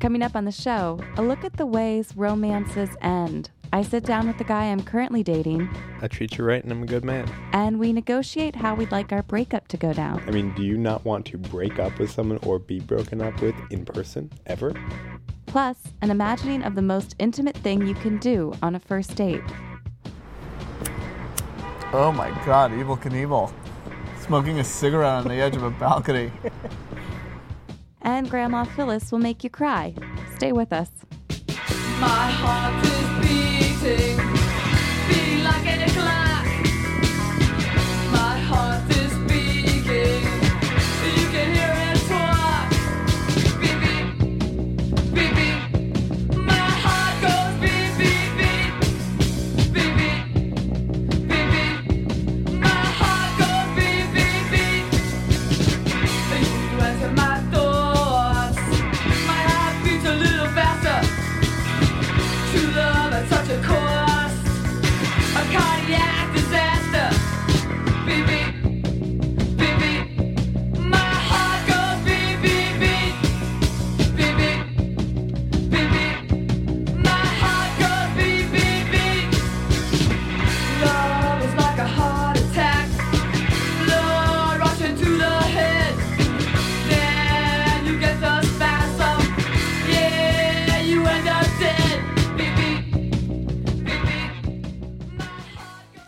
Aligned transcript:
Coming 0.00 0.22
up 0.22 0.34
on 0.34 0.46
the 0.46 0.52
show, 0.52 0.98
a 1.18 1.22
look 1.22 1.44
at 1.44 1.52
the 1.58 1.66
ways 1.66 2.16
romances 2.16 2.88
end. 3.02 3.50
I 3.70 3.82
sit 3.82 4.02
down 4.02 4.26
with 4.26 4.38
the 4.38 4.44
guy 4.44 4.64
I'm 4.64 4.82
currently 4.82 5.22
dating, 5.22 5.68
I 6.00 6.08
treat 6.08 6.38
you 6.38 6.44
right 6.44 6.62
and 6.62 6.72
I'm 6.72 6.82
a 6.82 6.86
good 6.86 7.04
man. 7.04 7.30
and 7.52 7.78
we 7.78 7.92
negotiate 7.92 8.56
how 8.56 8.74
we'd 8.74 8.90
like 8.90 9.12
our 9.12 9.22
breakup 9.22 9.68
to 9.68 9.76
go 9.76 9.92
down. 9.92 10.22
I 10.26 10.30
mean, 10.30 10.54
do 10.54 10.62
you 10.62 10.78
not 10.78 11.04
want 11.04 11.26
to 11.26 11.38
break 11.38 11.78
up 11.78 11.98
with 11.98 12.10
someone 12.10 12.38
or 12.46 12.58
be 12.58 12.80
broken 12.80 13.20
up 13.20 13.42
with 13.42 13.54
in 13.70 13.84
person 13.84 14.30
ever? 14.46 14.74
Plus, 15.44 15.76
an 16.00 16.10
imagining 16.10 16.62
of 16.62 16.74
the 16.74 16.82
most 16.82 17.14
intimate 17.18 17.56
thing 17.58 17.86
you 17.86 17.94
can 17.94 18.16
do 18.18 18.54
on 18.62 18.74
a 18.74 18.80
first 18.80 19.14
date. 19.16 19.42
Oh 21.92 22.10
my 22.10 22.30
god, 22.46 22.70
Evel 22.70 22.98
Knievel. 22.98 23.52
Smoking 24.24 24.60
a 24.60 24.64
cigarette 24.64 25.12
on 25.12 25.28
the 25.28 25.34
edge 25.34 25.56
of 25.56 25.62
a 25.62 25.70
balcony. 25.70 26.32
And 28.02 28.30
Grandma 28.30 28.64
Phyllis 28.64 29.12
will 29.12 29.18
make 29.18 29.44
you 29.44 29.50
cry. 29.50 29.94
Stay 30.36 30.52
with 30.52 30.72
us. 30.72 30.90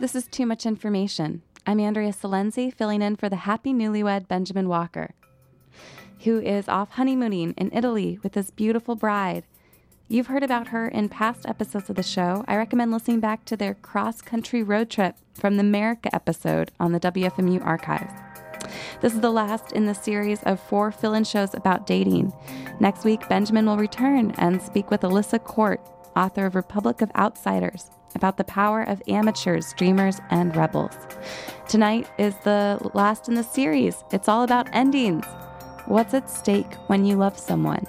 This 0.02 0.16
is 0.16 0.26
too 0.26 0.46
much 0.46 0.66
information. 0.66 1.42
I'm 1.64 1.78
Andrea 1.78 2.10
Silenzi, 2.10 2.74
filling 2.74 3.02
in 3.02 3.14
for 3.14 3.28
the 3.28 3.36
happy 3.46 3.72
newlywed 3.72 4.26
Benjamin 4.26 4.68
Walker, 4.68 5.14
who 6.24 6.40
is 6.40 6.68
off 6.68 6.90
honeymooning 6.90 7.54
in 7.56 7.70
Italy 7.72 8.18
with 8.20 8.34
his 8.34 8.50
beautiful 8.50 8.96
bride. 8.96 9.44
You've 10.08 10.26
heard 10.26 10.42
about 10.42 10.66
her 10.66 10.88
in 10.88 11.08
past 11.08 11.46
episodes 11.46 11.88
of 11.88 11.94
the 11.94 12.02
show. 12.02 12.44
I 12.48 12.56
recommend 12.56 12.90
listening 12.90 13.20
back 13.20 13.44
to 13.44 13.56
their 13.56 13.74
cross 13.74 14.20
country 14.20 14.64
road 14.64 14.90
trip 14.90 15.14
from 15.34 15.56
the 15.56 15.60
America 15.60 16.12
episode 16.12 16.72
on 16.80 16.90
the 16.90 16.98
WFMU 16.98 17.64
archives. 17.64 18.12
This 19.02 19.14
is 19.14 19.20
the 19.20 19.30
last 19.30 19.70
in 19.70 19.86
the 19.86 19.94
series 19.94 20.42
of 20.42 20.58
four 20.58 20.90
fill 20.90 21.14
in 21.14 21.22
shows 21.22 21.54
about 21.54 21.86
dating. 21.86 22.32
Next 22.80 23.04
week, 23.04 23.28
Benjamin 23.28 23.66
will 23.66 23.76
return 23.76 24.32
and 24.32 24.60
speak 24.60 24.90
with 24.90 25.02
Alissa 25.02 25.38
Quart, 25.38 25.80
author 26.16 26.46
of 26.46 26.56
Republic 26.56 27.02
of 27.02 27.12
Outsiders, 27.14 27.88
about 28.14 28.36
the 28.36 28.44
power 28.44 28.82
of 28.82 29.02
amateurs, 29.08 29.72
dreamers, 29.74 30.20
and 30.30 30.54
rebels. 30.56 30.96
Tonight 31.68 32.08
is 32.18 32.34
the 32.44 32.78
last 32.94 33.28
in 33.28 33.34
the 33.34 33.42
series. 33.42 34.04
It's 34.12 34.28
all 34.28 34.42
about 34.42 34.68
endings. 34.72 35.24
What's 35.86 36.14
at 36.14 36.30
stake 36.30 36.74
when 36.86 37.04
you 37.04 37.16
love 37.16 37.38
someone? 37.38 37.86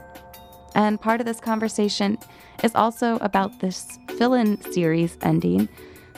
And 0.76 1.00
part 1.00 1.20
of 1.20 1.26
this 1.26 1.40
conversation 1.40 2.18
is 2.64 2.74
also 2.76 3.18
about 3.18 3.60
this 3.60 4.00
fill 4.18 4.34
in 4.34 4.62
series 4.72 5.18
ending. 5.22 5.70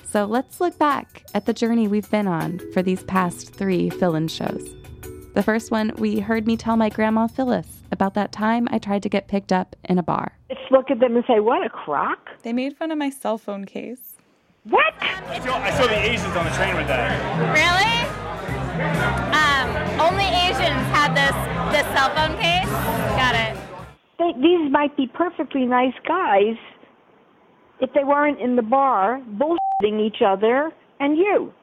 So 0.04 0.26
let's 0.26 0.62
look 0.62 0.78
back 0.78 1.24
at 1.34 1.46
the 1.46 1.54
journey 1.54 1.88
we've 1.88 2.10
been 2.10 2.28
on 2.28 2.60
for 2.72 2.82
these 2.82 3.04
past 3.04 3.54
three 3.54 3.90
fill 3.90 4.16
in 4.16 4.28
shows. 4.28 4.76
The 5.34 5.44
first 5.44 5.72
one, 5.72 5.92
we 5.98 6.20
heard 6.20 6.48
me 6.48 6.56
tell 6.56 6.78
my 6.78 6.90
grandma 6.90 7.28
Phyllis 7.28 7.82
about 7.96 8.14
that 8.14 8.32
time 8.32 8.68
I 8.70 8.78
tried 8.78 9.02
to 9.04 9.10
get 9.10 9.28
picked 9.28 9.52
up 9.52 9.76
in 9.86 9.98
a 9.98 10.04
bar. 10.04 10.38
Just 10.50 10.70
look 10.70 10.92
at 10.92 11.00
them 11.00 11.16
and 11.16 11.26
say, 11.26 11.40
"What 11.40 11.66
a 11.66 11.70
crock! 11.70 12.30
They 12.44 12.54
made 12.54 12.76
fun 12.78 12.92
of 12.92 12.98
my 12.98 13.10
cell 13.10 13.38
phone 13.40 13.66
case. 13.66 14.18
What?" 14.66 14.94
I 15.02 15.40
saw, 15.40 15.58
I 15.58 15.72
saw 15.72 15.88
the 15.88 16.00
Asians 16.12 16.36
on 16.36 16.46
the 16.46 16.52
train 16.52 16.76
with 16.76 16.88
that. 16.88 17.10
Really? 17.62 17.96
Um, 19.42 19.68
only 20.08 20.26
Asians 20.26 20.86
had 20.94 21.16
this 21.16 21.36
this 21.74 21.88
cell 21.96 22.10
phone 22.14 22.36
case. 22.38 22.70
Got 23.18 23.36
it. 23.36 23.58
They, 24.20 24.34
these 24.40 24.72
might 24.72 24.96
be 24.96 25.08
perfectly 25.08 25.66
nice 25.66 25.96
guys 26.08 26.58
if 27.80 27.92
they 27.94 28.04
weren't 28.04 28.40
in 28.40 28.56
the 28.56 28.62
bar 28.62 29.22
bullshitting 29.40 30.00
each 30.06 30.22
other 30.26 30.72
and 31.00 31.18
you. 31.18 31.54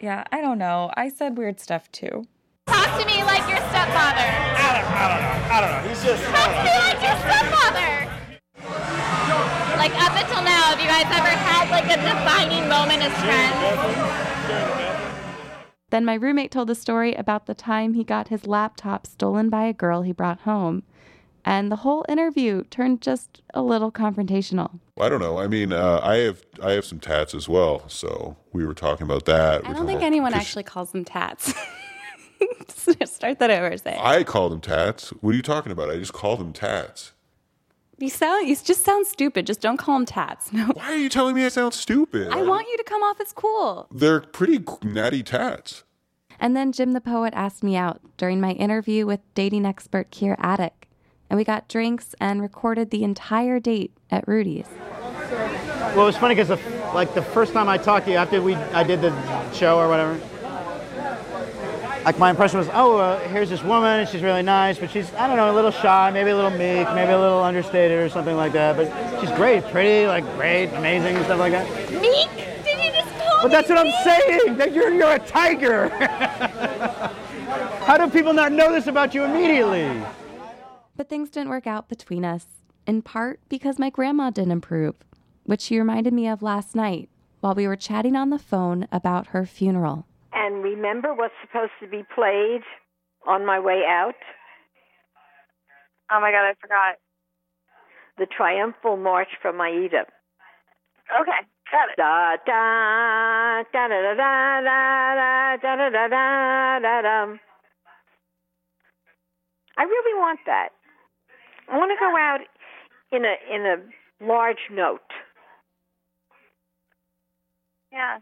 Yeah, 0.00 0.24
I 0.32 0.40
don't 0.40 0.58
know. 0.58 0.90
I 0.96 1.08
said 1.08 1.36
weird 1.36 1.60
stuff 1.60 1.90
too. 1.92 2.24
Talk 2.70 2.90
to 3.00 3.04
me 3.06 3.22
like 3.24 3.44
your 3.50 3.58
stepfather. 3.68 4.30
I 4.30 4.70
don't, 4.78 4.86
I 4.94 5.04
don't 5.10 5.22
know. 5.26 5.34
I 5.50 5.60
don't 5.60 5.70
know. 5.74 5.82
He's 5.88 6.02
just. 6.02 6.22
Talk 6.22 6.50
to 6.54 6.62
me 6.62 6.74
like 6.86 7.02
your 7.02 7.16
stepfather. 7.26 7.90
Like 9.76 9.94
up 9.96 10.14
until 10.14 10.42
now, 10.42 10.70
have 10.70 10.80
you 10.80 10.86
guys 10.86 11.06
ever 11.06 11.34
had 11.34 11.70
like 11.70 11.86
a 11.86 11.96
defining 11.96 12.68
moment 12.68 13.02
as 13.02 13.12
friends? 13.24 13.56
Then 15.90 16.04
my 16.04 16.14
roommate 16.14 16.50
told 16.52 16.70
a 16.70 16.74
story 16.74 17.14
about 17.14 17.46
the 17.46 17.54
time 17.54 17.94
he 17.94 18.04
got 18.04 18.28
his 18.28 18.46
laptop 18.46 19.06
stolen 19.06 19.50
by 19.50 19.64
a 19.64 19.72
girl 19.72 20.02
he 20.02 20.12
brought 20.12 20.40
home. 20.40 20.84
And 21.44 21.72
the 21.72 21.76
whole 21.76 22.04
interview 22.08 22.64
turned 22.64 23.00
just 23.00 23.40
a 23.54 23.62
little 23.62 23.90
confrontational. 23.90 24.78
I 25.00 25.08
don't 25.08 25.20
know. 25.20 25.38
I 25.38 25.48
mean, 25.48 25.72
uh, 25.72 26.00
I 26.02 26.16
have 26.18 26.44
I 26.62 26.72
have 26.72 26.84
some 26.84 27.00
tats 27.00 27.34
as 27.34 27.48
well, 27.48 27.88
so 27.88 28.36
we 28.52 28.64
were 28.66 28.74
talking 28.74 29.04
about 29.04 29.24
that. 29.24 29.66
I 29.66 29.72
don't 29.72 29.86
think 29.86 30.02
anyone 30.02 30.34
actually 30.34 30.64
calls 30.64 30.92
them 30.92 31.04
tats. 31.04 31.54
Start 33.04 33.38
that 33.38 33.50
over, 33.50 33.76
say. 33.76 33.96
I 33.98 34.24
call 34.24 34.48
them 34.48 34.60
tats. 34.60 35.10
What 35.20 35.32
are 35.32 35.36
you 35.36 35.42
talking 35.42 35.72
about? 35.72 35.90
I 35.90 35.96
just 35.96 36.12
call 36.12 36.36
them 36.36 36.52
tats. 36.52 37.12
You 37.98 38.08
sound 38.08 38.48
you 38.48 38.56
just 38.56 38.82
sound 38.82 39.06
stupid. 39.06 39.46
Just 39.46 39.60
don't 39.60 39.76
call 39.76 39.96
them 39.98 40.06
tats. 40.06 40.52
No. 40.52 40.66
Why 40.68 40.92
are 40.92 40.96
you 40.96 41.08
telling 41.10 41.34
me 41.34 41.44
I 41.44 41.48
sound 41.48 41.74
stupid? 41.74 42.28
I 42.28 42.42
want 42.42 42.66
you 42.68 42.76
to 42.78 42.84
come 42.84 43.02
off 43.02 43.20
as 43.20 43.32
cool. 43.32 43.88
They're 43.92 44.20
pretty 44.20 44.64
natty 44.82 45.22
tats. 45.22 45.84
And 46.40 46.56
then 46.56 46.72
Jim 46.72 46.92
the 46.92 47.00
Poet 47.02 47.34
asked 47.36 47.62
me 47.62 47.76
out 47.76 48.00
during 48.16 48.40
my 48.40 48.52
interview 48.52 49.04
with 49.04 49.20
dating 49.34 49.66
expert 49.66 50.10
Kier 50.10 50.36
Attic. 50.38 50.88
And 51.28 51.36
we 51.36 51.44
got 51.44 51.68
drinks 51.68 52.14
and 52.18 52.40
recorded 52.40 52.90
the 52.90 53.04
entire 53.04 53.60
date 53.60 53.92
at 54.10 54.26
Rudy's. 54.26 54.66
Well, 55.94 56.02
it 56.02 56.06
was 56.06 56.16
funny 56.16 56.34
because 56.34 56.58
like 56.94 57.14
the 57.14 57.22
first 57.22 57.52
time 57.52 57.68
I 57.68 57.76
talked 57.76 58.06
to 58.06 58.12
you 58.12 58.16
after 58.16 58.40
we 58.40 58.54
I 58.54 58.82
did 58.82 59.02
the 59.02 59.52
show 59.52 59.78
or 59.78 59.88
whatever, 59.88 60.18
like 62.04 62.18
my 62.18 62.30
impression 62.30 62.58
was, 62.58 62.68
oh, 62.72 62.96
uh, 62.98 63.18
here's 63.28 63.50
this 63.50 63.62
woman, 63.62 64.00
and 64.00 64.08
she's 64.08 64.22
really 64.22 64.42
nice, 64.42 64.78
but 64.78 64.90
she's 64.90 65.12
I 65.14 65.26
don't 65.26 65.36
know, 65.36 65.50
a 65.50 65.54
little 65.54 65.70
shy, 65.70 66.10
maybe 66.10 66.30
a 66.30 66.36
little 66.36 66.50
meek, 66.50 66.88
maybe 66.94 67.12
a 67.12 67.18
little 67.18 67.42
understated 67.42 67.98
or 67.98 68.08
something 68.08 68.36
like 68.36 68.52
that. 68.52 68.76
But 68.76 69.20
she's 69.20 69.30
great, 69.32 69.64
pretty, 69.64 70.06
like 70.06 70.24
great, 70.36 70.68
amazing, 70.68 71.16
and 71.16 71.24
stuff 71.24 71.38
like 71.38 71.52
that. 71.52 71.68
Meek? 72.00 72.30
Did 72.64 72.78
you 72.84 72.90
just 72.92 73.10
call 73.18 73.42
But 73.42 73.48
me 73.48 73.52
that's 73.52 73.68
what 73.68 73.78
I'm 73.78 73.92
saying. 74.04 74.56
That 74.56 74.72
you're 74.72 74.92
you're 74.92 75.12
a 75.12 75.18
tiger. 75.18 75.88
How 77.84 77.96
do 77.98 78.08
people 78.08 78.32
not 78.32 78.52
know 78.52 78.72
this 78.72 78.86
about 78.86 79.14
you 79.14 79.24
immediately? 79.24 79.90
But 80.96 81.08
things 81.08 81.30
didn't 81.30 81.48
work 81.48 81.66
out 81.66 81.88
between 81.88 82.24
us, 82.24 82.46
in 82.86 83.02
part 83.02 83.40
because 83.48 83.78
my 83.78 83.90
grandma 83.90 84.30
didn't 84.30 84.52
improve, 84.52 84.94
which 85.44 85.62
she 85.62 85.78
reminded 85.78 86.12
me 86.12 86.28
of 86.28 86.42
last 86.42 86.74
night 86.74 87.08
while 87.40 87.54
we 87.54 87.66
were 87.66 87.76
chatting 87.76 88.16
on 88.16 88.30
the 88.30 88.38
phone 88.38 88.86
about 88.92 89.28
her 89.28 89.44
funeral. 89.46 90.06
And 90.32 90.62
remember 90.62 91.14
what's 91.14 91.34
supposed 91.42 91.72
to 91.80 91.88
be 91.88 92.04
played 92.14 92.62
on 93.26 93.46
my 93.46 93.60
way 93.60 93.82
out? 93.88 94.14
Oh 96.10 96.20
my 96.20 96.30
god, 96.32 96.46
I 96.46 96.54
forgot. 96.60 96.96
The 98.18 98.26
triumphal 98.26 98.96
march 98.96 99.28
from 99.42 99.60
Aida. 99.60 100.06
Okay, 101.20 101.40
got 101.72 101.90
it. 101.90 101.96
Da 101.96 102.36
da 102.46 103.62
da 103.72 103.88
da 103.88 104.14
da 104.14 104.60
da 104.62 105.56
da 105.56 105.56
da 105.56 105.76
da 105.76 105.90
da 105.90 106.08
da 106.08 106.80
da 106.80 107.02
da. 107.02 107.36
I 109.78 109.82
really 109.84 110.18
want 110.20 110.40
that. 110.46 110.70
I 111.70 111.78
want 111.78 111.90
to 111.92 111.98
go 112.00 112.16
out 112.16 112.40
in 113.12 113.24
a 113.24 113.34
in 113.54 113.66
a 113.66 114.24
large 114.24 114.68
note. 114.70 115.00
Yeah. 117.92 118.18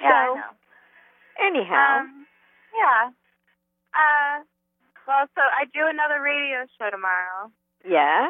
Yeah, 0.00 0.08
I 0.08 0.26
So, 0.26 0.34
know. 0.34 0.54
Anyhow, 1.38 1.98
Um, 2.00 2.26
yeah. 2.74 3.10
Uh, 3.94 4.42
Well, 5.06 5.24
so 5.34 5.40
I 5.40 5.64
do 5.72 5.86
another 5.88 6.20
radio 6.20 6.66
show 6.78 6.90
tomorrow. 6.90 7.50
Yeah. 7.84 8.28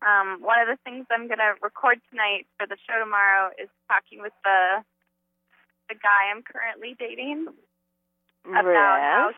Um, 0.00 0.38
one 0.40 0.58
of 0.60 0.68
the 0.68 0.78
things 0.84 1.04
I'm 1.10 1.26
going 1.26 1.38
to 1.38 1.54
record 1.60 2.00
tonight 2.10 2.46
for 2.58 2.66
the 2.66 2.76
show 2.88 2.98
tomorrow 2.98 3.50
is 3.58 3.68
talking 3.88 4.20
with 4.22 4.32
the 4.44 4.84
the 5.88 5.94
guy 5.94 6.30
I'm 6.34 6.42
currently 6.42 6.96
dating 6.98 7.46
about 8.44 8.64
how 8.64 9.30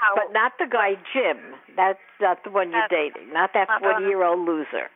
how 0.00 0.14
But 0.14 0.32
not 0.32 0.52
the 0.58 0.66
guy 0.70 0.94
Jim. 1.12 1.54
That's 1.76 1.98
not 2.20 2.44
the 2.44 2.50
one 2.50 2.70
you're 2.70 2.86
dating. 2.88 3.32
Not 3.32 3.52
that 3.54 3.68
one. 3.68 3.80
forty-year-old 3.80 4.46
loser. 4.46 4.90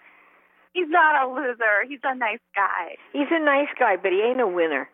he's 0.72 0.88
not 0.88 1.16
a 1.24 1.26
loser. 1.32 1.82
He's 1.88 2.00
a 2.04 2.14
nice 2.14 2.44
guy. 2.54 2.96
He's 3.12 3.28
a 3.30 3.40
nice 3.42 3.68
guy, 3.78 3.96
but 3.96 4.12
he 4.12 4.20
ain't 4.22 4.40
a 4.40 4.46
winner. 4.46 4.88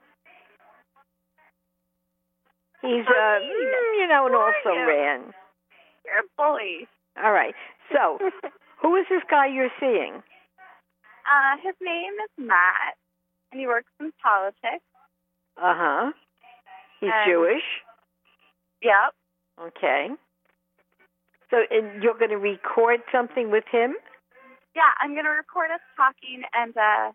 He's 2.87 3.07
uh, 3.07 3.39
mm, 3.43 3.99
you 3.99 4.07
know, 4.09 4.27
and 4.27 4.35
also 4.35 4.71
you? 4.73 4.87
ran. 4.87 5.35
You're 6.05 6.23
a 6.23 6.29
bully. 6.37 6.87
All 7.23 7.33
right. 7.33 7.55
So, 7.93 8.19
who 8.83 8.97
is 8.97 9.07
this 9.11 9.23
guy 9.29 9.47
you're 9.47 9.75
seeing? 9.81 10.23
Uh, 11.27 11.57
his 11.63 11.75
name 11.83 12.13
is 12.25 12.47
Matt, 12.47 12.95
and 13.51 13.61
he 13.61 13.67
works 13.67 13.91
in 13.99 14.13
politics. 14.23 14.85
Uh 15.57 15.75
huh. 15.75 16.13
He's 17.01 17.11
Um, 17.11 17.27
Jewish. 17.27 17.67
Yep. 18.83 19.15
Okay. 19.69 20.09
So, 21.51 21.57
and 21.71 22.03
you're 22.03 22.19
going 22.19 22.31
to 22.31 22.39
record 22.39 23.01
something 23.11 23.51
with 23.51 23.65
him? 23.71 23.95
Yeah, 24.75 24.91
I'm 25.01 25.13
going 25.13 25.25
to 25.25 25.31
record 25.31 25.71
us 25.71 25.81
talking 25.97 26.43
and 26.53 26.77
uh, 26.77 27.13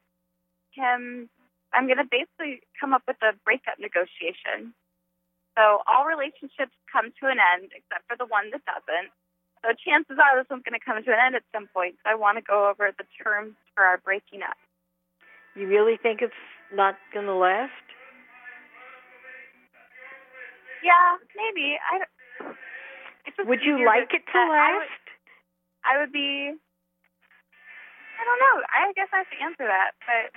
him. 0.72 1.30
I'm 1.74 1.86
going 1.86 1.98
to 2.00 2.08
basically 2.10 2.62
come 2.80 2.94
up 2.94 3.04
with 3.08 3.18
a 3.22 3.34
breakup 3.46 3.80
negotiation. 3.80 4.74
So 5.58 5.84
all 5.88 6.08
relationships 6.08 6.74
come 6.88 7.12
to 7.20 7.26
an 7.28 7.38
end 7.40 7.76
except 7.76 8.08
for 8.08 8.16
the 8.16 8.26
one 8.26 8.50
that 8.56 8.64
doesn't. 8.64 9.12
So 9.62 9.76
chances 9.78 10.18
are 10.18 10.40
this 10.40 10.50
one's 10.50 10.66
going 10.66 10.78
to 10.78 10.82
come 10.82 10.98
to 11.04 11.12
an 11.14 11.22
end 11.22 11.36
at 11.36 11.46
some 11.54 11.70
point. 11.70 12.00
So 12.02 12.10
I 12.10 12.16
want 12.16 12.40
to 12.40 12.46
go 12.46 12.70
over 12.72 12.90
the 12.90 13.06
terms 13.22 13.54
for 13.76 13.84
our 13.84 14.00
breaking 14.02 14.42
up. 14.42 14.58
You 15.54 15.68
really 15.68 16.00
think 16.02 16.24
it's 16.24 16.34
not 16.74 16.96
going 17.14 17.28
to 17.28 17.36
last? 17.36 17.76
Yeah, 20.82 21.20
maybe. 21.38 21.78
I 21.78 22.02
don't, 22.02 22.58
it's 23.28 23.38
just 23.38 23.46
Would 23.46 23.62
you 23.62 23.86
like 23.86 24.10
it 24.18 24.26
to 24.26 24.38
I 24.40 24.74
would, 24.74 24.82
last? 24.82 25.06
I 25.86 25.94
would 26.02 26.12
be. 26.12 26.58
I 28.18 28.22
don't 28.26 28.42
know. 28.42 28.56
I 28.66 28.90
guess 28.98 29.10
I 29.14 29.22
have 29.22 29.30
to 29.30 29.40
answer 29.46 29.66
that, 29.70 29.94
but 30.06 30.34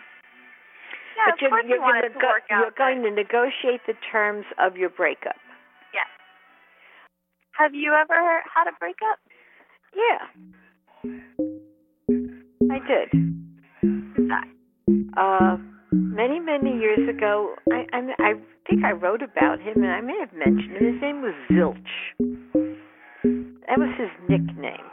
yeah, 1.16 1.30
but 1.30 1.40
you're, 1.40 1.50
you're 1.66 1.78
going 1.78 2.02
to 2.02 2.08
work 2.16 2.42
out. 2.50 2.60
you're 2.60 2.76
going 2.76 3.02
to 3.02 3.10
negotiate 3.10 3.80
the 3.86 3.94
terms 4.10 4.44
of 4.58 4.76
your 4.76 4.90
breakup. 4.90 5.36
Yes. 5.92 6.06
Have 7.52 7.74
you 7.74 7.92
ever 7.92 8.42
had 8.54 8.66
a 8.68 8.74
breakup? 8.78 9.18
Yeah. 9.94 10.26
I 12.70 12.78
did. 12.86 13.08
Uh, 15.16 15.56
many, 15.92 16.40
many 16.40 16.78
years 16.78 17.08
ago, 17.08 17.54
I, 17.70 17.86
I, 17.92 18.00
I 18.18 18.34
think 18.68 18.84
I 18.84 18.92
wrote 18.92 19.22
about 19.22 19.60
him, 19.60 19.82
and 19.82 19.92
I 19.92 20.00
may 20.00 20.18
have 20.18 20.32
mentioned 20.32 20.76
him. 20.76 20.92
His 20.94 21.02
name 21.02 21.22
was 21.22 21.34
Zilch. 21.50 21.92
That 23.68 23.78
was 23.78 23.94
his 23.98 24.10
nickname, 24.28 24.88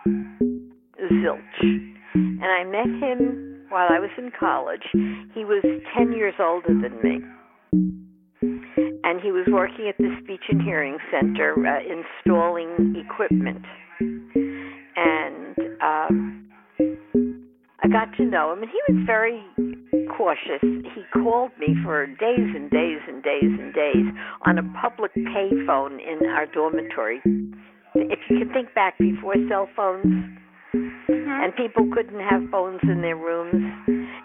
Zilch. 1.11 1.91
And 2.13 2.43
I 2.43 2.63
met 2.63 2.87
him 3.01 3.60
while 3.71 3.87
I 3.89 3.99
was 3.99 4.09
in 4.17 4.31
college. 4.37 4.83
He 5.33 5.45
was 5.45 5.63
10 5.97 6.11
years 6.13 6.35
older 6.39 6.67
than 6.69 7.01
me. 7.01 7.21
And 9.03 9.21
he 9.21 9.31
was 9.31 9.47
working 9.49 9.87
at 9.87 9.97
the 9.97 10.15
Speech 10.23 10.43
and 10.49 10.61
Hearing 10.61 10.97
Center 11.09 11.55
uh, 11.65 11.79
installing 11.81 12.95
equipment. 12.95 13.65
And 14.95 15.57
um, 15.81 16.49
I 17.83 17.87
got 17.87 18.15
to 18.17 18.25
know 18.25 18.53
him, 18.53 18.61
and 18.61 18.71
he 18.71 18.93
was 18.93 19.03
very 19.05 19.41
cautious. 20.17 20.61
He 20.61 21.03
called 21.13 21.51
me 21.59 21.75
for 21.83 22.05
days 22.05 22.49
and 22.55 22.69
days 22.69 22.99
and 23.07 23.23
days 23.23 23.43
and 23.43 23.73
days 23.73 24.05
on 24.45 24.57
a 24.57 24.63
public 24.81 25.13
payphone 25.15 25.97
in 25.99 26.27
our 26.27 26.45
dormitory. 26.45 27.21
If 27.95 28.19
you 28.29 28.39
can 28.39 28.53
think 28.53 28.73
back 28.73 28.97
before 28.97 29.35
cell 29.49 29.67
phones, 29.75 30.37
and 30.73 31.55
people 31.55 31.87
couldn't 31.93 32.19
have 32.19 32.49
phones 32.49 32.79
in 32.83 33.01
their 33.01 33.15
rooms, 33.15 33.55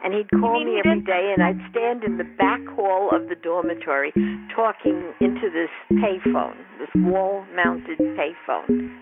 and 0.05 0.15
he'd 0.15 0.31
call 0.41 0.63
me 0.65 0.81
every 0.85 1.01
day, 1.03 1.35
and 1.37 1.43
I'd 1.43 1.59
stand 1.71 2.05
in 2.05 2.19
the 2.19 2.29
back 2.39 2.61
hall 2.75 3.11
of 3.13 3.29
the 3.29 3.35
dormitory 3.35 4.13
talking 4.55 5.13
into 5.21 5.51
this 5.51 5.71
payphone, 5.93 6.57
this 6.79 6.91
wall-mounted 6.97 7.99
payphone. 7.99 8.95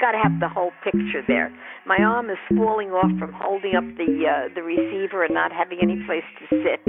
Got 0.00 0.12
to 0.12 0.18
have 0.22 0.40
the 0.40 0.48
whole 0.48 0.70
picture 0.84 1.22
there. 1.26 1.52
My 1.86 1.96
arm 1.98 2.30
is 2.30 2.38
falling 2.56 2.90
off 2.90 3.10
from 3.18 3.32
holding 3.32 3.74
up 3.74 3.84
the 3.96 4.24
uh, 4.26 4.54
the 4.54 4.62
receiver 4.62 5.24
and 5.24 5.34
not 5.34 5.52
having 5.52 5.78
any 5.82 6.02
place 6.06 6.24
to 6.38 6.62
sit. 6.62 6.80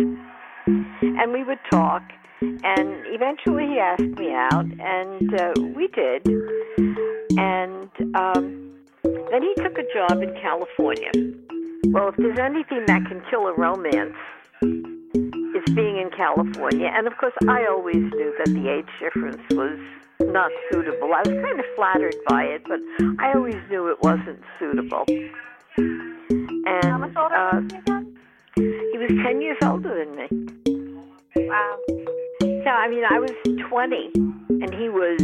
And 1.01 1.33
we 1.33 1.43
would 1.43 1.59
talk, 1.71 2.03
and 2.41 3.05
eventually 3.07 3.65
he 3.65 3.79
asked 3.79 4.19
me 4.19 4.31
out, 4.33 4.65
and 4.79 5.33
uh, 5.33 5.53
we 5.75 5.87
did. 5.87 6.27
And 7.37 7.89
um, 8.15 8.76
then 9.31 9.41
he 9.41 9.53
took 9.55 9.77
a 9.77 9.85
job 9.93 10.21
in 10.21 10.33
California. 10.41 11.11
Well, 11.87 12.09
if 12.09 12.15
there's 12.17 12.39
anything 12.39 12.85
that 12.87 13.05
can 13.05 13.21
kill 13.29 13.47
a 13.47 13.53
romance, 13.53 14.15
it's 14.61 15.71
being 15.71 15.97
in 15.97 16.09
California. 16.15 16.89
And 16.93 17.07
of 17.07 17.17
course, 17.17 17.33
I 17.47 17.65
always 17.69 17.95
knew 17.95 18.35
that 18.37 18.53
the 18.53 18.69
age 18.69 18.89
difference 18.99 19.41
was 19.51 19.79
not 20.21 20.51
suitable. 20.71 21.13
I 21.13 21.19
was 21.19 21.29
kind 21.29 21.59
of 21.59 21.65
flattered 21.75 22.15
by 22.27 22.43
it, 22.43 22.63
but 22.67 22.79
I 23.19 23.33
always 23.33 23.55
knew 23.69 23.87
it 23.87 23.97
wasn't 24.01 24.39
suitable. 24.59 25.03
And 25.77 26.83
How 26.83 26.97
much 26.97 27.15
older 27.15 27.35
uh, 27.35 27.61
he 28.55 28.61
he 28.91 28.97
was 28.97 29.11
10 29.23 29.41
years 29.41 29.57
older 29.63 29.93
than 30.03 30.15
me. 30.15 30.27
Wow. 31.47 31.77
So, 32.41 32.69
I 32.69 32.89
mean, 32.89 33.03
I 33.09 33.19
was 33.19 33.31
20 33.69 34.11
and 34.15 34.73
he 34.73 34.89
was 34.89 35.19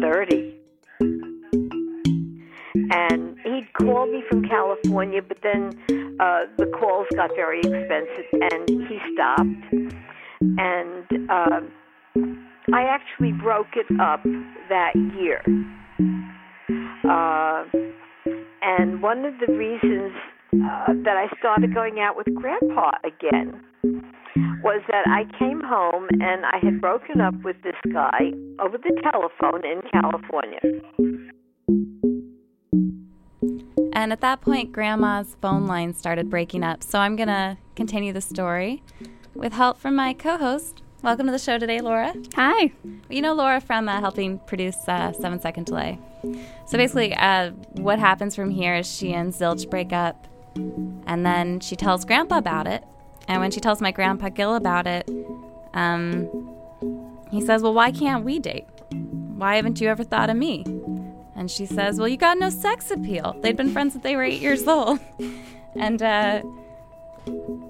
30. 0.00 0.54
And 2.74 3.36
he'd 3.44 3.68
call 3.74 4.06
me 4.06 4.22
from 4.28 4.44
California, 4.44 5.22
but 5.22 5.38
then 5.42 5.70
uh, 6.18 6.46
the 6.58 6.66
calls 6.78 7.06
got 7.14 7.30
very 7.36 7.58
expensive 7.58 8.26
and 8.32 8.68
he 8.68 8.98
stopped. 9.12 10.00
And 10.58 11.30
uh, 11.30 11.60
I 12.72 12.82
actually 12.82 13.32
broke 13.32 13.76
it 13.76 13.86
up 14.00 14.22
that 14.68 14.94
year. 15.16 15.42
Uh, 17.08 17.64
and 18.62 19.02
one 19.02 19.24
of 19.24 19.34
the 19.46 19.52
reasons 19.52 20.12
uh, 20.54 20.94
that 21.04 21.16
I 21.16 21.28
started 21.38 21.74
going 21.74 22.00
out 22.00 22.16
with 22.16 22.34
Grandpa 22.34 22.92
again 23.04 23.60
was 24.64 24.82
that 24.88 25.04
I 25.06 25.24
came 25.38 25.60
home 25.60 26.08
and 26.10 26.44
I 26.46 26.58
had 26.62 26.80
broken 26.80 27.20
up 27.20 27.34
with 27.44 27.56
this 27.62 27.76
guy 27.92 28.32
over 28.58 28.78
the 28.78 29.00
telephone 29.02 29.62
in 29.64 29.82
California. 29.92 30.60
And 33.94 34.12
at 34.12 34.20
that 34.22 34.40
point, 34.40 34.72
Grandma's 34.72 35.36
phone 35.40 35.66
line 35.66 35.94
started 35.94 36.28
breaking 36.28 36.64
up. 36.64 36.82
So 36.82 36.98
I'm 36.98 37.14
going 37.14 37.28
to 37.28 37.56
continue 37.76 38.12
the 38.12 38.20
story 38.20 38.82
with 39.34 39.52
help 39.52 39.78
from 39.78 39.94
my 39.94 40.12
co 40.14 40.36
host. 40.36 40.82
Welcome 41.02 41.26
to 41.26 41.32
the 41.32 41.38
show 41.38 41.58
today, 41.58 41.80
Laura. 41.80 42.14
Hi. 42.34 42.72
You 43.10 43.22
know 43.22 43.34
Laura 43.34 43.60
from 43.60 43.88
uh, 43.88 44.00
helping 44.00 44.38
produce 44.46 44.76
uh, 44.88 45.12
Seven 45.12 45.38
Second 45.40 45.66
Delay. 45.66 45.98
So 46.66 46.78
basically, 46.78 47.14
uh, 47.14 47.50
what 47.72 47.98
happens 47.98 48.34
from 48.34 48.50
here 48.50 48.74
is 48.74 48.90
she 48.90 49.12
and 49.12 49.32
Zilch 49.32 49.68
break 49.68 49.92
up, 49.92 50.26
and 51.06 51.24
then 51.24 51.60
she 51.60 51.76
tells 51.76 52.04
Grandpa 52.04 52.38
about 52.38 52.66
it. 52.66 52.84
And 53.28 53.40
when 53.40 53.50
she 53.50 53.60
tells 53.60 53.80
my 53.80 53.90
grandpa 53.90 54.30
Gil 54.30 54.54
about 54.54 54.86
it, 54.86 55.08
um, 55.74 56.28
he 57.30 57.40
says, 57.40 57.62
Well, 57.62 57.74
why 57.74 57.90
can't 57.90 58.24
we 58.24 58.38
date? 58.38 58.66
Why 58.90 59.56
haven't 59.56 59.80
you 59.80 59.88
ever 59.88 60.04
thought 60.04 60.30
of 60.30 60.36
me? 60.36 60.64
And 61.36 61.50
she 61.50 61.66
says, 61.66 61.98
Well, 61.98 62.08
you 62.08 62.16
got 62.16 62.38
no 62.38 62.50
sex 62.50 62.90
appeal. 62.90 63.36
They'd 63.40 63.56
been 63.56 63.72
friends 63.72 63.94
since 63.94 64.02
they 64.02 64.16
were 64.16 64.22
eight 64.22 64.40
years 64.40 64.66
old. 64.66 65.00
and 65.74 66.02
uh, 66.02 66.42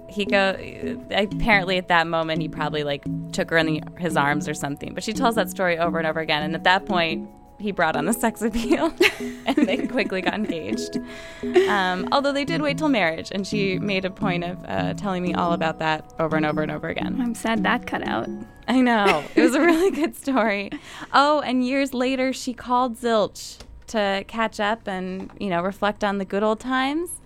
he 0.08 0.24
go 0.24 0.56
apparently 1.10 1.78
at 1.78 1.88
that 1.88 2.06
moment 2.06 2.42
he 2.42 2.48
probably 2.48 2.84
like 2.84 3.04
took 3.32 3.50
her 3.50 3.56
in 3.56 3.66
the, 3.66 3.82
his 3.98 4.16
arms 4.16 4.48
or 4.48 4.54
something. 4.54 4.94
But 4.94 5.04
she 5.04 5.12
tells 5.12 5.34
that 5.36 5.50
story 5.50 5.78
over 5.78 5.98
and 5.98 6.06
over 6.06 6.20
again. 6.20 6.42
And 6.42 6.54
at 6.54 6.64
that 6.64 6.86
point, 6.86 7.28
he 7.64 7.72
brought 7.72 7.96
on 7.96 8.04
the 8.04 8.12
sex 8.12 8.42
appeal, 8.42 8.94
and 9.46 9.56
they 9.56 9.86
quickly 9.86 10.20
got 10.20 10.34
engaged. 10.34 10.98
Um, 11.66 12.06
although 12.12 12.30
they 12.32 12.44
did 12.44 12.60
wait 12.60 12.76
till 12.76 12.90
marriage, 12.90 13.30
and 13.32 13.46
she 13.46 13.78
made 13.78 14.04
a 14.04 14.10
point 14.10 14.44
of 14.44 14.58
uh, 14.68 14.92
telling 14.94 15.22
me 15.22 15.32
all 15.32 15.52
about 15.54 15.78
that 15.78 16.12
over 16.18 16.36
and 16.36 16.44
over 16.44 16.60
and 16.60 16.70
over 16.70 16.88
again. 16.88 17.18
I'm 17.20 17.34
sad 17.34 17.62
that 17.64 17.86
cut 17.86 18.06
out. 18.06 18.28
I 18.68 18.82
know. 18.82 19.24
It 19.34 19.40
was 19.40 19.54
a 19.54 19.60
really 19.60 19.90
good 19.90 20.14
story. 20.14 20.70
Oh, 21.12 21.40
and 21.40 21.64
years 21.64 21.94
later, 21.94 22.34
she 22.34 22.52
called 22.52 22.96
Zilch 22.96 23.58
to 23.88 24.24
catch 24.28 24.60
up 24.60 24.86
and, 24.86 25.30
you 25.40 25.48
know, 25.48 25.62
reflect 25.62 26.04
on 26.04 26.18
the 26.18 26.24
good 26.26 26.42
old 26.42 26.60
times. 26.60 27.20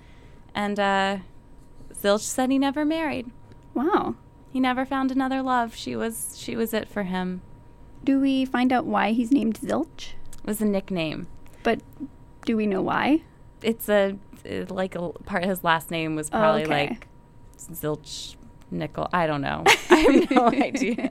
And 0.55 0.79
uh, 0.79 1.19
Zilch 1.93 2.21
said 2.21 2.51
he 2.51 2.59
never 2.59 2.85
married. 2.85 3.31
Wow. 3.75 4.15
He 4.53 4.61
never 4.61 4.85
found 4.85 5.11
another 5.11 5.43
love. 5.43 5.75
She 5.75 5.95
was 5.97 6.37
she 6.39 6.57
was 6.57 6.73
it 6.73 6.89
for 6.89 7.03
him. 7.03 7.43
Do 8.03 8.21
we 8.21 8.45
find 8.45 8.73
out 8.73 8.87
why 8.87 9.13
he's 9.13 9.31
named 9.31 9.59
Zilch? 9.61 10.13
Was 10.49 10.61
a 10.61 10.65
nickname. 10.65 11.27
But 11.63 11.81
do 12.45 12.57
we 12.57 12.67
know 12.67 12.83
why? 12.83 13.23
It's 13.63 13.89
a 13.89 14.17
uh, 14.49 14.65
like 14.69 14.95
a 14.95 15.11
part 15.25 15.45
his 15.45 15.63
last 15.65 15.91
name 15.91 16.15
was 16.17 16.29
Oh, 16.29 16.39
probably 16.39 16.63
okay. 16.65 16.89
like 16.91 17.07
Zilch 17.59 18.37
Nickel. 18.71 19.09
I 19.13 19.27
don't 19.27 19.41
know. 19.41 19.65
I 19.91 19.97
have 19.97 20.31
no 20.31 20.47
idea. 20.49 21.11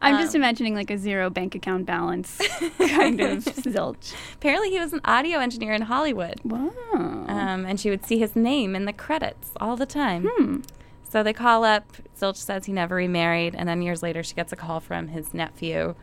I'm 0.00 0.20
just 0.20 0.34
Um, 0.34 0.40
imagining 0.42 0.74
like 0.74 0.90
a 0.90 0.98
zero 0.98 1.30
bank 1.30 1.54
account 1.54 1.86
balance 1.86 2.38
kind 2.78 3.20
of 3.20 3.44
zilch. 3.44 4.14
Apparently, 4.34 4.70
he 4.70 4.78
was 4.78 4.92
an 4.92 5.00
audio 5.04 5.38
engineer 5.38 5.72
in 5.74 5.82
Hollywood. 5.82 6.40
Wow. 6.44 6.70
Um, 6.94 7.66
and 7.66 7.78
she 7.78 7.90
would 7.90 8.04
see 8.06 8.18
his 8.18 8.34
name 8.36 8.74
in 8.74 8.84
the 8.84 8.92
credits 8.92 9.52
all 9.60 9.76
the 9.76 9.86
time. 9.86 10.28
Hmm. 10.32 10.60
So 11.08 11.22
they 11.22 11.32
call 11.32 11.62
up. 11.64 11.84
Zilch 12.18 12.36
says 12.36 12.64
he 12.66 12.72
never 12.72 12.94
remarried, 12.96 13.54
and 13.54 13.68
then 13.68 13.82
years 13.82 14.02
later, 14.02 14.22
she 14.22 14.34
gets 14.34 14.52
a 14.52 14.56
call 14.56 14.80
from 14.80 15.08
his 15.08 15.34
nephew 15.34 15.94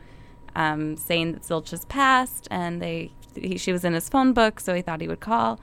um, 0.60 0.98
saying 0.98 1.32
that 1.32 1.44
Zilch 1.44 1.72
has 1.72 1.86
passed, 1.86 2.48
and 2.52 2.82
they 2.82 3.12
he, 3.34 3.58
she 3.58 3.72
was 3.72 3.86
in 3.86 3.94
his 3.94 4.10
phone 4.10 4.34
book, 4.34 4.60
so 4.60 4.76
he 4.76 4.82
thought 4.82 5.00
he 5.00 5.08
would 5.08 5.22
call. 5.22 5.60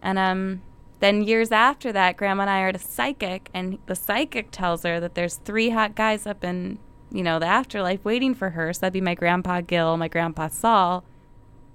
And 0.00 0.18
um, 0.18 0.62
then 1.00 1.22
years 1.22 1.52
after 1.52 1.92
that, 1.92 2.16
Grandma 2.16 2.42
and 2.42 2.50
I 2.50 2.62
are 2.62 2.68
at 2.68 2.76
a 2.76 2.78
psychic, 2.78 3.50
and 3.52 3.78
the 3.84 3.94
psychic 3.94 4.50
tells 4.50 4.82
her 4.84 4.98
that 4.98 5.14
there's 5.14 5.36
three 5.36 5.70
hot 5.70 5.94
guys 5.94 6.26
up 6.26 6.42
in 6.42 6.78
you 7.12 7.22
know 7.22 7.38
the 7.38 7.46
afterlife 7.46 8.02
waiting 8.02 8.34
for 8.34 8.50
her. 8.50 8.72
So 8.72 8.80
that'd 8.80 8.94
be 8.94 9.02
my 9.02 9.14
grandpa 9.14 9.60
Gil, 9.60 9.98
my 9.98 10.08
grandpa 10.08 10.48
Saul, 10.48 11.04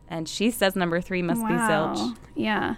and 0.07 0.27
she 0.27 0.49
says 0.49 0.75
number 0.75 0.99
three 1.01 1.21
must 1.21 1.45
be 1.45 1.53
Zilch. 1.53 2.17
Yeah. 2.33 2.75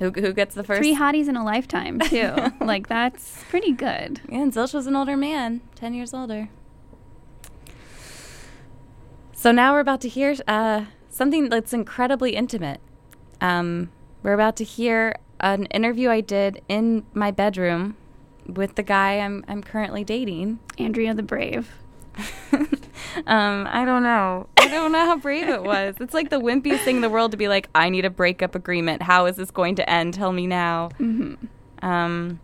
Who, 0.00 0.10
who 0.10 0.32
gets 0.32 0.54
the 0.54 0.64
first? 0.64 0.78
Three 0.78 0.96
hotties 0.96 1.28
in 1.28 1.36
a 1.36 1.44
lifetime 1.44 1.98
too. 1.98 2.34
like 2.60 2.88
that's 2.88 3.42
pretty 3.48 3.72
good. 3.72 4.20
Yeah, 4.28 4.42
and 4.42 4.52
Zilch 4.52 4.74
was 4.74 4.86
an 4.86 4.96
older 4.96 5.16
man, 5.16 5.62
10 5.76 5.94
years 5.94 6.12
older. 6.12 6.50
So 9.40 9.52
now 9.52 9.72
we're 9.72 9.80
about 9.80 10.02
to 10.02 10.08
hear 10.10 10.34
uh, 10.46 10.84
something 11.08 11.48
that's 11.48 11.72
incredibly 11.72 12.36
intimate. 12.36 12.78
Um, 13.40 13.90
we're 14.22 14.34
about 14.34 14.54
to 14.56 14.64
hear 14.64 15.16
an 15.40 15.64
interview 15.70 16.10
I 16.10 16.20
did 16.20 16.60
in 16.68 17.06
my 17.14 17.30
bedroom 17.30 17.96
with 18.46 18.74
the 18.74 18.82
guy 18.82 19.18
I'm, 19.18 19.42
I'm 19.48 19.62
currently 19.62 20.04
dating. 20.04 20.58
Andrea 20.76 21.14
the 21.14 21.22
Brave. 21.22 21.70
um, 23.26 23.66
I 23.70 23.86
don't 23.86 24.02
know. 24.02 24.46
I 24.58 24.68
don't 24.68 24.92
know 24.92 25.06
how 25.06 25.16
brave 25.16 25.48
it 25.48 25.62
was. 25.62 25.94
It's 26.00 26.12
like 26.12 26.28
the 26.28 26.38
wimpiest 26.38 26.84
thing 26.84 26.96
in 26.96 27.02
the 27.02 27.08
world 27.08 27.30
to 27.30 27.38
be 27.38 27.48
like, 27.48 27.70
I 27.74 27.88
need 27.88 28.04
a 28.04 28.10
breakup 28.10 28.54
agreement. 28.54 29.00
How 29.00 29.24
is 29.24 29.36
this 29.36 29.50
going 29.50 29.74
to 29.76 29.88
end? 29.88 30.12
Tell 30.12 30.32
me 30.32 30.46
now. 30.46 30.90
Mhm. 30.98 31.38
Um, 31.80 32.40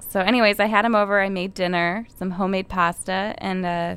so, 0.00 0.18
anyways, 0.18 0.58
I 0.58 0.66
had 0.66 0.84
him 0.84 0.96
over. 0.96 1.20
I 1.20 1.28
made 1.28 1.54
dinner, 1.54 2.08
some 2.18 2.32
homemade 2.32 2.68
pasta, 2.68 3.36
and 3.38 3.64
uh, 3.64 3.96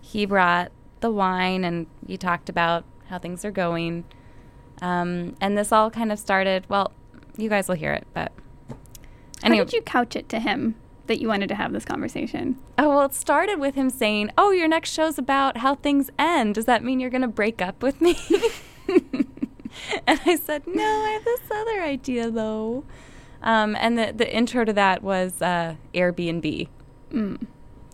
he 0.00 0.26
brought 0.26 0.70
the 1.00 1.10
wine, 1.10 1.64
and 1.64 1.86
you 2.06 2.16
talked 2.16 2.48
about 2.48 2.84
how 3.08 3.18
things 3.18 3.44
are 3.44 3.50
going. 3.50 4.04
Um, 4.82 5.36
and 5.40 5.58
this 5.58 5.72
all 5.72 5.90
kind 5.90 6.10
of 6.12 6.18
started. 6.18 6.64
Well, 6.68 6.92
you 7.36 7.48
guys 7.48 7.68
will 7.68 7.76
hear 7.76 7.92
it, 7.92 8.06
but 8.14 8.32
How 9.42 9.50
did 9.50 9.72
you 9.72 9.82
couch 9.82 10.16
it 10.16 10.28
to 10.30 10.38
him 10.40 10.76
that 11.06 11.20
you 11.20 11.28
wanted 11.28 11.48
to 11.48 11.54
have 11.54 11.72
this 11.72 11.84
conversation? 11.84 12.56
Oh, 12.78 12.88
well, 12.88 13.02
it 13.02 13.14
started 13.14 13.58
with 13.58 13.74
him 13.74 13.90
saying, 13.90 14.30
Oh, 14.38 14.50
your 14.52 14.68
next 14.68 14.92
show's 14.92 15.18
about 15.18 15.58
how 15.58 15.74
things 15.74 16.10
end. 16.18 16.54
Does 16.54 16.66
that 16.66 16.84
mean 16.84 17.00
you're 17.00 17.10
going 17.10 17.22
to 17.22 17.28
break 17.28 17.60
up 17.60 17.82
with 17.82 18.00
me? 18.00 18.16
and 20.06 20.20
I 20.24 20.36
said, 20.36 20.66
No, 20.66 20.82
I 20.82 21.10
have 21.10 21.24
this 21.24 21.40
other 21.50 21.82
idea, 21.82 22.30
though. 22.30 22.84
Um, 23.42 23.74
and 23.80 23.98
the, 23.98 24.12
the 24.14 24.32
intro 24.32 24.64
to 24.64 24.72
that 24.74 25.02
was 25.02 25.40
uh, 25.40 25.76
Airbnb. 25.94 26.68
Mm. 27.10 27.46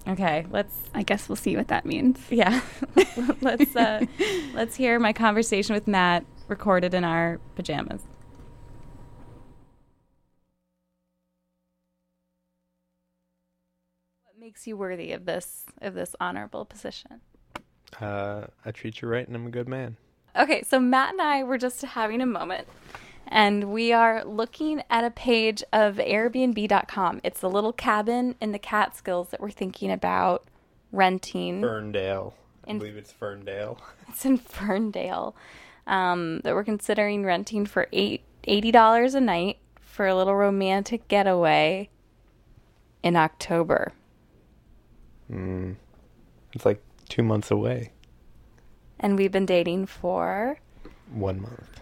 Okay, 0.09 0.47
let's. 0.51 0.75
I 0.95 1.03
guess 1.03 1.29
we'll 1.29 1.37
see 1.37 1.57
what 1.57 1.69
that 1.69 1.85
means. 1.85 2.19
Yeah, 2.31 2.61
let's 3.41 3.75
uh, 3.75 4.07
let's 4.55 4.77
hear 4.77 4.99
my 5.01 5.13
conversation 5.13 5.75
with 5.75 5.89
Matt 5.89 6.25
recorded 6.47 6.95
in 6.95 7.03
our 7.03 7.41
pajamas. 7.57 8.03
What 14.25 14.39
makes 14.39 14.67
you 14.67 14.77
worthy 14.77 15.13
of 15.13 15.25
this 15.25 15.65
of 15.81 15.95
this 15.95 16.15
honorable 16.21 16.65
position? 16.65 17.21
Uh, 18.01 18.47
I 18.65 18.71
treat 18.71 19.03
you 19.03 19.09
right, 19.09 19.27
and 19.27 19.35
I'm 19.35 19.47
a 19.47 19.51
good 19.51 19.69
man. 19.69 19.97
Okay, 20.39 20.63
so 20.63 20.79
Matt 20.79 21.13
and 21.13 21.23
I 21.23 21.43
were 21.43 21.59
just 21.59 21.81
having 21.83 22.21
a 22.21 22.27
moment, 22.27 22.69
and 23.27 23.65
we 23.73 23.93
are 23.93 24.25
looking 24.25 24.83
at 24.91 25.05
a 25.05 25.11
page 25.11 25.63
of 25.73 25.97
Airbnb.com. 25.97 27.21
It's 27.25 27.41
the 27.41 27.51
little 27.51 27.73
cabin 27.73 28.35
in 28.41 28.53
the 28.53 28.59
Catskills 28.59 29.29
that 29.31 29.41
we're 29.41 29.51
thinking 29.51 29.91
about 29.91 30.45
renting. 30.93 31.61
Ferndale. 31.61 32.35
I 32.67 32.71
In- 32.71 32.79
believe 32.79 32.97
it's 32.97 33.13
Ferndale. 33.13 33.79
It's 34.09 34.25
in 34.25 34.39
Ferndale 34.39 35.37
um, 35.87 36.41
that 36.45 36.55
we're 36.55 36.65
considering 36.65 37.25
renting 37.25 37.67
for 37.67 37.87
eighty 37.93 38.71
dollars 38.71 39.15
a 39.15 39.21
night 39.21 39.59
for 39.81 40.07
a 40.07 40.15
little 40.15 40.35
romantic 40.37 41.07
getaway 41.09 41.91
in 43.03 43.15
October. 43.17 43.93
Mm. 45.31 45.77
It's 46.53 46.65
like 46.65 46.83
two 47.09 47.23
months 47.23 47.51
away. 47.51 47.93
And 49.01 49.19
we've 49.19 49.33
been 49.33 49.45
dating 49.47 49.87
for 49.87 50.59
One 51.13 51.41
month. 51.43 51.81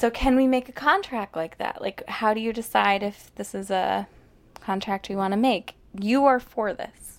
So 0.00 0.08
can 0.08 0.34
we 0.34 0.46
make 0.46 0.66
a 0.66 0.72
contract 0.72 1.36
like 1.36 1.58
that? 1.58 1.82
Like 1.82 2.08
how 2.08 2.32
do 2.32 2.40
you 2.40 2.54
decide 2.54 3.02
if 3.02 3.30
this 3.34 3.54
is 3.54 3.70
a 3.70 4.08
contract 4.58 5.10
we 5.10 5.14
want 5.14 5.32
to 5.32 5.36
make? 5.36 5.74
You 5.92 6.24
are 6.24 6.40
for 6.40 6.72
this. 6.72 7.18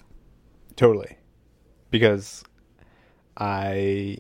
Totally. 0.78 1.16
Because 1.92 2.44
I 3.38 4.18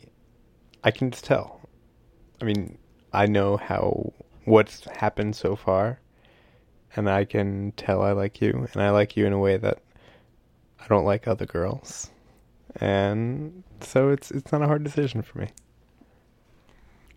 I 0.83 0.91
can 0.91 1.09
just 1.09 1.25
tell. 1.25 1.59
I 2.39 2.45
mean, 2.45 2.77
I 3.11 3.25
know 3.25 3.57
how 3.57 4.13
what's 4.45 4.85
happened 4.85 5.35
so 5.35 5.55
far 5.55 5.99
and 6.95 7.09
I 7.09 7.25
can 7.25 7.73
tell 7.77 8.03
I 8.03 8.11
like 8.11 8.41
you 8.41 8.67
and 8.73 8.83
I 8.83 8.91
like 8.91 9.17
you 9.17 9.25
in 9.25 9.33
a 9.33 9.39
way 9.39 9.57
that 9.57 9.79
I 10.79 10.87
don't 10.87 11.05
like 11.05 11.27
other 11.27 11.47
girls. 11.47 12.11
And 12.75 13.63
so 13.79 14.09
it's 14.09 14.29
it's 14.29 14.51
not 14.51 14.61
a 14.61 14.67
hard 14.67 14.83
decision 14.83 15.23
for 15.23 15.39
me. 15.39 15.47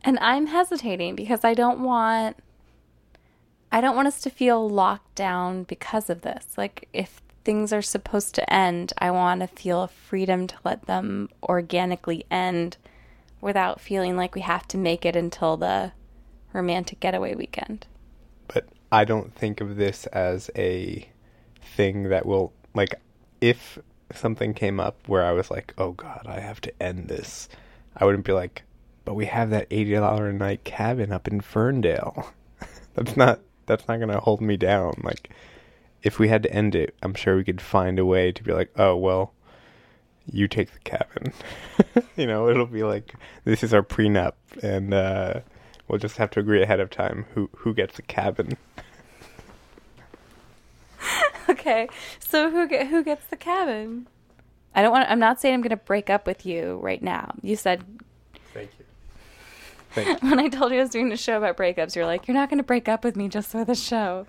And 0.05 0.19
I'm 0.21 0.47
hesitating 0.47 1.17
because 1.17 1.45
I 1.45 1.55
don't 1.55 1.81
want 1.81 2.37
I 3.73 3.81
don't 3.81 3.97
want 3.97 4.07
us 4.07 4.21
to 4.23 4.31
feel 4.31 4.69
locked 4.69 5.17
down 5.17 5.65
because 5.65 6.09
of 6.09 6.21
this. 6.21 6.57
Like 6.57 6.89
if 6.93 7.21
things 7.45 7.73
are 7.73 7.83
supposed 7.83 8.35
to 8.37 8.53
end, 8.53 8.93
I 8.99 9.11
want 9.11 9.41
to 9.41 9.47
feel 9.49 9.83
a 9.83 9.89
freedom 9.89 10.47
to 10.47 10.57
let 10.65 10.87
them 10.87 11.29
organically 11.43 12.25
end 12.31 12.77
without 13.41 13.81
feeling 13.81 14.17
like 14.17 14.35
we 14.35 14.43
have 14.43 14.69
to 14.69 14.79
make 14.79 15.05
it 15.05 15.17
until 15.17 15.57
the 15.57 15.93
romantic 16.53 17.01
getaway 17.01 17.35
weekend. 17.35 17.87
but 18.47 18.67
I 18.93 19.05
don't 19.05 19.35
think 19.35 19.61
of 19.61 19.75
this 19.77 20.07
as 20.07 20.51
a 20.55 21.09
thing 21.61 22.05
that 22.11 22.25
will 22.27 22.53
like 22.75 22.95
if 23.41 23.79
something 24.15 24.55
came 24.55 24.79
up 24.79 24.97
where 25.09 25.25
I 25.25 25.33
was 25.33 25.51
like, 25.51 25.75
"Oh 25.79 25.93
god, 25.93 26.27
I 26.27 26.39
have 26.41 26.61
to 26.63 26.83
end 26.83 27.09
this." 27.09 27.49
I 27.97 28.05
wouldn't 28.05 28.25
be 28.25 28.33
like, 28.33 28.63
"But 29.05 29.15
we 29.15 29.27
have 29.27 29.51
that 29.51 29.69
$80 29.71 30.31
a 30.31 30.33
night 30.33 30.65
cabin 30.65 31.13
up 31.13 31.29
in 31.29 31.41
Ferndale." 31.41 32.33
that's 32.95 33.17
not 33.17 33.41
that's 33.67 33.89
not 33.89 33.97
going 33.97 34.11
to 34.11 34.21
hold 34.21 34.41
me 34.41 34.57
down. 34.57 34.95
Like 35.03 35.31
if 36.03 36.19
we 36.19 36.29
had 36.29 36.43
to 36.43 36.53
end 36.53 36.75
it, 36.75 36.95
I'm 37.03 37.15
sure 37.15 37.37
we 37.37 37.45
could 37.45 37.61
find 37.61 37.99
a 37.99 38.05
way 38.05 38.33
to 38.33 38.43
be 38.43 38.53
like, 38.53 38.71
"Oh, 38.77 38.97
well, 38.97 39.33
you 40.31 40.49
take 40.49 40.73
the 40.73 40.79
cabin." 40.81 41.33
you 42.17 42.27
know, 42.27 42.49
it'll 42.49 42.67
be 42.67 42.83
like 42.83 43.15
this 43.45 43.63
is 43.63 43.75
our 43.75 43.83
prenup 43.83 44.33
and 44.63 44.95
uh 44.95 45.41
we'll 45.89 45.99
just 45.99 46.17
have 46.17 46.31
to 46.31 46.41
agree 46.41 46.63
ahead 46.63 46.81
of 46.81 46.91
time 46.91 47.27
who 47.35 47.51
who 47.57 47.75
gets 47.75 47.97
the 47.97 48.03
cabin. 48.03 48.57
okay. 51.49 51.89
So 52.19 52.51
who 52.51 52.69
get, 52.69 52.89
who 52.89 53.03
gets 53.03 53.27
the 53.27 53.37
cabin? 53.37 54.07
I 54.75 54.83
don't 54.83 54.93
want 54.93 55.11
I'm 55.11 55.19
not 55.19 55.41
saying 55.41 55.55
I'm 55.55 55.61
going 55.61 55.71
to 55.71 55.77
break 55.77 56.11
up 56.11 56.27
with 56.27 56.47
you 56.47 56.79
right 56.83 57.03
now. 57.03 57.35
You 57.43 57.57
said 57.57 57.85
Thank 58.53 58.71
you. 58.79 58.84
Thank 59.95 60.23
when 60.23 60.39
I 60.39 60.49
told 60.49 60.73
you 60.73 60.79
I 60.79 60.83
was 60.83 60.91
doing 60.91 61.13
a 61.13 61.17
show 61.17 61.39
about 61.39 61.57
breakups, 61.57 61.95
you're 61.95 62.07
like, 62.07 62.27
"You're 62.27 62.37
not 62.37 62.51
going 62.51 62.59
to 62.59 62.65
break 62.65 62.89
up 62.89 63.05
with 63.05 63.17
me 63.17 63.29
just 63.29 63.51
for 63.51 63.65
the 63.65 63.75
show." 63.75 64.27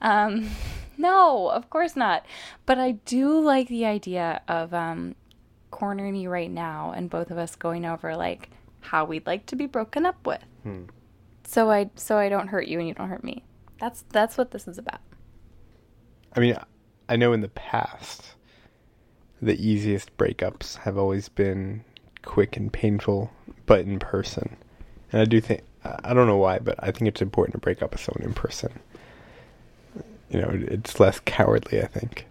Um, 0.00 0.50
no, 0.96 1.48
of 1.48 1.70
course 1.70 1.96
not. 1.96 2.24
But 2.66 2.78
I 2.78 2.92
do 2.92 3.40
like 3.40 3.68
the 3.68 3.84
idea 3.86 4.42
of 4.48 4.72
um, 4.72 5.14
cornering 5.70 6.14
you 6.14 6.30
right 6.30 6.50
now, 6.50 6.92
and 6.96 7.10
both 7.10 7.30
of 7.30 7.38
us 7.38 7.56
going 7.56 7.84
over 7.84 8.16
like 8.16 8.50
how 8.80 9.04
we'd 9.04 9.26
like 9.26 9.46
to 9.46 9.56
be 9.56 9.66
broken 9.66 10.06
up 10.06 10.26
with. 10.26 10.42
Hmm. 10.62 10.84
So 11.44 11.70
I 11.70 11.90
so 11.96 12.16
I 12.18 12.28
don't 12.28 12.48
hurt 12.48 12.68
you 12.68 12.78
and 12.78 12.88
you 12.88 12.94
don't 12.94 13.08
hurt 13.08 13.24
me. 13.24 13.44
That's 13.78 14.04
that's 14.10 14.38
what 14.38 14.50
this 14.50 14.66
is 14.68 14.78
about. 14.78 15.00
I 16.36 16.40
mean, 16.40 16.56
I 17.08 17.16
know 17.16 17.32
in 17.32 17.40
the 17.40 17.48
past 17.48 18.34
the 19.40 19.54
easiest 19.54 20.16
breakups 20.16 20.78
have 20.78 20.96
always 20.96 21.28
been 21.28 21.84
quick 22.22 22.56
and 22.56 22.72
painful, 22.72 23.30
but 23.66 23.80
in 23.80 23.98
person. 23.98 24.56
And 25.12 25.20
I 25.20 25.24
do 25.24 25.40
think 25.40 25.62
I 25.84 25.98
I 26.04 26.14
don't 26.14 26.26
know 26.26 26.36
why, 26.36 26.58
but 26.58 26.76
I 26.78 26.90
think 26.90 27.08
it's 27.08 27.22
important 27.22 27.52
to 27.54 27.58
break 27.58 27.82
up 27.82 27.92
with 27.92 28.00
someone 28.00 28.24
in 28.24 28.34
person. 28.34 28.72
You 30.30 30.40
know, 30.40 30.50
it's 30.52 30.98
less 30.98 31.20
cowardly, 31.20 31.80
I 31.80 31.86
think. 31.86 32.26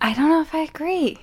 I 0.00 0.14
don't 0.14 0.28
know 0.28 0.40
if 0.40 0.54
I 0.54 0.60
agree. 0.60 1.18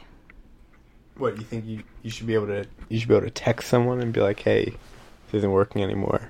What 1.18 1.38
you 1.38 1.44
think 1.44 1.66
you 1.66 1.84
you 2.04 2.10
should 2.10 2.28
be 2.28 2.34
able 2.34 2.48
to 2.48 2.66
you 2.90 3.00
should 3.00 3.10
be 3.10 3.16
able 3.16 3.26
to 3.26 3.32
text 3.32 3.70
someone 3.70 4.02
and 4.02 4.14
be 4.14 4.22
like, 4.22 4.40
hey, 4.40 4.66
this 4.66 5.40
isn't 5.40 5.52
working 5.52 5.84
anymore. 5.84 6.30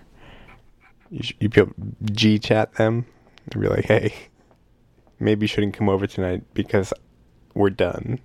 You 1.10 1.24
should 1.24 1.36
you 1.40 1.50
be 1.50 1.62
able 1.62 1.74
to 1.74 2.14
G 2.14 2.40
chat 2.40 2.74
them 2.76 3.06
and 3.52 3.62
be 3.62 3.68
like, 3.68 3.86
hey, 3.86 4.14
maybe 5.20 5.44
you 5.44 5.48
shouldn't 5.48 5.74
come 5.74 5.90
over 5.90 6.08
tonight 6.08 6.44
because 6.54 6.94
we're 7.54 7.70
done. 7.70 8.20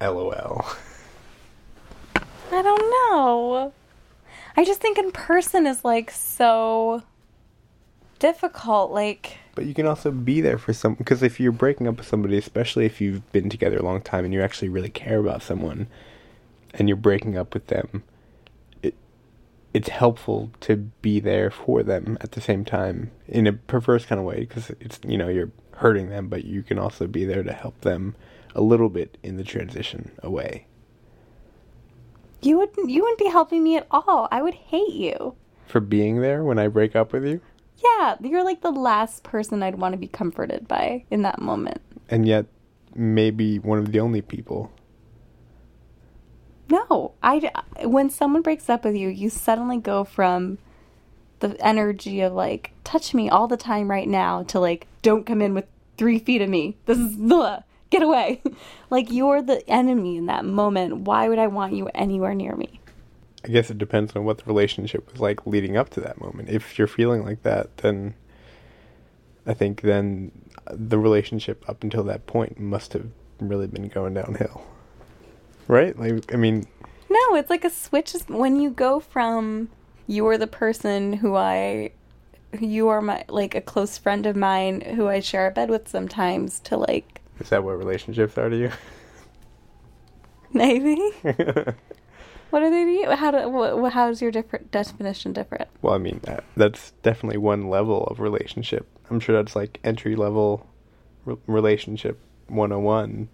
LOL. 0.00 0.64
I 2.52 2.62
don't 2.62 2.90
know. 2.90 3.72
I 4.56 4.64
just 4.64 4.80
think 4.80 4.98
in 4.98 5.12
person 5.12 5.66
is 5.66 5.84
like 5.84 6.10
so 6.10 7.02
difficult. 8.18 8.92
Like, 8.92 9.38
But 9.54 9.66
you 9.66 9.74
can 9.74 9.86
also 9.86 10.10
be 10.10 10.40
there 10.40 10.58
for 10.58 10.72
some 10.72 10.94
because 10.94 11.22
if 11.22 11.40
you're 11.40 11.52
breaking 11.52 11.88
up 11.88 11.96
with 11.96 12.06
somebody, 12.06 12.38
especially 12.38 12.86
if 12.86 13.00
you've 13.00 13.30
been 13.32 13.50
together 13.50 13.78
a 13.78 13.82
long 13.82 14.00
time 14.00 14.24
and 14.24 14.32
you 14.32 14.42
actually 14.42 14.68
really 14.68 14.90
care 14.90 15.18
about 15.18 15.42
someone, 15.42 15.88
and 16.74 16.88
you're 16.88 16.96
breaking 16.96 17.36
up 17.36 17.52
with 17.52 17.66
them, 17.66 18.04
it 18.82 18.94
it's 19.74 19.88
helpful 19.88 20.50
to 20.60 20.76
be 20.76 21.20
there 21.20 21.50
for 21.50 21.82
them 21.82 22.16
at 22.20 22.32
the 22.32 22.40
same 22.40 22.64
time 22.64 23.10
in 23.26 23.46
a 23.46 23.52
perverse 23.52 24.06
kind 24.06 24.18
of 24.18 24.24
way 24.24 24.40
because 24.40 24.70
it's 24.80 25.00
you 25.06 25.18
know 25.18 25.28
you're 25.28 25.50
hurting 25.76 26.10
them, 26.10 26.28
but 26.28 26.44
you 26.44 26.62
can 26.62 26.78
also 26.78 27.06
be 27.06 27.24
there 27.24 27.42
to 27.42 27.52
help 27.52 27.80
them 27.80 28.14
a 28.54 28.60
little 28.60 28.88
bit 28.88 29.18
in 29.22 29.36
the 29.36 29.44
transition 29.44 30.12
away. 30.22 30.66
You 32.42 32.58
wouldn't 32.58 32.90
you 32.90 33.02
wouldn't 33.02 33.18
be 33.18 33.26
helping 33.28 33.62
me 33.62 33.76
at 33.76 33.86
all. 33.90 34.28
I 34.30 34.42
would 34.42 34.54
hate 34.54 34.92
you. 34.92 35.34
For 35.66 35.80
being 35.80 36.20
there 36.20 36.42
when 36.44 36.58
I 36.58 36.68
break 36.68 36.94
up 36.96 37.12
with 37.12 37.24
you, 37.24 37.40
Yeah, 37.82 38.16
you're 38.20 38.44
like 38.44 38.60
the 38.60 38.70
last 38.72 39.22
person 39.22 39.62
I'd 39.62 39.78
want 39.78 39.92
to 39.94 39.98
be 39.98 40.08
comforted 40.08 40.68
by 40.68 41.04
in 41.10 41.22
that 41.22 41.40
moment. 41.40 41.80
and 42.10 42.26
yet 42.26 42.46
maybe 42.94 43.58
one 43.58 43.78
of 43.78 43.90
the 43.92 44.00
only 44.00 44.20
people. 44.20 44.70
No, 46.68 47.12
I 47.22 47.50
when 47.84 48.08
someone 48.10 48.42
breaks 48.42 48.70
up 48.70 48.84
with 48.84 48.94
you, 48.96 49.08
you 49.08 49.28
suddenly 49.30 49.78
go 49.78 50.04
from 50.04 50.58
the 51.40 51.56
energy 51.64 52.20
of 52.20 52.32
like 52.32 52.72
touch 52.84 53.14
me 53.14 53.28
all 53.28 53.48
the 53.48 53.56
time 53.56 53.90
right 53.90 54.08
now 54.08 54.42
to 54.44 54.60
like 54.60 54.86
don't 55.02 55.26
come 55.26 55.42
in 55.42 55.54
with 55.54 55.66
three 55.98 56.18
feet 56.18 56.40
of 56.40 56.48
me. 56.48 56.76
This 56.86 56.98
is 56.98 57.16
ugh, 57.30 57.62
get 57.92 58.02
away. 58.02 58.42
like 58.90 59.12
you're 59.12 59.42
the 59.42 59.68
enemy 59.70 60.16
in 60.16 60.26
that 60.26 60.44
moment. 60.44 61.02
Why 61.02 61.28
would 61.28 61.38
I 61.38 61.46
want 61.46 61.74
you 61.74 61.88
anywhere 61.94 62.34
near 62.34 62.56
me? 62.56 62.80
I 63.44 63.48
guess 63.48 63.70
it 63.70 63.78
depends 63.78 64.14
on 64.16 64.24
what 64.24 64.38
the 64.38 64.44
relationship 64.44 65.10
was 65.10 65.20
like 65.20 65.46
leading 65.46 65.76
up 65.76 65.90
to 65.90 66.00
that 66.00 66.20
moment. 66.20 66.48
If 66.48 66.78
you're 66.78 66.88
feeling 66.88 67.24
like 67.24 67.42
that, 67.42 67.76
then 67.78 68.14
I 69.46 69.54
think 69.54 69.82
then 69.82 70.32
the 70.70 70.98
relationship 70.98 71.68
up 71.68 71.82
until 71.82 72.04
that 72.04 72.26
point 72.26 72.58
must 72.58 72.92
have 72.92 73.06
really 73.40 73.66
been 73.66 73.88
going 73.88 74.14
downhill. 74.14 74.64
Right? 75.68 75.98
Like 75.98 76.32
I 76.32 76.36
mean, 76.36 76.66
No, 77.10 77.34
it's 77.34 77.50
like 77.50 77.64
a 77.64 77.70
switch 77.70 78.12
when 78.28 78.60
you 78.60 78.70
go 78.70 79.00
from 79.00 79.68
you're 80.06 80.38
the 80.38 80.46
person 80.46 81.14
who 81.14 81.36
I 81.36 81.92
you 82.60 82.88
are 82.88 83.00
my 83.00 83.24
like 83.28 83.54
a 83.54 83.60
close 83.60 83.96
friend 83.98 84.26
of 84.26 84.36
mine 84.36 84.82
who 84.82 85.08
I 85.08 85.20
share 85.20 85.46
a 85.46 85.50
bed 85.50 85.70
with 85.70 85.88
sometimes 85.88 86.60
to 86.60 86.76
like 86.76 87.21
is 87.40 87.48
that 87.50 87.64
what 87.64 87.78
relationships 87.78 88.36
are 88.38 88.48
to 88.48 88.56
you? 88.56 88.70
maybe 90.52 90.96
what 92.50 92.62
are 92.62 92.70
they 92.70 92.84
to 92.84 92.90
you? 92.90 93.10
How 93.10 93.30
do 93.30 93.38
wh- 93.50 93.82
wh- 93.82 93.92
how's 93.92 94.20
your 94.20 94.30
different 94.30 94.70
definition 94.70 95.32
different? 95.32 95.68
well, 95.80 95.94
I 95.94 95.98
mean, 95.98 96.20
uh, 96.28 96.40
that's 96.56 96.92
definitely 97.02 97.38
one 97.38 97.68
level 97.68 98.04
of 98.04 98.20
relationship. 98.20 98.86
I'm 99.10 99.20
sure 99.20 99.34
that's 99.34 99.56
like 99.56 99.80
entry 99.82 100.16
level 100.16 100.66
re- 101.24 101.36
relationship 101.46 102.18
101. 102.48 103.28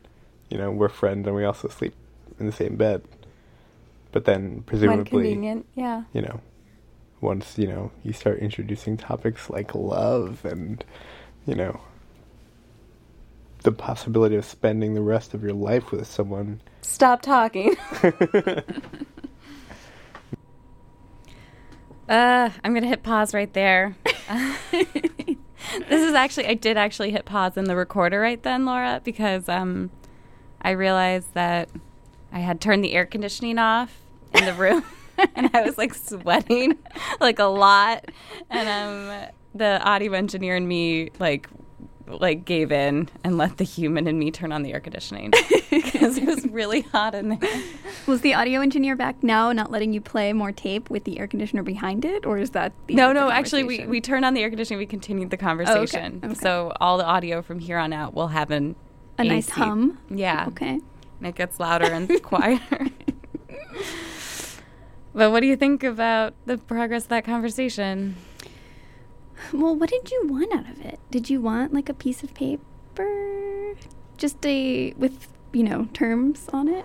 You 0.48 0.58
know, 0.58 0.70
we're 0.70 0.88
friends 0.88 1.26
and 1.26 1.36
we 1.36 1.44
also 1.44 1.68
sleep 1.68 1.94
in 2.38 2.46
the 2.46 2.52
same 2.52 2.76
bed. 2.76 3.02
But 4.12 4.24
then 4.24 4.62
presumably 4.62 5.04
convenient, 5.04 5.66
yeah. 5.74 6.04
you 6.12 6.22
know, 6.22 6.40
once, 7.20 7.58
you 7.58 7.66
know, 7.66 7.90
you 8.02 8.12
start 8.12 8.38
introducing 8.38 8.96
topics 8.96 9.50
like 9.50 9.74
love 9.74 10.44
and, 10.44 10.82
you 11.46 11.54
know, 11.54 11.80
the 13.62 13.72
possibility 13.72 14.36
of 14.36 14.44
spending 14.44 14.94
the 14.94 15.00
rest 15.00 15.34
of 15.34 15.42
your 15.42 15.52
life 15.52 15.90
with 15.90 16.06
someone. 16.06 16.60
Stop 16.82 17.22
talking. 17.22 17.76
Uh, 22.08 22.48
I'm 22.64 22.72
gonna 22.72 22.86
hit 22.86 23.02
pause 23.02 23.34
right 23.34 23.52
there. 23.52 23.94
this 24.30 25.36
is 25.90 26.14
actually 26.14 26.46
I 26.46 26.54
did 26.54 26.78
actually 26.78 27.10
hit 27.10 27.26
pause 27.26 27.56
in 27.56 27.64
the 27.64 27.76
recorder 27.76 28.18
right 28.18 28.42
then, 28.42 28.64
Laura, 28.64 29.02
because 29.04 29.48
um, 29.48 29.90
I 30.62 30.70
realized 30.70 31.34
that 31.34 31.68
I 32.32 32.38
had 32.38 32.60
turned 32.60 32.82
the 32.82 32.94
air 32.94 33.04
conditioning 33.04 33.58
off 33.58 34.00
in 34.32 34.46
the 34.46 34.54
room, 34.54 34.84
and 35.34 35.50
I 35.52 35.62
was 35.62 35.76
like 35.76 35.92
sweating 35.92 36.78
like 37.20 37.38
a 37.38 37.44
lot, 37.44 38.06
and 38.48 38.68
um, 38.68 39.30
the 39.54 39.82
audio 39.82 40.12
engineer 40.12 40.56
and 40.56 40.66
me 40.66 41.10
like 41.18 41.46
like 42.08 42.44
gave 42.44 42.72
in 42.72 43.08
and 43.24 43.36
let 43.36 43.56
the 43.58 43.64
human 43.64 44.06
in 44.06 44.18
me 44.18 44.30
turn 44.30 44.52
on 44.52 44.62
the 44.62 44.72
air 44.72 44.80
conditioning 44.80 45.30
because 45.70 46.16
it 46.16 46.24
was 46.24 46.46
really 46.46 46.82
hot 46.82 47.14
in 47.14 47.28
there. 47.30 47.62
Was 48.06 48.22
the 48.22 48.34
audio 48.34 48.60
engineer 48.60 48.96
back 48.96 49.22
now 49.22 49.52
not 49.52 49.70
letting 49.70 49.92
you 49.92 50.00
play 50.00 50.32
more 50.32 50.52
tape 50.52 50.90
with 50.90 51.04
the 51.04 51.18
air 51.18 51.26
conditioner 51.26 51.62
behind 51.62 52.04
it, 52.04 52.24
or 52.24 52.38
is 52.38 52.50
that 52.50 52.72
the 52.86 52.94
no, 52.94 53.12
no. 53.12 53.30
Actually, 53.30 53.64
we, 53.64 53.86
we 53.86 54.00
turned 54.00 54.24
on 54.24 54.34
the 54.34 54.42
air 54.42 54.48
conditioning. 54.48 54.78
We 54.78 54.86
continued 54.86 55.30
the 55.30 55.36
oh, 55.36 55.40
conversation. 55.40 56.20
okay. 56.24 56.34
So 56.34 56.72
all 56.80 56.98
the 56.98 57.04
audio 57.04 57.42
from 57.42 57.58
here 57.58 57.78
on 57.78 57.92
out 57.92 58.14
will 58.14 58.28
have 58.28 58.50
an 58.50 58.76
A 59.18 59.24
nice 59.24 59.50
hum? 59.50 59.98
Yeah. 60.10 60.46
Okay. 60.48 60.80
And 61.18 61.26
it 61.26 61.34
gets 61.34 61.58
louder 61.60 61.86
and 61.86 62.22
quieter. 62.22 62.86
but 65.14 65.30
what 65.30 65.40
do 65.40 65.46
you 65.46 65.56
think 65.56 65.82
about 65.82 66.34
the 66.46 66.58
progress 66.58 67.04
of 67.04 67.08
that 67.10 67.24
conversation? 67.24 68.16
Well, 69.52 69.74
what 69.74 69.90
did 69.90 70.10
you 70.10 70.26
want 70.26 70.52
out 70.52 70.68
of 70.68 70.84
it? 70.84 71.00
Did 71.10 71.30
you 71.30 71.40
want 71.40 71.72
like 71.72 71.88
a 71.88 71.94
piece 71.94 72.22
of 72.22 72.34
paper, 72.34 73.74
just 74.16 74.44
a 74.44 74.92
with 74.96 75.28
you 75.52 75.62
know 75.62 75.88
terms 75.92 76.48
on 76.52 76.68
it? 76.68 76.84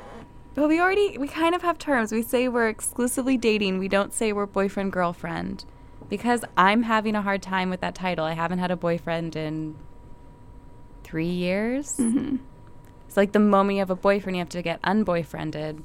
Well, 0.55 0.67
we 0.67 0.79
already 0.79 1.17
we 1.17 1.27
kind 1.27 1.55
of 1.55 1.61
have 1.63 1.77
terms. 1.77 2.11
We 2.11 2.21
say 2.21 2.47
we're 2.47 2.69
exclusively 2.69 3.37
dating. 3.37 3.79
We 3.79 3.87
don't 3.87 4.13
say 4.13 4.33
we're 4.33 4.45
boyfriend 4.45 4.91
girlfriend 4.91 5.65
because 6.09 6.45
I'm 6.55 6.83
having 6.83 7.15
a 7.15 7.21
hard 7.21 7.41
time 7.41 7.69
with 7.69 7.81
that 7.81 7.95
title. 7.95 8.25
I 8.25 8.33
haven't 8.33 8.59
had 8.59 8.71
a 8.71 8.75
boyfriend 8.75 9.35
in 9.35 9.75
three 11.03 11.25
years. 11.25 11.97
Mm-hmm. 11.97 12.37
It's 13.07 13.17
like 13.17 13.31
the 13.31 13.39
moment 13.39 13.75
you 13.75 13.79
have 13.79 13.89
a 13.89 13.95
boyfriend, 13.95 14.35
you 14.35 14.41
have 14.41 14.49
to 14.49 14.61
get 14.61 14.81
unboyfriended, 14.81 15.83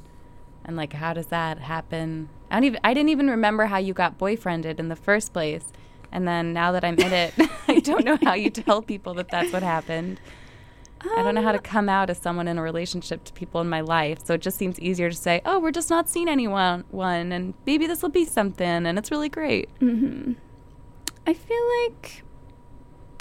and 0.64 0.76
like, 0.76 0.92
how 0.94 1.12
does 1.12 1.26
that 1.26 1.58
happen? 1.58 2.28
I 2.50 2.56
don't 2.56 2.64
even. 2.64 2.80
I 2.84 2.94
didn't 2.94 3.10
even 3.10 3.28
remember 3.28 3.66
how 3.66 3.78
you 3.78 3.94
got 3.94 4.18
boyfriended 4.18 4.78
in 4.78 4.88
the 4.88 4.96
first 4.96 5.32
place, 5.32 5.72
and 6.12 6.26
then 6.26 6.52
now 6.52 6.72
that 6.72 6.84
I'm 6.84 6.98
in 6.98 7.12
it, 7.12 7.34
I 7.68 7.80
don't 7.80 8.04
know 8.04 8.18
how 8.22 8.34
you 8.34 8.50
tell 8.50 8.82
people 8.82 9.14
that 9.14 9.28
that's 9.28 9.52
what 9.52 9.62
happened. 9.62 10.20
I 11.00 11.22
don't 11.22 11.34
know 11.34 11.42
how 11.42 11.52
to 11.52 11.60
come 11.60 11.88
out 11.88 12.10
as 12.10 12.18
someone 12.18 12.48
in 12.48 12.58
a 12.58 12.62
relationship 12.62 13.22
to 13.24 13.32
people 13.32 13.60
in 13.60 13.68
my 13.68 13.82
life, 13.82 14.18
so 14.24 14.34
it 14.34 14.40
just 14.40 14.58
seems 14.58 14.80
easier 14.80 15.10
to 15.10 15.16
say, 15.16 15.40
"Oh, 15.44 15.60
we're 15.60 15.70
just 15.70 15.90
not 15.90 16.08
seeing 16.08 16.28
anyone, 16.28 16.84
one, 16.90 17.30
and 17.30 17.54
maybe 17.66 17.86
this 17.86 18.02
will 18.02 18.08
be 18.08 18.24
something, 18.24 18.86
and 18.86 18.98
it's 18.98 19.10
really 19.10 19.28
great." 19.28 19.68
Mm-hmm. 19.80 20.32
I 21.26 21.34
feel 21.34 21.62
like 21.84 22.24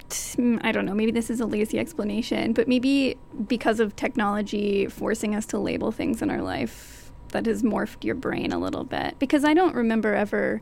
mm, 0.09 0.59
I 0.63 0.71
don't 0.71 0.85
know. 0.85 0.93
Maybe 0.93 1.11
this 1.11 1.29
is 1.29 1.39
a 1.39 1.45
lazy 1.45 1.77
explanation, 1.77 2.53
but 2.53 2.67
maybe 2.67 3.17
because 3.47 3.79
of 3.79 3.95
technology 3.95 4.87
forcing 4.87 5.35
us 5.35 5.45
to 5.47 5.59
label 5.59 5.91
things 5.91 6.21
in 6.21 6.29
our 6.29 6.41
life, 6.41 7.11
that 7.29 7.45
has 7.45 7.63
morphed 7.63 8.03
your 8.03 8.15
brain 8.15 8.51
a 8.51 8.59
little 8.59 8.83
bit. 8.83 9.19
Because 9.19 9.43
I 9.43 9.53
don't 9.53 9.75
remember 9.75 10.15
ever. 10.15 10.61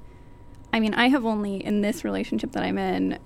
I 0.75 0.81
mean, 0.81 0.93
I 0.93 1.07
have 1.07 1.25
only 1.25 1.63
in 1.63 1.79
this 1.79 2.03
relationship 2.03 2.51
that 2.51 2.61
I'm 2.61 2.77
in 2.77 3.17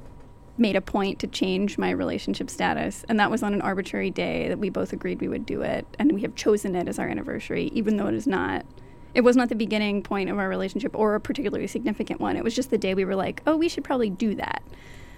made 0.60 0.76
a 0.76 0.82
point 0.82 1.18
to 1.20 1.26
change 1.26 1.80
my 1.80 1.90
relationship 1.90 2.48
status, 2.48 3.04
and 3.10 3.20
that 3.20 3.32
was 3.32 3.42
on 3.42 3.56
an 3.56 3.62
arbitrary 3.62 4.12
day 4.12 4.50
that 4.50 4.60
we 4.60 4.70
both 4.70 4.94
agreed 4.94 5.20
we 5.20 5.28
would 5.28 5.48
do 5.48 5.64
it, 5.64 5.88
and 5.98 6.12
we 6.12 6.22
have 6.22 6.36
chosen 6.36 6.76
it 6.76 6.88
as 6.88 7.00
our 7.00 7.08
anniversary, 7.08 7.72
even 7.74 7.98
though 7.98 8.06
it 8.06 8.14
is 8.14 8.28
not. 8.28 8.68
It 9.16 9.22
was 9.22 9.36
not 9.36 9.50
the 9.50 9.56
beginning 9.56 10.04
point 10.04 10.30
of 10.30 10.38
our 10.38 10.48
relationship 10.48 10.96
or 10.96 11.16
a 11.16 11.20
particularly 11.20 11.66
significant 11.66 12.22
one. 12.22 12.38
It 12.38 12.44
was 12.44 12.56
just 12.56 12.70
the 12.70 12.78
day 12.78 12.94
we 12.94 13.04
were 13.04 13.16
like, 13.16 13.42
oh, 13.48 13.58
we 13.58 13.68
should 13.68 13.84
probably 13.84 14.12
do 14.12 14.36
that. 14.36 14.62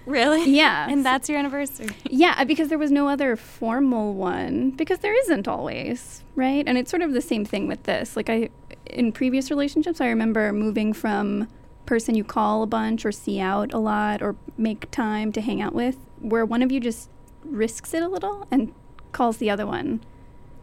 Really? 0.06 0.50
Yeah. 0.50 0.88
And 0.88 1.04
that's 1.04 1.28
your 1.28 1.38
anniversary. 1.38 1.90
Yeah, 2.08 2.44
because 2.44 2.70
there 2.70 2.78
was 2.78 2.90
no 2.90 3.08
other 3.08 3.36
formal 3.36 4.14
one 4.14 4.70
because 4.70 5.00
there 5.00 5.14
isn't 5.24 5.46
always, 5.46 6.24
right? 6.34 6.64
And 6.66 6.78
it's 6.78 6.90
sort 6.90 7.02
of 7.02 7.12
the 7.12 7.20
same 7.20 7.44
thing 7.44 7.68
with 7.68 7.82
this. 7.82 8.16
Like 8.16 8.30
I 8.30 8.48
in 8.86 9.12
previous 9.12 9.50
relationships, 9.50 10.00
I 10.00 10.08
remember 10.08 10.50
moving 10.54 10.94
from 10.94 11.48
person 11.86 12.14
you 12.14 12.24
call 12.24 12.62
a 12.62 12.66
bunch 12.66 13.04
or 13.04 13.12
see 13.12 13.40
out 13.40 13.72
a 13.72 13.78
lot 13.78 14.22
or 14.22 14.36
make 14.56 14.90
time 14.90 15.32
to 15.32 15.40
hang 15.40 15.60
out 15.60 15.74
with 15.74 15.96
where 16.20 16.44
one 16.44 16.62
of 16.62 16.70
you 16.70 16.80
just 16.80 17.10
risks 17.44 17.92
it 17.94 18.02
a 18.02 18.08
little 18.08 18.46
and 18.50 18.72
calls 19.12 19.38
the 19.38 19.50
other 19.50 19.66
one 19.66 20.00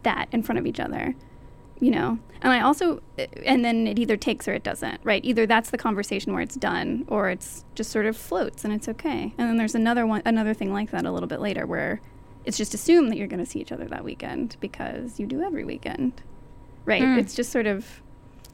that 0.02 0.28
in 0.32 0.42
front 0.42 0.58
of 0.58 0.66
each 0.66 0.80
other. 0.80 1.14
You 1.78 1.90
know, 1.92 2.18
and 2.42 2.52
I 2.52 2.60
also, 2.60 3.00
and 3.46 3.64
then 3.64 3.86
it 3.86 3.98
either 3.98 4.18
takes 4.18 4.46
or 4.46 4.52
it 4.52 4.62
doesn't, 4.62 5.00
right? 5.02 5.24
Either 5.24 5.46
that's 5.46 5.70
the 5.70 5.78
conversation 5.78 6.34
where 6.34 6.42
it's 6.42 6.54
done, 6.54 7.06
or 7.08 7.30
it's 7.30 7.64
just 7.74 7.90
sort 7.90 8.04
of 8.04 8.18
floats 8.18 8.64
and 8.66 8.74
it's 8.74 8.86
okay. 8.86 9.32
And 9.38 9.48
then 9.48 9.56
there's 9.56 9.74
another 9.74 10.06
one, 10.06 10.20
another 10.26 10.52
thing 10.52 10.74
like 10.74 10.90
that 10.90 11.06
a 11.06 11.10
little 11.10 11.26
bit 11.26 11.40
later 11.40 11.66
where 11.66 12.02
it's 12.44 12.58
just 12.58 12.74
assumed 12.74 13.10
that 13.10 13.16
you're 13.16 13.28
going 13.28 13.42
to 13.42 13.50
see 13.50 13.60
each 13.60 13.72
other 13.72 13.86
that 13.86 14.04
weekend 14.04 14.58
because 14.60 15.18
you 15.18 15.26
do 15.26 15.42
every 15.42 15.64
weekend. 15.64 16.20
Right? 16.84 17.02
Hmm. 17.02 17.18
It's 17.18 17.34
just 17.34 17.50
sort 17.50 17.66
of 17.66 18.02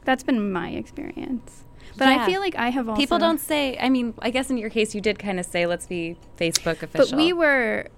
that's 0.05 0.23
been 0.23 0.53
my 0.53 0.71
experience. 0.71 1.65
But 1.99 2.09
I 2.09 2.27
feel 2.27 2.41
like 2.41 2.57
I 2.57 2.69
have 2.71 2.89
also 2.89 3.01
People 3.01 3.19
don't 3.19 3.41
say. 3.41 3.77
I 3.79 3.89
mean, 3.89 4.15
I 4.21 4.31
guess 4.31 4.51
in 4.51 4.57
your 4.59 4.71
case, 4.71 4.95
you 4.95 5.01
did 5.01 5.19
kind 5.19 5.41
of 5.41 5.47
say, 5.47 5.67
"Let's 5.67 5.87
be 5.87 6.17
Facebook 6.39 6.83
official." 6.83 7.11
But 7.11 7.17
we 7.17 7.33
were 7.33 7.89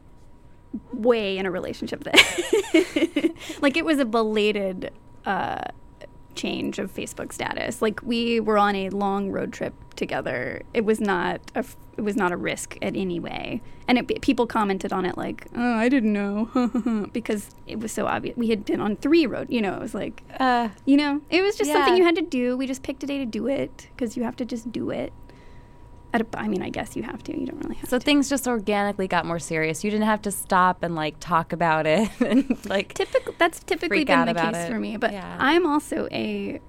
way 0.92 1.38
in 1.38 1.46
a 1.46 1.50
relationship 1.50 2.04
then. 2.04 3.32
like 3.60 3.76
it 3.76 3.84
was 3.84 3.98
a 3.98 4.04
belated 4.04 4.92
uh, 5.24 5.62
change 6.34 6.78
of 6.78 6.94
Facebook 6.94 7.32
status. 7.32 7.82
Like 7.82 8.00
we 8.02 8.40
were 8.40 8.58
on 8.58 8.74
a 8.76 8.90
long 8.90 9.30
road 9.30 9.52
trip 9.52 9.74
together. 9.96 10.62
It 10.74 10.84
was 10.84 11.00
not 11.00 11.40
a 11.54 11.58
f- 11.58 11.76
it 11.98 12.04
was 12.04 12.16
not 12.16 12.30
a 12.30 12.36
risk 12.36 12.76
in 12.76 12.94
any 12.94 13.18
way. 13.18 13.60
And 13.88 13.98
it, 13.98 14.22
people 14.22 14.46
commented 14.46 14.92
on 14.92 15.04
it 15.04 15.18
like, 15.18 15.46
"Oh, 15.54 15.74
I 15.74 15.88
didn't 15.88 16.12
know," 16.12 17.08
because 17.12 17.50
it 17.66 17.80
was 17.80 17.90
so 17.90 18.06
obvious. 18.06 18.36
We 18.36 18.48
had 18.50 18.64
been 18.64 18.80
on 18.80 18.96
three 18.96 19.26
road. 19.26 19.48
You 19.50 19.60
know, 19.60 19.74
it 19.74 19.80
was 19.80 19.94
like, 19.94 20.22
uh, 20.38 20.68
you 20.86 20.96
know, 20.96 21.20
it 21.28 21.42
was 21.42 21.56
just 21.56 21.72
something 21.72 21.96
you 21.96 22.04
had 22.04 22.14
to 22.14 22.22
do. 22.22 22.56
We 22.56 22.66
just 22.66 22.82
picked 22.82 23.02
a 23.02 23.06
day 23.06 23.18
to 23.18 23.26
do 23.26 23.48
it 23.48 23.88
because 23.94 24.16
you 24.16 24.22
have 24.22 24.36
to 24.36 24.44
just 24.44 24.70
do 24.70 24.90
it. 24.90 25.12
At 26.14 26.22
a, 26.22 26.26
I 26.38 26.48
mean, 26.48 26.62
I 26.62 26.70
guess 26.70 26.96
you 26.96 27.02
have 27.02 27.22
to. 27.24 27.38
You 27.38 27.46
don't 27.46 27.62
really 27.64 27.76
have 27.76 27.90
so 27.90 27.98
things 27.98 28.30
just 28.30 28.46
organically 28.46 29.08
got 29.08 29.26
more 29.26 29.40
serious. 29.40 29.82
You 29.82 29.90
didn't 29.90 30.06
have 30.06 30.22
to 30.22 30.30
stop 30.30 30.82
and 30.82 30.94
like 30.94 31.16
talk 31.18 31.52
about 31.52 31.86
it 31.86 32.08
and 32.20 32.64
like 32.68 32.94
typical. 32.94 33.34
That's 33.38 33.58
typically 33.60 34.04
been 34.04 34.24
the 34.24 34.34
case 34.34 34.56
it. 34.56 34.70
for 34.70 34.78
me. 34.78 34.96
But 34.96 35.12
Yeah. 35.12 35.36
I'm 35.40 35.66
also 35.66 36.08
a 36.12 36.60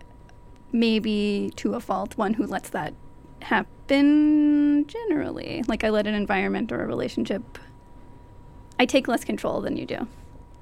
maybe 0.72 1.52
to 1.58 1.76
a 1.76 1.80
fault 1.80 2.18
one 2.18 2.34
who 2.36 2.46
lets 2.46 2.70
that 2.70 2.94
happen 3.42 4.86
generally. 4.88 5.64
Like 5.68 5.84
I 5.84 5.90
let 5.90 6.08
an 6.08 6.14
environment 6.14 6.72
or 6.72 6.84
a 6.84 6.88
relationship. 6.88 7.58
I 8.80 8.86
take 8.86 9.08
less 9.08 9.24
control 9.24 9.62
than 9.62 9.78
you 9.78 9.86
do. 9.86 10.08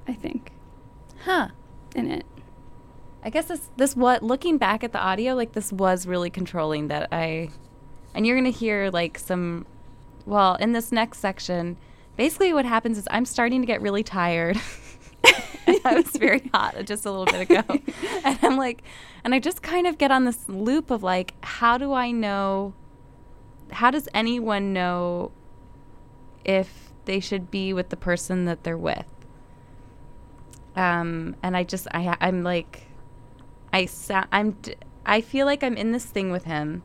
I 0.06 0.14
think. 0.14 0.52
Huh. 1.24 1.48
In 1.94 2.10
it. 2.10 2.26
I 3.22 3.30
guess 3.30 3.46
this 3.46 3.70
this 3.76 3.96
what 3.96 4.22
looking 4.22 4.58
back 4.58 4.84
at 4.84 4.92
the 4.92 5.00
audio, 5.00 5.34
like 5.34 5.52
this 5.52 5.72
was 5.72 6.06
really 6.06 6.30
controlling 6.30 6.88
that 6.88 7.08
I 7.12 7.50
and 8.14 8.26
you're 8.26 8.36
gonna 8.36 8.50
hear 8.50 8.90
like 8.90 9.18
some 9.18 9.66
well, 10.26 10.56
in 10.56 10.72
this 10.72 10.92
next 10.92 11.18
section, 11.18 11.78
basically 12.16 12.52
what 12.52 12.66
happens 12.66 12.98
is 12.98 13.08
I'm 13.10 13.24
starting 13.24 13.62
to 13.62 13.66
get 13.66 13.80
really 13.80 14.02
tired. 14.02 14.60
I 15.84 15.94
was 15.94 16.08
very 16.10 16.50
hot 16.52 16.76
just 16.84 17.06
a 17.06 17.10
little 17.10 17.26
bit 17.26 17.50
ago. 17.50 17.62
and 18.24 18.38
I'm 18.42 18.56
like 18.56 18.82
and 19.24 19.34
I 19.34 19.38
just 19.38 19.62
kind 19.62 19.86
of 19.86 19.98
get 19.98 20.10
on 20.10 20.24
this 20.24 20.48
loop 20.48 20.90
of 20.90 21.02
like, 21.02 21.34
how 21.44 21.78
do 21.78 21.92
I 21.92 22.10
know 22.10 22.74
how 23.70 23.90
does 23.90 24.08
anyone 24.14 24.72
know 24.72 25.30
if 26.44 26.92
they 27.04 27.20
should 27.20 27.50
be 27.50 27.72
with 27.72 27.90
the 27.90 27.96
person 27.96 28.44
that 28.46 28.64
they're 28.64 28.78
with? 28.78 29.06
Um, 30.76 31.36
and 31.42 31.56
I 31.56 31.64
just 31.64 31.88
I 31.92 32.16
I'm 32.20 32.42
like 32.42 32.86
I 33.72 33.86
sa- 33.86 34.26
I'm 34.32 34.52
d- 34.52 34.76
I 35.04 35.20
feel 35.20 35.46
like 35.46 35.62
I'm 35.62 35.76
in 35.76 35.92
this 35.92 36.04
thing 36.04 36.30
with 36.30 36.44
him, 36.44 36.82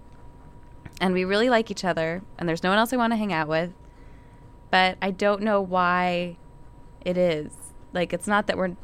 and 0.99 1.13
we 1.13 1.23
really 1.25 1.49
like 1.49 1.69
each 1.69 1.83
other, 1.85 2.23
and 2.37 2.47
there's 2.47 2.63
no 2.63 2.69
one 2.69 2.79
else 2.79 2.93
I 2.93 2.97
want 2.97 3.11
to 3.11 3.17
hang 3.17 3.33
out 3.33 3.47
with, 3.47 3.71
but 4.71 4.97
I 5.01 5.11
don't 5.11 5.41
know 5.41 5.61
why 5.61 6.37
it 7.01 7.17
is. 7.17 7.51
Like 7.93 8.11
it's 8.13 8.27
not 8.27 8.47
that 8.47 8.57
we're 8.57 8.75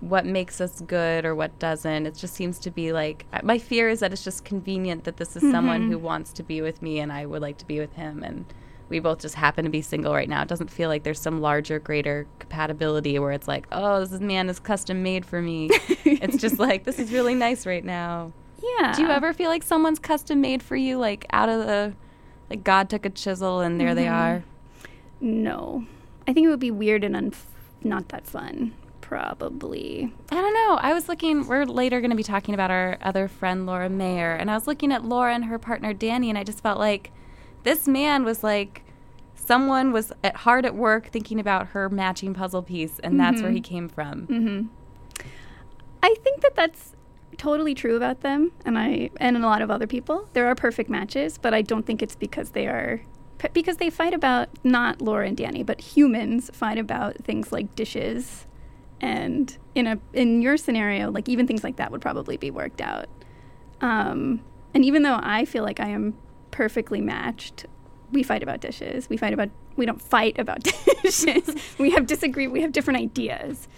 what 0.00 0.24
makes 0.24 0.60
us 0.60 0.80
good 0.82 1.24
or 1.24 1.34
what 1.34 1.58
doesn't. 1.58 2.06
It 2.06 2.14
just 2.14 2.34
seems 2.34 2.58
to 2.60 2.70
be 2.70 2.92
like 2.92 3.26
my 3.42 3.58
fear 3.58 3.88
is 3.88 4.00
that 4.00 4.12
it's 4.12 4.22
just 4.22 4.44
convenient 4.44 5.04
that 5.04 5.16
this 5.16 5.34
is 5.36 5.42
someone 5.50 5.88
Mhm. 5.88 5.90
who 5.90 5.98
wants 5.98 6.32
to 6.34 6.42
be 6.44 6.60
with 6.62 6.82
me 6.82 7.00
and 7.00 7.12
I 7.12 7.26
would 7.26 7.42
like 7.42 7.58
to 7.58 7.66
be 7.66 7.80
with 7.80 7.94
him 7.94 8.22
and 8.22 8.44
we 8.88 9.00
both 9.00 9.18
just 9.20 9.34
happen 9.34 9.64
to 9.64 9.70
be 9.70 9.82
single 9.82 10.14
right 10.14 10.28
now. 10.28 10.40
It 10.42 10.48
doesn't 10.48 10.70
feel 10.70 10.88
like 10.88 11.02
there's 11.02 11.20
some 11.20 11.40
larger, 11.40 11.78
greater 11.78 12.26
compatibility 12.38 13.18
where 13.18 13.32
it's 13.32 13.46
like, 13.48 13.66
oh, 13.72 14.04
this 14.04 14.20
man 14.20 14.48
is 14.48 14.58
custom 14.60 15.02
made 15.02 15.26
for 15.26 15.42
me. 15.42 15.68
it's 16.04 16.36
just 16.38 16.58
like, 16.58 16.84
this 16.84 16.98
is 16.98 17.12
really 17.12 17.34
nice 17.34 17.66
right 17.66 17.84
now. 17.84 18.32
Yeah. 18.62 18.92
Do 18.94 19.02
you 19.02 19.08
ever 19.08 19.32
feel 19.34 19.50
like 19.50 19.62
someone's 19.62 19.98
custom 19.98 20.40
made 20.40 20.62
for 20.62 20.74
you, 20.76 20.96
like 20.96 21.26
out 21.32 21.48
of 21.50 21.66
the, 21.66 21.92
like 22.48 22.64
God 22.64 22.88
took 22.88 23.04
a 23.04 23.10
chisel 23.10 23.60
and 23.60 23.78
there 23.80 23.94
they 23.94 24.06
Mhm. 24.06 24.12
are? 24.12 24.44
No. 25.20 25.84
I 26.26 26.32
think 26.32 26.46
it 26.46 26.50
would 26.50 26.60
be 26.60 26.70
weird 26.70 27.04
and 27.04 27.14
unf- 27.14 27.44
not 27.82 28.08
that 28.08 28.26
fun. 28.26 28.74
Probably. 29.00 30.12
I 30.30 30.34
don't 30.34 30.52
know. 30.52 30.78
I 30.80 30.92
was 30.92 31.08
looking, 31.08 31.46
we're 31.46 31.64
later 31.64 32.00
going 32.00 32.10
to 32.10 32.16
be 32.16 32.22
talking 32.22 32.52
about 32.52 32.70
our 32.70 32.98
other 33.00 33.26
friend, 33.26 33.64
Laura 33.64 33.88
Mayer, 33.88 34.34
and 34.34 34.50
I 34.50 34.54
was 34.54 34.66
looking 34.66 34.92
at 34.92 35.04
Laura 35.04 35.34
and 35.34 35.46
her 35.46 35.58
partner, 35.58 35.94
Danny, 35.94 36.28
and 36.28 36.38
I 36.38 36.44
just 36.44 36.62
felt 36.62 36.78
like 36.78 37.10
this 37.62 37.88
man 37.88 38.24
was 38.24 38.44
like, 38.44 38.82
someone 39.34 39.92
was 39.92 40.12
at, 40.22 40.36
hard 40.36 40.66
at 40.66 40.74
work 40.74 41.08
thinking 41.08 41.40
about 41.40 41.68
her 41.68 41.88
matching 41.88 42.34
puzzle 42.34 42.62
piece, 42.62 42.98
and 42.98 43.18
that's 43.18 43.40
where 43.40 43.50
he 43.50 43.62
came 43.62 43.88
from. 43.88 44.26
Mm-hmm. 44.26 44.66
I 46.02 46.14
think 46.22 46.42
that 46.42 46.54
that's 46.54 46.94
totally 47.38 47.74
true 47.74 47.96
about 47.96 48.20
them, 48.20 48.52
and 48.66 48.78
I 48.78 49.10
and 49.16 49.36
a 49.36 49.40
lot 49.40 49.62
of 49.62 49.70
other 49.70 49.86
people. 49.86 50.28
There 50.34 50.46
are 50.46 50.54
perfect 50.54 50.90
matches, 50.90 51.38
but 51.38 51.54
I 51.54 51.62
don't 51.62 51.86
think 51.86 52.02
it's 52.02 52.14
because 52.14 52.50
they 52.50 52.66
are 52.66 53.00
p- 53.38 53.48
because 53.52 53.78
they 53.78 53.90
fight 53.90 54.14
about 54.14 54.48
not 54.64 55.00
Laura 55.00 55.26
and 55.26 55.36
Danny, 55.36 55.62
but 55.62 55.80
humans 55.80 56.50
fight 56.52 56.78
about 56.78 57.16
things 57.18 57.52
like 57.52 57.74
dishes, 57.74 58.46
and 59.00 59.56
in 59.74 59.86
a 59.86 59.98
in 60.12 60.42
your 60.42 60.56
scenario, 60.56 61.10
like 61.10 61.28
even 61.28 61.46
things 61.46 61.64
like 61.64 61.76
that 61.76 61.90
would 61.90 62.00
probably 62.00 62.36
be 62.36 62.50
worked 62.50 62.80
out. 62.80 63.06
Um, 63.80 64.42
and 64.74 64.84
even 64.84 65.02
though 65.02 65.18
I 65.22 65.44
feel 65.44 65.62
like 65.64 65.80
I 65.80 65.88
am 65.88 66.16
perfectly 66.50 67.00
matched, 67.00 67.66
we 68.12 68.22
fight 68.22 68.42
about 68.42 68.60
dishes. 68.60 69.08
We 69.08 69.16
fight 69.16 69.32
about 69.32 69.50
we 69.76 69.86
don't 69.86 70.02
fight 70.02 70.38
about 70.38 70.62
dishes. 71.02 71.54
we 71.78 71.90
have 71.90 72.06
disagree. 72.06 72.48
We 72.48 72.62
have 72.62 72.72
different 72.72 73.00
ideas 73.00 73.68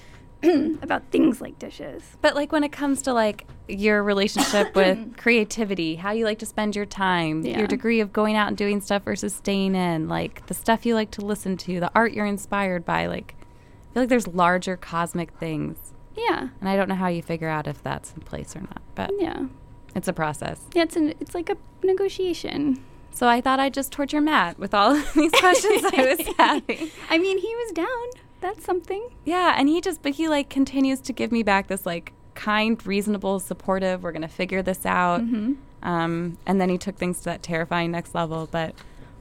about 0.82 1.02
things 1.10 1.40
like 1.40 1.58
dishes. 1.58 2.02
But 2.20 2.34
like 2.34 2.52
when 2.52 2.64
it 2.64 2.72
comes 2.72 3.02
to 3.02 3.12
like 3.12 3.46
your 3.68 4.02
relationship 4.02 4.74
with 4.74 5.16
creativity, 5.16 5.96
how 5.96 6.12
you 6.12 6.24
like 6.24 6.38
to 6.40 6.46
spend 6.46 6.74
your 6.76 6.86
time, 6.86 7.44
Yeah. 7.44 7.58
your 7.58 7.66
degree 7.66 8.00
of 8.00 8.12
going 8.12 8.36
out 8.36 8.48
and 8.48 8.56
doing 8.56 8.80
stuff 8.80 9.04
versus 9.04 9.34
staying 9.34 9.74
in, 9.74 10.08
like 10.08 10.46
the 10.46 10.54
stuff 10.54 10.84
you 10.86 10.94
like 10.94 11.10
to 11.12 11.20
listen 11.20 11.56
to, 11.58 11.80
the 11.80 11.90
art 11.94 12.12
you're 12.12 12.26
inspired 12.26 12.84
by, 12.84 13.06
like 13.06 13.34
I 13.38 13.94
feel 13.94 14.02
like 14.04 14.08
there's 14.08 14.26
larger 14.28 14.76
cosmic 14.76 15.32
things. 15.32 15.76
Yeah. 16.16 16.48
And 16.60 16.68
I 16.68 16.76
don't 16.76 16.88
know 16.88 16.94
how 16.94 17.08
you 17.08 17.22
figure 17.22 17.48
out 17.48 17.66
if 17.66 17.82
that's 17.82 18.12
in 18.14 18.20
place 18.22 18.54
or 18.56 18.60
not, 18.60 18.82
but 18.94 19.10
Yeah. 19.18 19.46
it's 19.94 20.08
a 20.08 20.12
process. 20.12 20.60
Yeah, 20.74 20.82
it's 20.84 20.96
an 20.96 21.14
it's 21.20 21.34
like 21.34 21.50
a 21.50 21.56
negotiation. 22.04 22.82
So 23.12 23.26
I 23.28 23.40
thought 23.40 23.58
I'd 23.60 23.74
just 23.74 23.90
torture 23.92 24.20
Matt 24.20 24.58
with 24.58 24.72
all 24.72 24.92
of 24.94 25.12
these 25.14 25.32
questions 25.32 25.82
I 25.84 26.14
was 26.16 26.34
having. 26.38 26.90
I 27.10 27.18
mean, 27.18 27.38
he 27.38 27.54
was 27.54 27.72
down. 27.72 28.22
That's 28.40 28.64
something. 28.64 29.08
Yeah, 29.24 29.54
and 29.58 29.68
he 29.68 29.80
just 29.80 30.02
but 30.02 30.12
he 30.12 30.28
like 30.28 30.48
continues 30.48 31.00
to 31.02 31.12
give 31.12 31.30
me 31.32 31.42
back 31.42 31.66
this 31.68 31.84
like 31.86 32.12
kind, 32.34 32.84
reasonable, 32.86 33.38
supportive. 33.40 34.02
We're 34.02 34.12
gonna 34.12 34.28
figure 34.28 34.62
this 34.62 34.86
out. 34.86 35.20
Mhm. 35.22 35.56
Um, 35.82 36.38
and 36.46 36.60
then 36.60 36.68
he 36.68 36.78
took 36.78 36.96
things 36.96 37.18
to 37.18 37.24
that 37.26 37.42
terrifying 37.42 37.90
next 37.90 38.14
level. 38.14 38.48
But 38.50 38.74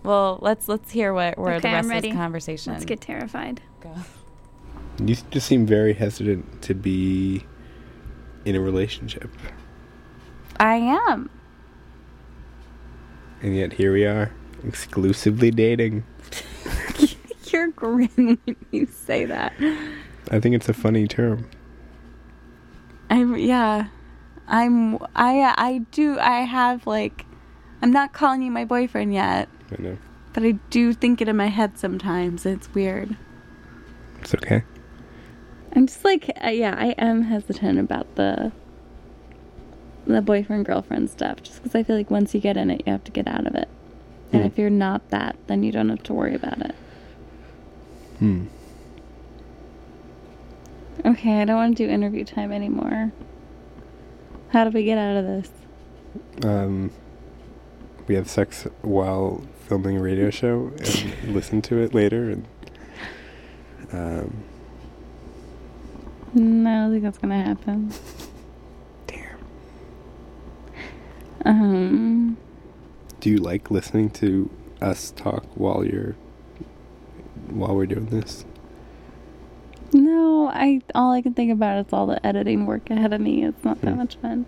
well, 0.04 0.40
let's 0.42 0.68
let's 0.68 0.92
hear 0.92 1.14
what 1.14 1.38
where 1.38 1.56
okay, 1.56 1.70
the 1.70 1.74
rest 1.74 1.86
I'm 1.86 1.90
ready. 1.90 2.08
of 2.10 2.14
this 2.14 2.20
conversation. 2.20 2.74
Let's 2.74 2.86
get 2.86 3.02
terrified. 3.02 3.62
Go. 3.82 3.94
You 5.04 5.16
just 5.32 5.48
seem 5.48 5.66
very 5.66 5.94
hesitant 5.94 6.62
to 6.64 6.74
be 6.74 7.46
in 8.46 8.56
a 8.56 8.60
relationship, 8.62 9.30
I 10.60 10.76
am. 10.76 11.30
and 13.42 13.56
yet 13.56 13.74
here 13.74 13.94
we 13.94 14.06
are, 14.06 14.32
exclusively 14.66 15.52
dating. 15.52 16.04
You're 17.54 17.70
grin 17.72 18.10
when 18.44 18.56
you 18.72 18.86
say 18.86 19.26
that. 19.26 19.54
I 20.32 20.40
think 20.40 20.56
it's 20.56 20.70
a 20.70 20.74
funny 20.74 21.08
term. 21.08 21.50
I'm 23.10 23.36
yeah. 23.38 23.88
I'm 24.48 24.98
I 25.16 25.54
I 25.58 25.78
do 25.92 26.20
I 26.20 26.42
have 26.42 26.86
like 26.88 27.26
I'm 27.82 27.92
not 27.92 28.14
calling 28.14 28.42
you 28.42 28.52
my 28.52 28.66
boyfriend 28.66 29.14
yet, 29.14 29.48
I 29.78 29.82
know 29.82 29.98
but 30.34 30.44
I 30.44 30.52
do 30.70 30.94
think 30.94 31.22
it 31.22 31.28
in 31.28 31.36
my 31.38 31.48
head 31.48 31.78
sometimes. 31.80 32.46
It's 32.46 32.72
weird. 32.74 33.16
it's 34.20 34.34
okay. 34.36 34.64
I'm 35.76 35.88
just 35.88 36.04
like 36.06 36.30
uh, 36.44 36.50
yeah, 36.50 36.76
I 36.78 36.90
am 36.98 37.24
hesitant 37.24 37.80
about 37.80 38.16
the 38.16 38.52
the 40.06 40.22
boyfriend 40.22 40.66
girlfriend 40.66 41.10
stuff 41.10 41.44
just 41.44 41.58
because 41.62 41.76
I 41.76 41.84
feel 41.84 41.96
like 41.96 42.10
once 42.10 42.34
you 42.34 42.40
get 42.42 42.58
in 42.58 42.70
it, 42.72 42.84
you 42.86 42.92
have 42.92 43.04
to 43.06 43.12
get 43.12 43.28
out 43.28 43.46
of 43.48 43.56
it. 43.56 43.68
And 44.32 44.42
Hmm. 44.42 44.48
if 44.48 44.58
you're 44.58 44.70
not 44.70 45.10
that, 45.10 45.36
then 45.48 45.64
you 45.64 45.72
don't 45.72 45.90
have 45.90 46.04
to 46.04 46.14
worry 46.14 46.36
about 46.36 46.60
it. 46.62 46.76
Hmm. 48.20 48.46
Okay, 51.06 51.42
I 51.42 51.46
don't 51.46 51.56
want 51.56 51.78
to 51.78 51.86
do 51.88 51.90
interview 51.90 52.26
time 52.26 52.52
anymore. 52.52 53.12
How 54.50 54.66
do 54.66 54.72
we 54.72 54.84
get 54.84 54.98
out 54.98 55.16
of 55.18 55.26
this? 55.26 55.50
Um, 56.44 56.92
we 58.08 58.16
have 58.16 58.30
sex 58.30 58.68
while 58.82 59.44
filming 59.68 59.98
a 59.98 60.02
radio 60.02 60.30
show 60.30 60.72
and 60.78 61.16
listen 61.34 61.62
to 61.64 61.78
it 61.82 61.94
later, 61.94 62.32
and 62.32 62.46
um, 63.94 64.44
No, 66.34 66.70
I 66.70 66.74
don't 66.84 66.92
think 66.92 67.04
that's 67.04 67.18
gonna 67.18 67.44
happen. 67.44 67.94
Damn. 69.08 69.38
Um, 71.46 72.38
do 73.22 73.30
you 73.30 73.38
like 73.38 73.72
listening 73.72 74.10
to 74.12 74.50
us 74.82 75.12
talk 75.12 75.46
while 75.56 75.86
you're 75.86 76.16
while 77.52 77.76
we're 77.76 77.86
doing 77.86 78.08
this? 78.08 78.46
No, 79.92 80.48
I 80.48 80.82
all 80.94 81.12
I 81.12 81.22
can 81.22 81.34
think 81.34 81.52
about 81.52 81.86
is 81.86 81.92
all 81.94 82.06
the 82.06 82.24
editing 82.26 82.66
work 82.66 82.90
ahead 82.90 83.12
of 83.14 83.22
me. 83.22 83.44
It's 83.44 83.64
not 83.64 83.82
that 83.82 83.96
much 83.98 84.18
fun. 84.18 84.46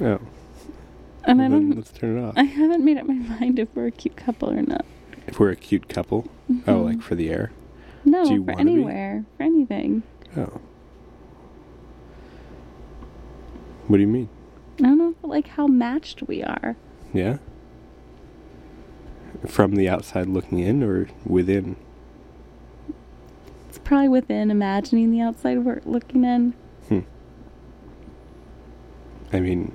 Oh. 0.00 0.20
And 1.24 1.40
I 1.42 1.48
Well, 1.48 1.58
then 1.58 1.68
don't. 1.70 1.76
Let's 1.76 1.90
turn 1.92 2.18
it 2.18 2.22
off. 2.22 2.34
I 2.36 2.44
haven't 2.44 2.84
made 2.84 2.98
up 2.98 3.06
my 3.06 3.14
mind 3.40 3.58
if 3.58 3.68
we're 3.74 3.86
a 3.86 3.90
cute 3.90 4.16
couple 4.16 4.50
or 4.50 4.62
not. 4.62 4.84
If 5.26 5.40
we're 5.40 5.50
a 5.50 5.56
cute 5.56 5.88
couple. 5.88 6.28
Oh, 6.66 6.74
Mhm. 6.82 6.84
like 6.84 7.02
for 7.02 7.14
the 7.14 7.30
air. 7.30 7.50
No, 8.04 8.24
for 8.26 8.40
wanna 8.42 8.54
be? 8.56 8.60
anywhere, 8.60 9.24
for 9.36 9.42
anything. 9.42 10.02
Oh. 10.36 10.60
What 13.88 13.96
do 13.96 14.00
you 14.02 14.08
mean? 14.08 14.28
I 14.80 14.82
don't 14.84 14.98
know, 14.98 15.14
like 15.22 15.48
how 15.48 15.66
matched 15.66 16.22
we 16.26 16.42
are. 16.42 16.76
Yeah. 17.12 17.38
From 19.46 19.76
the 19.76 19.88
outside 19.88 20.26
looking 20.28 20.58
in 20.58 20.82
or 20.82 21.08
within? 21.24 21.76
It's 23.74 23.82
probably 23.82 24.08
within 24.08 24.52
imagining 24.52 25.10
the 25.10 25.20
outside 25.20 25.64
work 25.64 25.82
looking 25.84 26.22
in. 26.22 26.54
Hmm. 26.86 27.00
I 29.32 29.40
mean, 29.40 29.74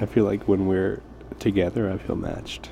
I 0.00 0.06
feel 0.06 0.24
like 0.24 0.48
when 0.48 0.64
we're 0.66 1.02
together, 1.40 1.90
I 1.92 1.98
feel 1.98 2.16
matched. 2.16 2.70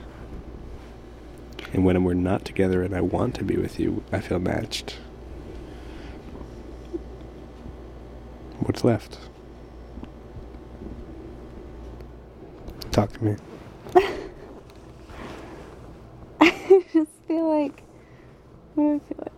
And 1.74 1.84
when 1.84 2.02
we're 2.04 2.14
not 2.14 2.46
together 2.46 2.82
and 2.82 2.96
I 2.96 3.02
want 3.02 3.34
to 3.34 3.44
be 3.44 3.58
with 3.58 3.78
you, 3.78 4.02
I 4.12 4.20
feel 4.20 4.38
matched. 4.38 4.96
What's 8.60 8.82
left? 8.82 9.18
Talk 12.92 13.12
to 13.12 13.24
me. 13.24 13.36
I 16.40 16.84
just 16.94 17.17
feel 17.28 17.46
like. 17.46 17.82
What 18.74 18.84
do 18.84 18.94
I 18.94 18.98
feel 18.98 19.18
like? 19.20 19.32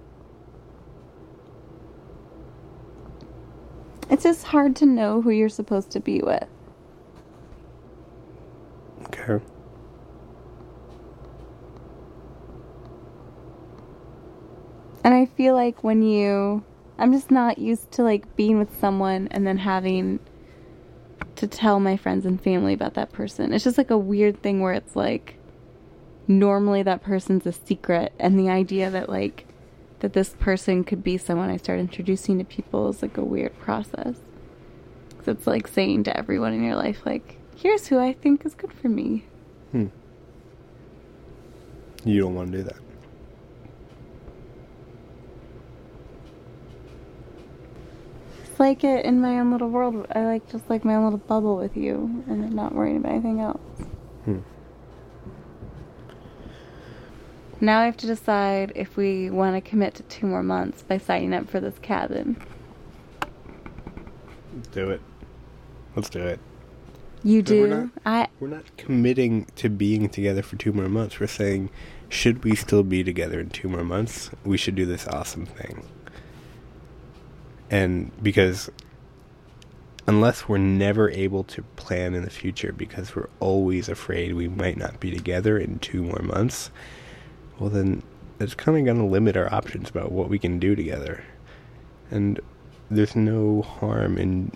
It's 4.10 4.22
just 4.22 4.44
hard 4.44 4.74
to 4.76 4.86
know 4.86 5.20
who 5.20 5.30
you're 5.30 5.48
supposed 5.48 5.90
to 5.92 6.00
be 6.00 6.20
with. 6.22 6.46
Okay. 9.06 9.44
And 15.04 15.14
I 15.14 15.26
feel 15.26 15.54
like 15.54 15.84
when 15.84 16.02
you. 16.02 16.64
I'm 16.98 17.12
just 17.12 17.30
not 17.30 17.58
used 17.58 17.92
to 17.92 18.02
like 18.02 18.36
being 18.36 18.58
with 18.58 18.78
someone 18.78 19.28
and 19.30 19.46
then 19.46 19.56
having 19.56 20.20
to 21.36 21.46
tell 21.46 21.80
my 21.80 21.96
friends 21.96 22.26
and 22.26 22.38
family 22.38 22.74
about 22.74 22.92
that 22.94 23.10
person. 23.10 23.54
It's 23.54 23.64
just 23.64 23.78
like 23.78 23.90
a 23.90 23.96
weird 23.96 24.42
thing 24.42 24.60
where 24.60 24.74
it's 24.74 24.94
like 24.94 25.39
normally 26.30 26.82
that 26.84 27.02
person's 27.02 27.44
a 27.44 27.52
secret 27.52 28.12
and 28.18 28.38
the 28.38 28.48
idea 28.48 28.88
that 28.90 29.08
like 29.08 29.46
that 29.98 30.12
this 30.14 30.30
person 30.38 30.84
could 30.84 31.02
be 31.02 31.18
someone 31.18 31.50
I 31.50 31.56
start 31.58 31.80
introducing 31.80 32.38
to 32.38 32.44
people 32.44 32.88
is 32.88 33.02
like 33.02 33.18
a 33.18 33.24
weird 33.24 33.58
process. 33.58 34.16
'Cause 35.18 35.28
it's 35.28 35.46
like 35.46 35.66
saying 35.68 36.04
to 36.04 36.16
everyone 36.16 36.54
in 36.54 36.62
your 36.62 36.76
life 36.76 37.04
like 37.04 37.36
here's 37.56 37.88
who 37.88 37.98
I 37.98 38.12
think 38.14 38.46
is 38.46 38.54
good 38.54 38.72
for 38.72 38.88
me. 38.88 39.24
Hmm. 39.72 39.86
You 42.04 42.20
don't 42.20 42.34
want 42.34 42.52
to 42.52 42.58
do 42.58 42.62
that. 42.64 42.76
It's 48.44 48.58
like 48.60 48.84
it 48.84 49.04
in 49.04 49.20
my 49.20 49.38
own 49.40 49.50
little 49.50 49.68
world. 49.68 50.06
I 50.14 50.24
like 50.24 50.48
just 50.50 50.68
like 50.70 50.84
my 50.84 50.94
own 50.94 51.04
little 51.04 51.18
bubble 51.18 51.56
with 51.56 51.76
you 51.76 52.24
and 52.28 52.44
I'm 52.44 52.54
not 52.54 52.74
worrying 52.74 52.98
about 52.98 53.12
anything 53.12 53.40
else. 53.40 53.60
Hmm. 54.24 54.38
Now 57.60 57.80
I 57.80 57.84
have 57.86 57.96
to 57.98 58.06
decide 58.06 58.72
if 58.74 58.96
we 58.96 59.28
want 59.30 59.54
to 59.62 59.68
commit 59.68 59.94
to 59.96 60.02
two 60.04 60.26
more 60.26 60.42
months 60.42 60.82
by 60.82 60.98
signing 60.98 61.34
up 61.34 61.48
for 61.48 61.60
this 61.60 61.78
cabin. 61.82 62.36
Do 64.72 64.90
it. 64.90 65.00
Let's 65.94 66.08
do 66.08 66.20
it. 66.20 66.40
You 67.22 67.42
But 67.42 67.50
we're 67.52 67.66
do? 67.66 67.74
not- 67.74 67.88
I 68.06 68.28
We're 68.40 68.48
not 68.48 68.76
committing 68.78 69.46
to 69.56 69.68
being 69.68 70.08
together 70.08 70.42
for 70.42 70.56
two 70.56 70.72
more 70.72 70.88
months. 70.88 71.20
We're 71.20 71.26
saying, 71.26 71.68
should 72.08 72.42
we 72.44 72.54
still 72.56 72.82
be 72.82 73.04
together 73.04 73.40
in 73.40 73.50
two 73.50 73.68
more 73.68 73.84
months? 73.84 74.30
We 74.44 74.56
should 74.56 74.74
do 74.74 74.86
this 74.86 75.06
awesome 75.06 75.44
thing. 75.44 75.84
And 77.70 78.10
because 78.22 78.70
unless 80.06 80.48
we're 80.48 80.58
never 80.58 81.10
able 81.10 81.44
to 81.44 81.62
plan 81.76 82.14
in 82.14 82.24
the 82.24 82.30
future 82.30 82.72
because 82.72 83.14
we're 83.14 83.28
always 83.38 83.88
afraid 83.88 84.34
we 84.34 84.48
might 84.48 84.76
not 84.78 84.98
be 84.98 85.10
together 85.14 85.56
in 85.58 85.78
two 85.78 86.02
more 86.02 86.22
months, 86.22 86.70
well, 87.60 87.70
then 87.70 88.02
it's 88.40 88.54
kind 88.54 88.76
of 88.78 88.84
going 88.84 88.98
to 88.98 89.04
limit 89.04 89.36
our 89.36 89.52
options 89.52 89.90
about 89.90 90.10
what 90.10 90.30
we 90.30 90.38
can 90.38 90.58
do 90.58 90.74
together. 90.74 91.22
And 92.10 92.40
there's 92.90 93.14
no 93.14 93.62
harm 93.62 94.16
in 94.16 94.50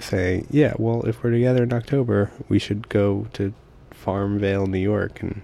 saying, 0.00 0.46
yeah, 0.50 0.72
well, 0.78 1.02
if 1.06 1.22
we're 1.22 1.30
together 1.30 1.62
in 1.62 1.72
October, 1.72 2.32
we 2.48 2.58
should 2.58 2.88
go 2.88 3.26
to 3.34 3.52
Farmvale, 3.92 4.66
New 4.66 4.78
York, 4.78 5.20
and 5.20 5.42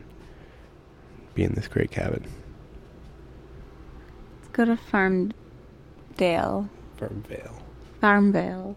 be 1.35 1.45
in 1.45 1.53
this 1.53 1.69
great 1.69 1.91
cabin. 1.91 2.25
let's 4.41 4.49
go 4.53 4.65
to 4.65 4.77
Farmdale. 4.77 6.69
Farmvale. 6.99 7.61
Farmvale. 8.03 8.75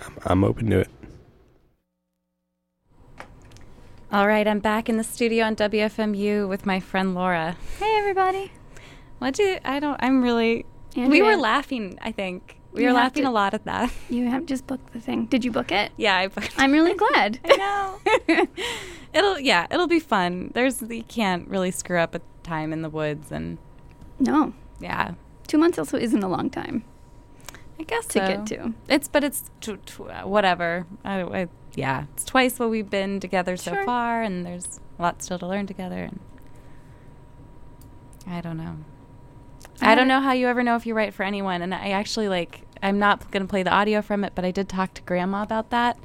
I'm, 0.00 0.16
I'm 0.24 0.44
open 0.44 0.70
to 0.70 0.80
it. 0.80 0.88
All 4.12 4.26
right, 4.28 4.46
I'm 4.46 4.58
back 4.60 4.88
in 4.90 4.98
the 4.98 5.04
studio 5.04 5.46
on 5.46 5.56
WFMU 5.56 6.46
with 6.48 6.66
my 6.66 6.80
friend 6.80 7.14
Laura. 7.14 7.56
Hey, 7.78 7.96
everybody. 7.98 8.52
What 9.18 9.34
do 9.34 9.58
I 9.64 9.80
don't? 9.80 9.96
I'm 10.02 10.22
really. 10.22 10.66
We 10.94 11.22
were 11.22 11.36
laughing. 11.36 11.98
I 12.02 12.12
think 12.12 12.58
we 12.72 12.84
were 12.84 12.92
laughing 12.92 13.22
to- 13.22 13.30
a 13.30 13.32
lot 13.32 13.54
at 13.54 13.64
that. 13.64 13.90
You 14.10 14.28
have 14.28 14.44
just 14.44 14.66
booked 14.66 14.92
the 14.92 15.00
thing. 15.00 15.26
Did 15.26 15.44
you 15.46 15.50
book 15.50 15.72
it? 15.72 15.92
Yeah, 15.96 16.16
I 16.16 16.26
booked. 16.28 16.52
I'm 16.58 16.72
really 16.72 16.94
glad. 16.94 17.40
I 17.44 17.56
know. 17.56 18.46
it'll 19.14 19.38
yeah, 19.38 19.66
it'll 19.70 19.86
be 19.86 20.00
fun. 20.00 20.50
There's 20.52 20.82
you 20.82 21.04
can't 21.04 21.48
really 21.48 21.70
screw 21.70 21.98
up 21.98 22.14
a 22.14 22.20
time 22.42 22.72
in 22.72 22.82
the 22.82 22.90
woods 22.90 23.32
and 23.32 23.56
No. 24.18 24.52
yeah. 24.78 25.12
Two 25.46 25.56
months 25.58 25.78
also 25.78 25.96
isn't 25.96 26.22
a 26.22 26.28
long 26.28 26.50
time. 26.50 26.84
I 27.80 27.84
guess 27.84 28.04
to 28.08 28.18
so. 28.20 28.26
get 28.26 28.46
to. 28.48 28.74
It's 28.88 29.08
but 29.08 29.24
it's 29.24 29.50
tw- 29.62 29.84
tw- 29.86 30.00
uh, 30.10 30.22
whatever. 30.24 30.86
I, 31.02 31.22
I, 31.22 31.48
yeah, 31.74 32.04
it's 32.14 32.24
twice 32.24 32.58
what 32.58 32.70
we've 32.70 32.88
been 32.88 33.20
together 33.20 33.56
so 33.56 33.84
far, 33.84 34.22
and 34.22 34.44
there's 34.44 34.80
a 34.98 35.02
lot 35.02 35.22
still 35.22 35.38
to 35.38 35.46
learn 35.46 35.66
together. 35.66 36.04
And 36.04 36.20
I 38.26 38.40
don't 38.40 38.56
know. 38.56 38.76
I 39.80 39.94
don't 39.94 40.08
know 40.08 40.20
how 40.20 40.32
you 40.32 40.46
ever 40.48 40.62
know 40.62 40.76
if 40.76 40.86
you're 40.86 40.96
right 40.96 41.12
for 41.12 41.24
anyone. 41.24 41.62
And 41.62 41.74
I 41.74 41.90
actually 41.90 42.28
like. 42.28 42.62
I'm 42.84 42.98
not 42.98 43.30
gonna 43.30 43.46
play 43.46 43.62
the 43.62 43.70
audio 43.70 44.02
from 44.02 44.24
it, 44.24 44.32
but 44.34 44.44
I 44.44 44.50
did 44.50 44.68
talk 44.68 44.92
to 44.94 45.02
Grandma 45.02 45.44
about 45.44 45.70
that, 45.70 45.96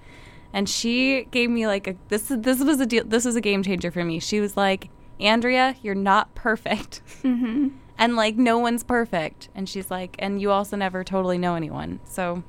and 0.53 0.69
she 0.69 1.23
gave 1.31 1.49
me 1.49 1.65
like 1.65 1.87
a 1.87 1.95
this. 2.09 2.27
This 2.29 2.63
was 2.63 2.79
a 2.79 2.85
deal. 2.85 3.03
This 3.03 3.25
was 3.25 3.35
a 3.35 3.41
game 3.41 3.63
changer 3.63 3.89
for 3.89 4.03
me. 4.03 4.19
She 4.19 4.39
was 4.39 4.55
like, 4.55 4.89
Andrea, 5.19 5.75
you're 5.81 5.95
not 5.95 6.35
perfect. 6.35 7.01
Mm-hmm. 7.23 7.69
and 7.97 8.15
like 8.15 8.35
no 8.35 8.59
one's 8.59 8.83
perfect 8.83 9.49
and 9.55 9.67
she's 9.67 9.89
like 9.89 10.15
and 10.19 10.39
you 10.39 10.51
also 10.51 10.75
never 10.77 11.03
totally 11.03 11.37
know 11.37 11.55
anyone 11.55 11.99
so 12.03 12.43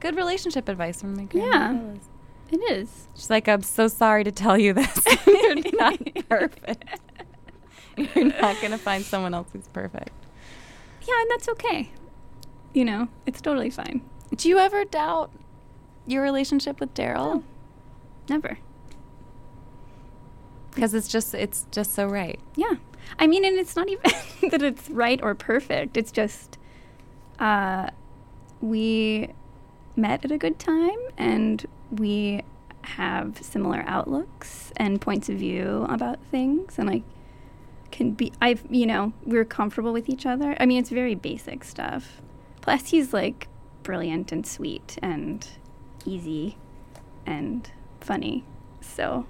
good 0.00 0.16
relationship 0.16 0.68
advice 0.68 1.00
from 1.00 1.14
my 1.16 1.24
grandma 1.24 1.72
Yeah. 1.72 1.94
It 2.54 2.60
is. 2.72 3.08
she's 3.14 3.30
like 3.30 3.48
i'm 3.48 3.62
so 3.62 3.88
sorry 3.88 4.22
to 4.24 4.30
tell 4.30 4.56
you 4.56 4.72
this 4.74 5.02
you're 5.26 5.56
not 5.72 5.98
perfect 6.28 6.84
you're 7.96 8.26
not 8.40 8.60
gonna 8.62 8.78
find 8.78 9.04
someone 9.04 9.34
else 9.34 9.48
who's 9.52 9.66
perfect 9.68 10.10
Yeah, 11.06 11.20
and 11.20 11.30
that's 11.30 11.48
okay. 11.50 11.90
You 12.72 12.84
know, 12.84 13.08
it's 13.26 13.40
totally 13.40 13.70
fine. 13.70 14.02
do 14.36 14.48
you 14.48 14.58
ever 14.58 14.84
doubt 14.84 15.30
your 16.06 16.22
relationship 16.22 16.78
with 16.80 16.92
daryl 16.94 17.42
Never. 18.28 18.58
because 20.74 20.94
it's 20.94 21.08
just 21.08 21.34
it's 21.34 21.66
just 21.70 21.92
so 21.94 22.06
right 22.06 22.38
Yeah. 22.56 22.74
I 23.18 23.26
mean, 23.26 23.44
and 23.44 23.58
it's 23.58 23.76
not 23.76 23.88
even 23.88 24.10
that 24.50 24.62
it's 24.62 24.88
right 24.88 25.20
or 25.22 25.34
perfect. 25.34 25.96
It's 25.98 26.10
just 26.10 26.56
uh, 27.38 27.90
we 28.62 29.28
met 29.94 30.24
at 30.24 30.32
a 30.32 30.38
good 30.38 30.58
time 30.58 30.98
and 31.18 31.66
we 31.98 32.42
have 32.82 33.38
similar 33.42 33.82
outlooks 33.86 34.72
and 34.76 35.00
points 35.00 35.28
of 35.28 35.36
view 35.36 35.86
about 35.88 36.18
things. 36.30 36.78
And 36.78 36.90
I 36.90 37.02
can 37.90 38.12
be, 38.12 38.32
I've, 38.40 38.64
you 38.70 38.86
know, 38.86 39.12
we're 39.24 39.44
comfortable 39.44 39.92
with 39.92 40.08
each 40.08 40.26
other. 40.26 40.56
I 40.60 40.66
mean, 40.66 40.78
it's 40.78 40.90
very 40.90 41.14
basic 41.14 41.64
stuff. 41.64 42.20
Plus, 42.60 42.90
he's 42.90 43.12
like 43.12 43.48
brilliant 43.82 44.32
and 44.32 44.46
sweet 44.46 44.98
and 45.02 45.46
easy 46.04 46.56
and 47.26 47.70
funny. 48.00 48.44
So 48.80 49.26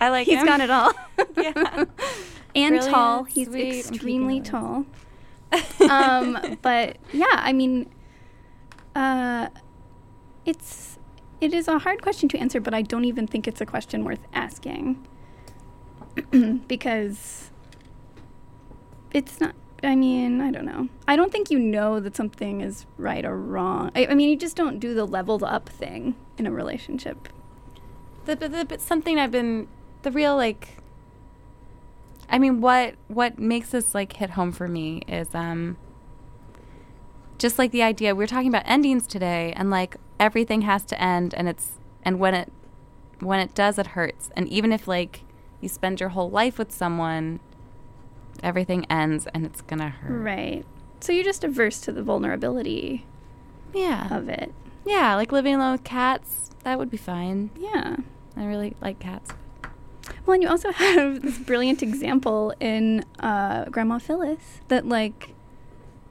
i 0.00 0.08
like 0.10 0.26
he's 0.26 0.40
him. 0.40 0.46
got 0.46 0.60
it 0.60 0.70
all. 0.70 0.92
yeah 1.36 1.52
and 2.54 2.74
Brilliant, 2.74 2.82
tall. 2.90 3.24
He's 3.24 3.48
sweet, 3.48 3.78
extremely 3.78 4.40
tall. 4.40 4.86
um, 5.88 6.58
but 6.62 6.96
yeah, 7.12 7.26
I 7.30 7.52
mean, 7.52 7.90
uh, 8.94 9.48
it's 10.44 10.91
it 11.42 11.52
is 11.52 11.66
a 11.66 11.80
hard 11.80 12.00
question 12.00 12.28
to 12.28 12.38
answer, 12.38 12.60
but 12.60 12.72
I 12.72 12.82
don't 12.82 13.04
even 13.04 13.26
think 13.26 13.48
it's 13.48 13.60
a 13.60 13.66
question 13.66 14.04
worth 14.04 14.24
asking 14.32 15.04
because 16.68 17.50
it's 19.12 19.40
not. 19.40 19.56
I 19.82 19.96
mean, 19.96 20.40
I 20.40 20.52
don't 20.52 20.64
know. 20.64 20.88
I 21.08 21.16
don't 21.16 21.32
think 21.32 21.50
you 21.50 21.58
know 21.58 21.98
that 21.98 22.14
something 22.14 22.60
is 22.60 22.86
right 22.96 23.24
or 23.24 23.36
wrong. 23.36 23.90
I, 23.96 24.06
I 24.06 24.14
mean, 24.14 24.28
you 24.28 24.36
just 24.36 24.54
don't 24.54 24.78
do 24.78 24.94
the 24.94 25.04
leveled 25.04 25.42
up 25.42 25.68
thing 25.68 26.14
in 26.38 26.46
a 26.46 26.52
relationship. 26.52 27.28
The, 28.26 28.36
but, 28.36 28.52
the, 28.52 28.64
but 28.64 28.80
something 28.80 29.18
I've 29.18 29.32
been 29.32 29.66
the 30.02 30.12
real 30.12 30.36
like. 30.36 30.76
I 32.30 32.38
mean, 32.38 32.60
what 32.60 32.94
what 33.08 33.40
makes 33.40 33.70
this 33.70 33.96
like 33.96 34.12
hit 34.12 34.30
home 34.30 34.52
for 34.52 34.68
me 34.68 35.02
is 35.08 35.34
um. 35.34 35.76
Just 37.36 37.58
like 37.58 37.72
the 37.72 37.82
idea 37.82 38.14
we 38.14 38.22
were 38.22 38.28
talking 38.28 38.46
about 38.46 38.62
endings 38.66 39.08
today, 39.08 39.52
and 39.56 39.68
like 39.68 39.96
everything 40.22 40.62
has 40.62 40.84
to 40.84 41.02
end, 41.02 41.34
and 41.34 41.48
it's 41.48 41.72
and 42.04 42.18
when 42.20 42.34
it 42.34 42.52
when 43.18 43.40
it 43.40 43.54
does, 43.54 43.76
it 43.78 43.88
hurts, 43.88 44.30
and 44.36 44.48
even 44.48 44.72
if 44.72 44.86
like 44.86 45.24
you 45.60 45.68
spend 45.68 45.98
your 45.98 46.10
whole 46.10 46.30
life 46.30 46.58
with 46.58 46.70
someone, 46.72 47.40
everything 48.42 48.86
ends, 48.88 49.26
and 49.34 49.44
it's 49.44 49.60
gonna 49.60 49.88
hurt. 49.88 50.22
Right. 50.22 50.64
So 51.00 51.12
you're 51.12 51.24
just 51.24 51.42
averse 51.42 51.80
to 51.82 51.92
the 51.92 52.02
vulnerability. 52.02 53.04
Yeah. 53.74 54.16
Of 54.16 54.28
it. 54.28 54.52
Yeah, 54.86 55.16
like 55.16 55.32
living 55.32 55.54
alone 55.54 55.72
with 55.72 55.84
cats, 55.84 56.50
that 56.62 56.78
would 56.78 56.90
be 56.90 56.96
fine. 56.96 57.50
Yeah. 57.58 57.96
I 58.36 58.44
really 58.44 58.76
like 58.80 59.00
cats. 59.00 59.32
Well, 60.24 60.34
and 60.34 60.42
you 60.42 60.48
also 60.48 60.70
have 60.72 61.22
this 61.22 61.38
brilliant 61.38 61.82
example 61.82 62.54
in 62.60 63.04
uh, 63.18 63.64
Grandma 63.66 63.98
Phyllis 63.98 64.60
that, 64.68 64.86
like, 64.86 65.31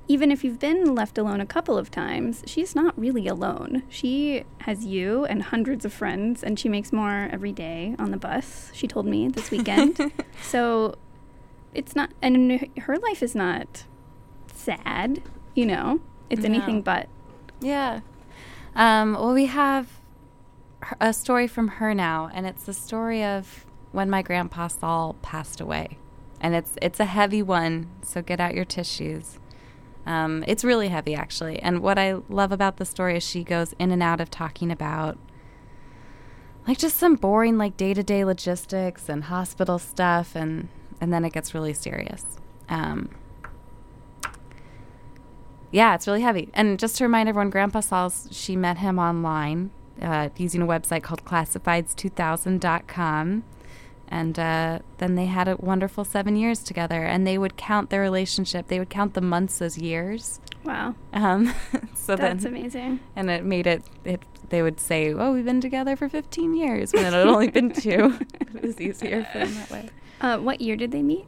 even 0.07 0.31
if 0.31 0.43
you've 0.43 0.59
been 0.59 0.93
left 0.93 1.17
alone 1.17 1.39
a 1.39 1.45
couple 1.45 1.77
of 1.77 1.89
times, 1.89 2.43
she's 2.45 2.75
not 2.75 2.97
really 2.99 3.27
alone. 3.27 3.83
She 3.89 4.43
has 4.61 4.85
you 4.85 5.25
and 5.25 5.43
hundreds 5.43 5.85
of 5.85 5.93
friends, 5.93 6.43
and 6.43 6.59
she 6.59 6.67
makes 6.69 6.91
more 6.91 7.29
every 7.31 7.51
day 7.51 7.95
on 7.97 8.11
the 8.11 8.17
bus, 8.17 8.71
she 8.73 8.87
told 8.87 9.05
me 9.05 9.27
this 9.29 9.51
weekend. 9.51 10.11
so 10.41 10.95
it's 11.73 11.95
not, 11.95 12.11
and 12.21 12.67
her 12.79 12.97
life 12.97 13.23
is 13.23 13.35
not 13.35 13.85
sad, 14.53 15.21
you 15.55 15.65
know? 15.65 15.99
It's 16.29 16.41
No. 16.43 16.49
anything 16.49 16.81
but. 16.81 17.07
Yeah. 17.61 18.01
Um, 18.75 19.13
well, 19.13 19.33
we 19.33 19.45
have 19.47 19.87
a 20.99 21.13
story 21.13 21.47
from 21.47 21.67
her 21.67 21.93
now, 21.93 22.29
and 22.33 22.45
it's 22.47 22.63
the 22.63 22.73
story 22.73 23.23
of 23.23 23.65
when 23.91 24.09
my 24.09 24.21
grandpa 24.21 24.67
Saul 24.67 25.15
passed 25.21 25.59
away, 25.61 25.97
and 26.39 26.55
it's 26.55 26.73
it's 26.81 26.99
a 26.99 27.05
heavy 27.05 27.43
one. 27.43 27.87
So 28.01 28.21
get 28.21 28.39
out 28.39 28.55
your 28.55 28.65
tissues. 28.65 29.37
Um, 30.05 30.43
it's 30.47 30.63
really 30.63 30.87
heavy, 30.87 31.15
actually. 31.15 31.59
And 31.59 31.81
what 31.81 31.99
I 31.99 32.13
love 32.29 32.51
about 32.51 32.77
the 32.77 32.85
story 32.85 33.17
is 33.17 33.23
she 33.23 33.43
goes 33.43 33.73
in 33.79 33.91
and 33.91 34.01
out 34.01 34.19
of 34.19 34.31
talking 34.31 34.71
about 34.71 35.17
like 36.67 36.77
just 36.77 36.97
some 36.97 37.15
boring 37.15 37.57
like 37.57 37.75
day 37.75 37.93
to 37.93 38.03
day 38.03 38.23
logistics 38.23 39.09
and 39.09 39.25
hospital 39.25 39.79
stuff, 39.79 40.35
and 40.35 40.69
and 40.99 41.11
then 41.11 41.25
it 41.25 41.33
gets 41.33 41.53
really 41.53 41.73
serious. 41.73 42.37
Um, 42.69 43.09
yeah, 45.71 45.95
it's 45.95 46.07
really 46.07 46.21
heavy. 46.21 46.49
And 46.53 46.77
just 46.77 46.97
to 46.97 47.05
remind 47.05 47.29
everyone, 47.29 47.49
Grandpa 47.49 47.79
Saul's, 47.79 48.27
she 48.31 48.55
met 48.55 48.77
him 48.77 48.99
online 48.99 49.71
uh, 50.01 50.29
using 50.37 50.61
a 50.61 50.67
website 50.67 51.03
called 51.03 51.25
classifieds2000.com. 51.25 53.43
And 54.11 54.37
uh, 54.37 54.79
then 54.97 55.15
they 55.15 55.25
had 55.27 55.47
a 55.47 55.55
wonderful 55.55 56.03
seven 56.03 56.35
years 56.35 56.59
together. 56.63 57.03
And 57.03 57.25
they 57.25 57.37
would 57.37 57.55
count 57.55 57.89
their 57.89 58.01
relationship, 58.01 58.67
they 58.67 58.77
would 58.77 58.89
count 58.89 59.13
the 59.13 59.21
months 59.21 59.61
as 59.61 59.77
years. 59.77 60.39
Wow. 60.65 60.95
Um, 61.13 61.53
so 61.95 62.15
That's 62.17 62.43
then, 62.43 62.53
amazing. 62.55 62.99
And 63.15 63.29
it 63.31 63.43
made 63.45 63.65
it, 63.67 63.83
it, 64.03 64.21
they 64.49 64.61
would 64.61 64.79
say, 64.81 65.13
oh, 65.13 65.31
we've 65.33 65.45
been 65.45 65.61
together 65.61 65.95
for 65.95 66.09
15 66.09 66.55
years 66.55 66.91
when 66.93 67.05
it 67.05 67.13
had 67.13 67.25
only 67.25 67.49
been 67.49 67.71
two. 67.73 68.19
it 68.41 68.61
was 68.61 68.79
easier 68.81 69.23
for 69.31 69.39
them 69.39 69.53
that 69.55 69.71
way. 69.71 69.89
Uh, 70.19 70.37
what 70.39 70.59
year 70.61 70.75
did 70.75 70.91
they 70.91 71.01
meet? 71.01 71.25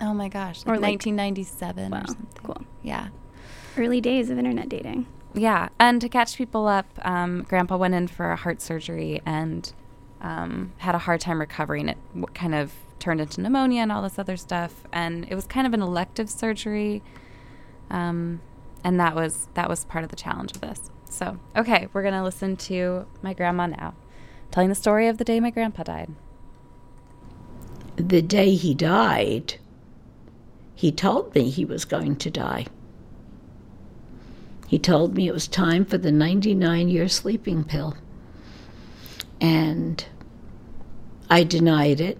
Oh 0.00 0.12
my 0.12 0.28
gosh, 0.28 0.64
Or 0.66 0.74
like 0.74 0.82
like- 0.82 1.06
1997 1.06 1.90
Wow, 1.90 1.98
or 2.02 2.06
something. 2.08 2.26
cool. 2.42 2.62
Yeah. 2.82 3.08
Early 3.76 4.00
days 4.00 4.28
of 4.28 4.38
internet 4.38 4.68
dating. 4.68 5.06
Yeah, 5.34 5.68
and 5.78 6.00
to 6.00 6.08
catch 6.08 6.36
people 6.36 6.66
up, 6.68 6.86
um, 7.04 7.44
Grandpa 7.48 7.76
went 7.76 7.94
in 7.94 8.06
for 8.08 8.30
a 8.32 8.36
heart 8.36 8.60
surgery 8.60 9.20
and 9.24 9.72
um, 10.24 10.72
had 10.78 10.94
a 10.94 10.98
hard 10.98 11.20
time 11.20 11.38
recovering. 11.38 11.88
It 11.88 11.98
kind 12.34 12.54
of 12.54 12.72
turned 12.98 13.20
into 13.20 13.42
pneumonia 13.42 13.82
and 13.82 13.92
all 13.92 14.02
this 14.02 14.18
other 14.18 14.36
stuff, 14.38 14.84
and 14.92 15.26
it 15.28 15.34
was 15.34 15.46
kind 15.46 15.66
of 15.66 15.74
an 15.74 15.82
elective 15.82 16.30
surgery, 16.30 17.02
um, 17.90 18.40
and 18.82 18.98
that 18.98 19.14
was 19.14 19.48
that 19.54 19.68
was 19.68 19.84
part 19.84 20.02
of 20.02 20.10
the 20.10 20.16
challenge 20.16 20.52
of 20.52 20.62
this. 20.62 20.90
So, 21.10 21.38
okay, 21.54 21.88
we're 21.92 22.02
gonna 22.02 22.24
listen 22.24 22.56
to 22.56 23.06
my 23.22 23.34
grandma 23.34 23.66
now, 23.66 23.94
telling 24.50 24.70
the 24.70 24.74
story 24.74 25.06
of 25.08 25.18
the 25.18 25.24
day 25.24 25.38
my 25.38 25.50
grandpa 25.50 25.84
died. 25.84 26.10
the 27.96 28.22
day 28.22 28.54
he 28.54 28.74
died, 28.74 29.54
he 30.74 30.90
told 30.90 31.34
me 31.34 31.50
he 31.50 31.64
was 31.64 31.84
going 31.84 32.16
to 32.16 32.30
die. 32.30 32.66
He 34.66 34.78
told 34.78 35.14
me 35.14 35.28
it 35.28 35.34
was 35.34 35.46
time 35.46 35.84
for 35.84 35.98
the 35.98 36.10
99 36.10 36.88
year 36.88 37.08
sleeping 37.08 37.62
pill. 37.62 37.96
And 39.40 40.04
I 41.30 41.44
denied 41.44 42.00
it. 42.00 42.18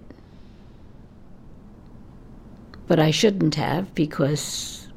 But 2.87 2.99
I 2.99 3.11
shouldn't 3.11 3.55
have 3.55 3.93
because 3.95 4.87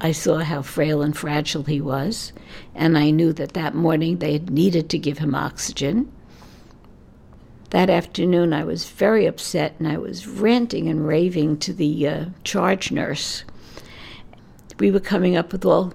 I 0.00 0.12
saw 0.12 0.38
how 0.38 0.62
frail 0.62 1.02
and 1.02 1.16
fragile 1.16 1.64
he 1.64 1.80
was. 1.80 2.32
And 2.74 2.96
I 2.96 3.10
knew 3.10 3.32
that 3.34 3.52
that 3.52 3.74
morning 3.74 4.18
they 4.18 4.32
had 4.32 4.50
needed 4.50 4.88
to 4.90 4.98
give 4.98 5.18
him 5.18 5.34
oxygen. 5.34 6.10
That 7.70 7.90
afternoon, 7.90 8.52
I 8.52 8.64
was 8.64 8.88
very 8.88 9.26
upset 9.26 9.74
and 9.78 9.86
I 9.86 9.96
was 9.96 10.26
ranting 10.26 10.88
and 10.88 11.06
raving 11.06 11.58
to 11.58 11.72
the 11.72 12.08
uh, 12.08 12.24
charge 12.42 12.90
nurse. 12.90 13.44
We 14.78 14.90
were 14.90 15.00
coming 15.00 15.36
up 15.36 15.52
with 15.52 15.64
all 15.64 15.92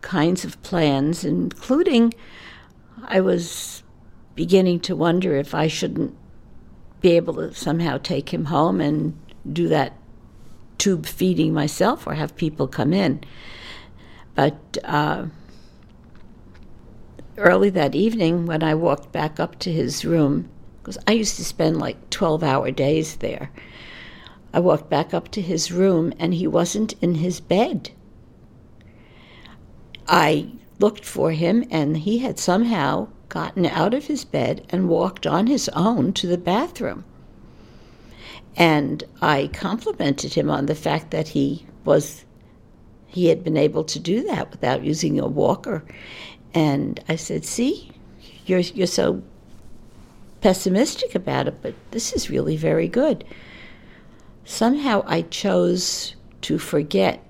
kinds 0.00 0.44
of 0.44 0.62
plans, 0.62 1.24
including 1.24 2.12
I 3.04 3.20
was 3.20 3.82
beginning 4.34 4.80
to 4.80 4.96
wonder 4.96 5.36
if 5.36 5.54
I 5.54 5.66
shouldn't 5.68 6.14
be 7.04 7.16
able 7.16 7.34
to 7.34 7.52
somehow 7.52 7.98
take 7.98 8.32
him 8.32 8.46
home 8.46 8.80
and 8.80 9.14
do 9.52 9.68
that 9.68 9.92
tube 10.78 11.04
feeding 11.04 11.52
myself 11.52 12.06
or 12.06 12.14
have 12.14 12.34
people 12.34 12.66
come 12.66 12.94
in. 12.94 13.22
But 14.34 14.78
uh, 14.84 15.26
early 17.36 17.68
that 17.68 17.94
evening, 17.94 18.46
when 18.46 18.62
I 18.62 18.74
walked 18.74 19.12
back 19.12 19.38
up 19.38 19.58
to 19.58 19.70
his 19.70 20.06
room, 20.06 20.48
because 20.80 20.96
I 21.06 21.12
used 21.12 21.36
to 21.36 21.44
spend 21.44 21.78
like 21.78 22.08
12 22.08 22.42
hour 22.42 22.70
days 22.70 23.16
there, 23.16 23.50
I 24.54 24.60
walked 24.60 24.88
back 24.88 25.12
up 25.12 25.30
to 25.32 25.42
his 25.42 25.70
room 25.70 26.14
and 26.18 26.32
he 26.32 26.46
wasn't 26.46 26.94
in 27.02 27.16
his 27.16 27.38
bed. 27.38 27.90
I 30.08 30.52
looked 30.78 31.04
for 31.04 31.32
him 31.32 31.64
and 31.70 31.98
he 31.98 32.20
had 32.20 32.38
somehow 32.38 33.08
gotten 33.34 33.66
out 33.66 33.92
of 33.92 34.06
his 34.06 34.24
bed 34.24 34.64
and 34.70 34.88
walked 34.88 35.26
on 35.26 35.48
his 35.48 35.68
own 35.70 36.12
to 36.12 36.28
the 36.28 36.38
bathroom. 36.38 37.04
And 38.56 39.02
I 39.20 39.50
complimented 39.52 40.34
him 40.34 40.48
on 40.48 40.66
the 40.66 40.76
fact 40.76 41.10
that 41.10 41.28
he 41.28 41.66
was 41.84 42.24
he 43.08 43.26
had 43.26 43.42
been 43.42 43.56
able 43.56 43.82
to 43.84 43.98
do 43.98 44.22
that 44.22 44.52
without 44.52 44.84
using 44.84 45.18
a 45.18 45.26
walker. 45.26 45.84
And 46.54 47.00
I 47.08 47.16
said, 47.16 47.44
"See, 47.44 47.90
you're 48.46 48.60
you're 48.60 48.86
so 48.86 49.20
pessimistic 50.40 51.16
about 51.16 51.48
it, 51.48 51.56
but 51.60 51.74
this 51.90 52.12
is 52.12 52.30
really 52.30 52.56
very 52.56 52.86
good." 52.86 53.24
Somehow 54.44 55.02
I 55.06 55.22
chose 55.22 56.14
to 56.42 56.58
forget 56.58 57.20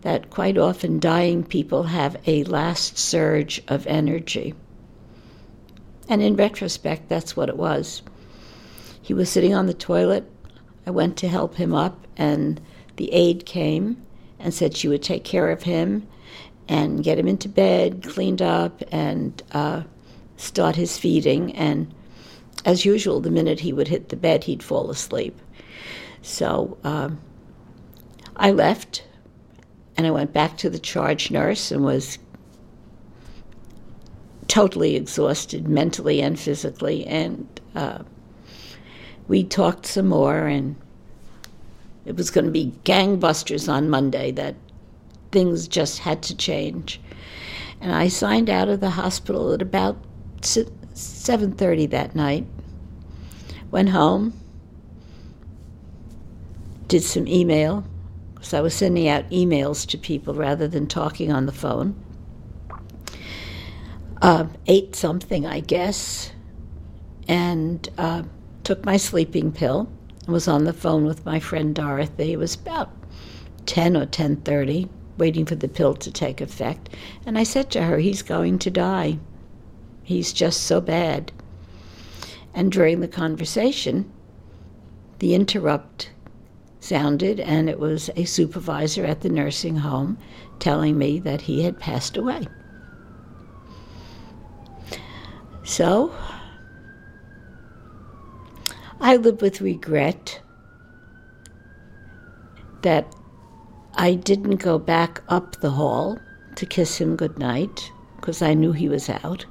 that 0.00 0.30
quite 0.30 0.56
often 0.56 1.00
dying 1.00 1.44
people 1.44 1.82
have 1.82 2.16
a 2.26 2.44
last 2.44 2.96
surge 2.96 3.62
of 3.68 3.86
energy. 3.86 4.54
And 6.08 6.22
in 6.22 6.36
retrospect, 6.36 7.08
that's 7.08 7.36
what 7.36 7.48
it 7.48 7.56
was. 7.56 8.02
He 9.02 9.14
was 9.14 9.28
sitting 9.30 9.54
on 9.54 9.66
the 9.66 9.74
toilet. 9.74 10.30
I 10.86 10.90
went 10.90 11.16
to 11.18 11.28
help 11.28 11.56
him 11.56 11.74
up, 11.74 12.06
and 12.16 12.60
the 12.96 13.12
aide 13.12 13.44
came 13.44 14.02
and 14.38 14.54
said 14.54 14.76
she 14.76 14.88
would 14.88 15.02
take 15.02 15.24
care 15.24 15.50
of 15.50 15.64
him 15.64 16.06
and 16.68 17.02
get 17.02 17.18
him 17.18 17.28
into 17.28 17.48
bed, 17.48 18.02
cleaned 18.02 18.42
up, 18.42 18.82
and 18.92 19.42
uh, 19.52 19.82
start 20.36 20.76
his 20.76 20.98
feeding. 20.98 21.54
And 21.54 21.92
as 22.64 22.84
usual, 22.84 23.20
the 23.20 23.30
minute 23.30 23.60
he 23.60 23.72
would 23.72 23.88
hit 23.88 24.08
the 24.08 24.16
bed, 24.16 24.44
he'd 24.44 24.62
fall 24.62 24.90
asleep. 24.90 25.40
So 26.22 26.76
um, 26.82 27.20
I 28.36 28.50
left 28.50 29.04
and 29.96 30.06
I 30.06 30.10
went 30.10 30.32
back 30.32 30.56
to 30.58 30.70
the 30.70 30.78
charge 30.78 31.30
nurse 31.30 31.70
and 31.70 31.84
was 31.84 32.18
totally 34.48 34.96
exhausted 34.96 35.68
mentally 35.68 36.20
and 36.22 36.38
physically. 36.38 37.06
And 37.06 37.60
uh, 37.74 37.98
we 39.28 39.44
talked 39.44 39.86
some 39.86 40.08
more, 40.08 40.46
and 40.46 40.76
it 42.04 42.16
was 42.16 42.30
going 42.30 42.44
to 42.46 42.50
be 42.50 42.72
gangbusters 42.84 43.68
on 43.72 43.90
Monday. 43.90 44.30
That 44.30 44.54
things 45.32 45.68
just 45.68 45.98
had 45.98 46.22
to 46.24 46.36
change. 46.36 47.00
And 47.80 47.92
I 47.92 48.08
signed 48.08 48.48
out 48.48 48.68
of 48.68 48.80
the 48.80 48.90
hospital 48.90 49.52
at 49.52 49.62
about 49.62 49.96
seven 50.94 51.52
thirty 51.52 51.86
that 51.86 52.14
night. 52.14 52.46
Went 53.70 53.90
home. 53.90 54.32
did 56.88 57.02
some 57.02 57.26
email. 57.26 57.84
So 58.40 58.58
I 58.58 58.60
was 58.60 58.74
sending 58.74 59.08
out 59.08 59.28
emails 59.30 59.86
to 59.88 59.98
people 59.98 60.34
rather 60.34 60.68
than 60.68 60.86
talking 60.86 61.32
on 61.32 61.46
the 61.46 61.52
phone. 61.52 61.96
Uh, 64.22 64.46
ate 64.66 64.96
something, 64.96 65.46
I 65.46 65.60
guess, 65.60 66.32
and 67.28 67.86
uh, 67.98 68.22
took 68.64 68.84
my 68.84 68.96
sleeping 68.96 69.52
pill. 69.52 69.88
I 70.26 70.30
was 70.30 70.48
on 70.48 70.64
the 70.64 70.72
phone 70.72 71.04
with 71.04 71.26
my 71.26 71.38
friend 71.38 71.74
Dorothy. 71.74 72.32
It 72.32 72.38
was 72.38 72.54
about 72.54 72.90
10 73.66 73.94
or 73.94 74.06
10:30, 74.06 74.88
waiting 75.18 75.44
for 75.44 75.54
the 75.54 75.68
pill 75.68 75.94
to 75.94 76.10
take 76.10 76.40
effect, 76.40 76.88
and 77.26 77.36
I 77.36 77.42
said 77.42 77.70
to 77.72 77.82
her, 77.82 77.98
"He's 77.98 78.22
going 78.22 78.58
to 78.60 78.70
die. 78.70 79.18
He's 80.02 80.32
just 80.32 80.62
so 80.62 80.80
bad." 80.80 81.30
And 82.54 82.72
during 82.72 83.00
the 83.00 83.08
conversation, 83.08 84.10
the 85.18 85.34
interrupt 85.34 86.10
sounded, 86.80 87.38
and 87.38 87.68
it 87.68 87.78
was 87.78 88.08
a 88.16 88.24
supervisor 88.24 89.04
at 89.04 89.20
the 89.20 89.28
nursing 89.28 89.76
home 89.76 90.16
telling 90.58 90.96
me 90.96 91.18
that 91.18 91.42
he 91.42 91.64
had 91.64 91.78
passed 91.78 92.16
away. 92.16 92.46
So, 95.66 96.14
I 99.00 99.16
live 99.16 99.42
with 99.42 99.60
regret 99.60 100.40
that 102.82 103.12
I 103.94 104.14
didn't 104.14 104.56
go 104.56 104.78
back 104.78 105.24
up 105.28 105.56
the 105.56 105.72
hall 105.72 106.20
to 106.54 106.66
kiss 106.66 106.98
him 106.98 107.16
goodnight 107.16 107.90
because 108.14 108.42
I 108.42 108.54
knew 108.54 108.70
he 108.70 108.88
was 108.88 109.10
out. 109.10 109.44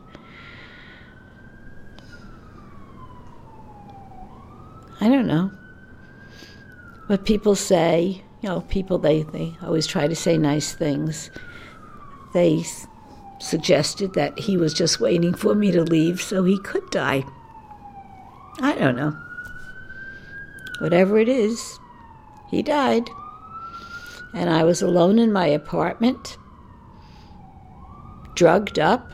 I 5.02 5.10
don't 5.10 5.28
know. 5.28 5.52
But 7.10 7.26
people 7.26 7.56
say, 7.56 8.24
you 8.42 8.48
know, 8.48 8.62
people, 8.62 9.00
they, 9.00 9.24
they 9.24 9.54
always 9.62 9.86
try 9.86 10.08
to 10.08 10.16
say 10.16 10.38
nice 10.38 10.74
things. 10.74 11.30
They 12.34 12.64
suggested 13.46 14.14
that 14.14 14.40
he 14.40 14.58
was 14.58 14.74
just 14.74 15.00
waiting 15.00 15.34
for 15.34 15.54
me 15.54 15.72
to 15.72 15.84
leave 15.84 16.20
so 16.20 16.44
he 16.44 16.58
could 16.60 16.90
die. 16.90 17.24
I 18.60 18.74
don't 18.74 18.96
know. 18.96 19.16
Whatever 20.80 21.20
it 21.20 21.30
is, 21.30 21.80
he 22.50 22.64
died. 22.64 23.08
And 24.34 24.50
I 24.50 24.64
was 24.64 24.82
alone 24.82 25.20
in 25.20 25.32
my 25.32 25.46
apartment, 25.46 26.38
drugged 28.34 28.80
up. 28.80 29.12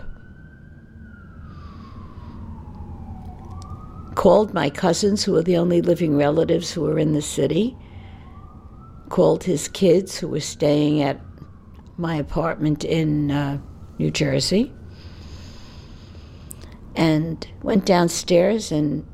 Called 4.15 4.53
my 4.53 4.69
cousins, 4.69 5.23
who 5.23 5.33
were 5.33 5.43
the 5.43 5.57
only 5.57 5.81
living 5.81 6.15
relatives 6.15 6.71
who 6.71 6.81
were 6.81 6.99
in 6.99 7.13
the 7.13 7.21
city. 7.21 7.75
Called 9.09 9.43
his 9.43 9.67
kids, 9.67 10.17
who 10.17 10.29
were 10.29 10.39
staying 10.39 11.01
at 11.01 11.19
my 11.97 12.15
apartment 12.15 12.83
in 12.83 13.31
uh, 13.31 13.59
New 14.01 14.09
Jersey. 14.09 14.73
And 16.95 17.47
went 17.61 17.85
downstairs 17.85 18.71
and 18.71 19.05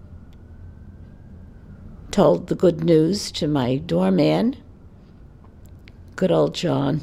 told 2.09 2.47
the 2.47 2.55
good 2.55 2.83
news 2.83 3.29
to 3.33 3.47
my 3.47 3.77
doorman, 3.77 4.55
good 6.15 6.31
old 6.31 6.55
John. 6.55 7.01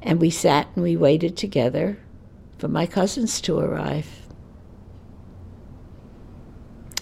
And 0.00 0.20
we 0.20 0.30
sat 0.30 0.68
and 0.74 0.84
we 0.84 0.96
waited 0.96 1.36
together 1.36 1.98
for 2.58 2.68
my 2.68 2.86
cousins 2.86 3.40
to 3.42 3.58
arrive. 3.58 4.08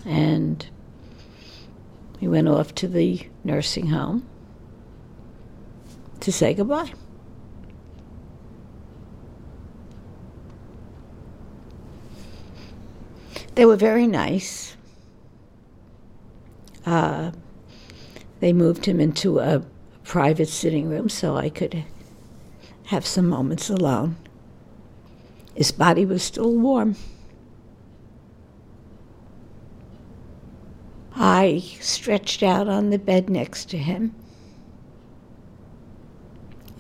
And 0.07 0.67
we 2.19 2.29
went 2.29 2.49
off 2.49 2.75
to 2.77 2.89
the 2.89 3.29
nursing 3.45 3.89
home 3.89 4.27
to 6.21 6.33
say 6.33 6.55
goodbye. 6.55 6.93
They 13.57 13.65
were 13.65 13.77
very 13.77 14.07
nice. 14.07 14.77
Uh, 16.85 17.33
they 18.41 18.53
moved 18.53 18.85
him 18.85 19.01
into 19.01 19.39
a 19.39 19.65
private 20.05 20.51
sitting 20.51 20.91
room 20.91 21.09
so 21.09 21.37
I 21.37 21.49
could 21.49 21.83
have 22.85 23.07
some 23.07 23.27
moments 23.27 23.71
alone. 23.71 24.17
His 25.55 25.73
body 25.73 26.05
was 26.05 26.23
still 26.23 26.55
warm. 26.55 26.97
I 31.15 31.65
stretched 31.81 32.43
out 32.43 32.69
on 32.69 32.91
the 32.91 32.99
bed 32.99 33.31
next 33.31 33.71
to 33.71 33.79
him 33.79 34.15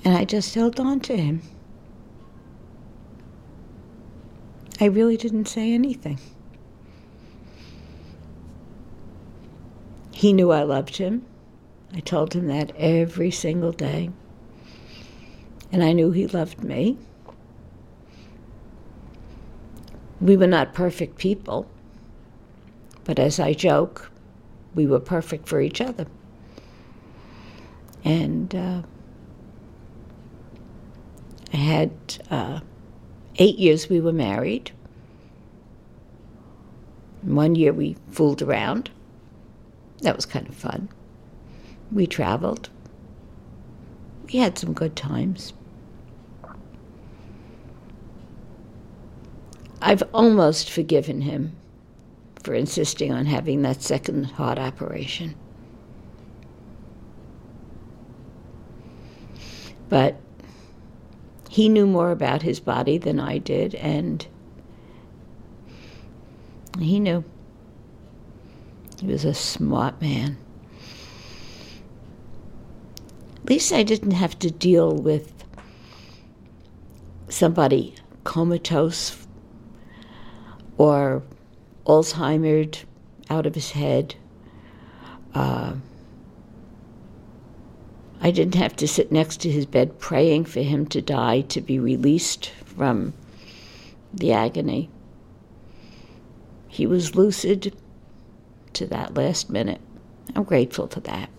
and 0.04 0.14
I 0.14 0.26
just 0.26 0.54
held 0.54 0.78
on 0.78 1.00
to 1.00 1.16
him. 1.16 1.40
I 4.78 4.84
really 4.84 5.16
didn't 5.16 5.46
say 5.46 5.72
anything. 5.72 6.18
He 10.16 10.32
knew 10.32 10.50
I 10.50 10.62
loved 10.62 10.96
him. 10.96 11.26
I 11.92 12.00
told 12.00 12.32
him 12.32 12.46
that 12.46 12.72
every 12.78 13.30
single 13.30 13.70
day. 13.70 14.08
And 15.70 15.84
I 15.84 15.92
knew 15.92 16.10
he 16.10 16.26
loved 16.26 16.64
me. 16.64 16.96
We 20.18 20.38
were 20.38 20.46
not 20.46 20.72
perfect 20.72 21.18
people, 21.18 21.66
but 23.04 23.18
as 23.18 23.38
I 23.38 23.52
joke, 23.52 24.10
we 24.74 24.86
were 24.86 25.00
perfect 25.00 25.46
for 25.46 25.60
each 25.60 25.82
other. 25.82 26.06
And 28.02 28.54
uh, 28.54 28.82
I 31.52 31.56
had 31.58 31.92
uh, 32.30 32.60
eight 33.36 33.58
years 33.58 33.90
we 33.90 34.00
were 34.00 34.14
married. 34.14 34.70
One 37.20 37.54
year 37.54 37.74
we 37.74 37.98
fooled 38.10 38.40
around. 38.40 38.88
That 40.02 40.16
was 40.16 40.26
kind 40.26 40.48
of 40.48 40.54
fun. 40.54 40.88
We 41.90 42.06
traveled. 42.06 42.68
We 44.26 44.38
had 44.38 44.58
some 44.58 44.72
good 44.72 44.96
times. 44.96 45.52
I've 49.80 50.02
almost 50.12 50.70
forgiven 50.70 51.20
him 51.20 51.52
for 52.42 52.54
insisting 52.54 53.12
on 53.12 53.26
having 53.26 53.62
that 53.62 53.82
second 53.82 54.24
heart 54.24 54.58
operation. 54.58 55.34
But 59.88 60.16
he 61.48 61.68
knew 61.68 61.86
more 61.86 62.10
about 62.10 62.42
his 62.42 62.58
body 62.58 62.98
than 62.98 63.20
I 63.20 63.38
did, 63.38 63.74
and 63.76 64.26
he 66.78 66.98
knew. 66.98 67.24
He 69.00 69.06
was 69.06 69.24
a 69.24 69.34
smart 69.34 70.00
man. 70.00 70.38
At 73.42 73.50
least 73.50 73.72
I 73.72 73.82
didn't 73.82 74.12
have 74.12 74.38
to 74.40 74.50
deal 74.50 74.92
with 74.92 75.32
somebody 77.28 77.94
comatose 78.24 79.26
or 80.78 81.22
Alzheimer's 81.86 82.84
out 83.30 83.46
of 83.46 83.54
his 83.54 83.72
head. 83.72 84.14
Uh, 85.34 85.74
I 88.20 88.30
didn't 88.30 88.54
have 88.54 88.74
to 88.76 88.88
sit 88.88 89.12
next 89.12 89.40
to 89.42 89.50
his 89.50 89.66
bed 89.66 89.98
praying 89.98 90.46
for 90.46 90.60
him 90.62 90.86
to 90.86 91.02
die 91.02 91.42
to 91.42 91.60
be 91.60 91.78
released 91.78 92.50
from 92.64 93.12
the 94.12 94.32
agony. 94.32 94.88
He 96.66 96.86
was 96.86 97.14
lucid 97.14 97.76
to 98.76 98.86
that 98.86 99.14
last 99.14 99.50
minute. 99.50 99.80
I'm 100.34 100.44
grateful 100.44 100.86
for 100.86 101.00
that. 101.00 101.30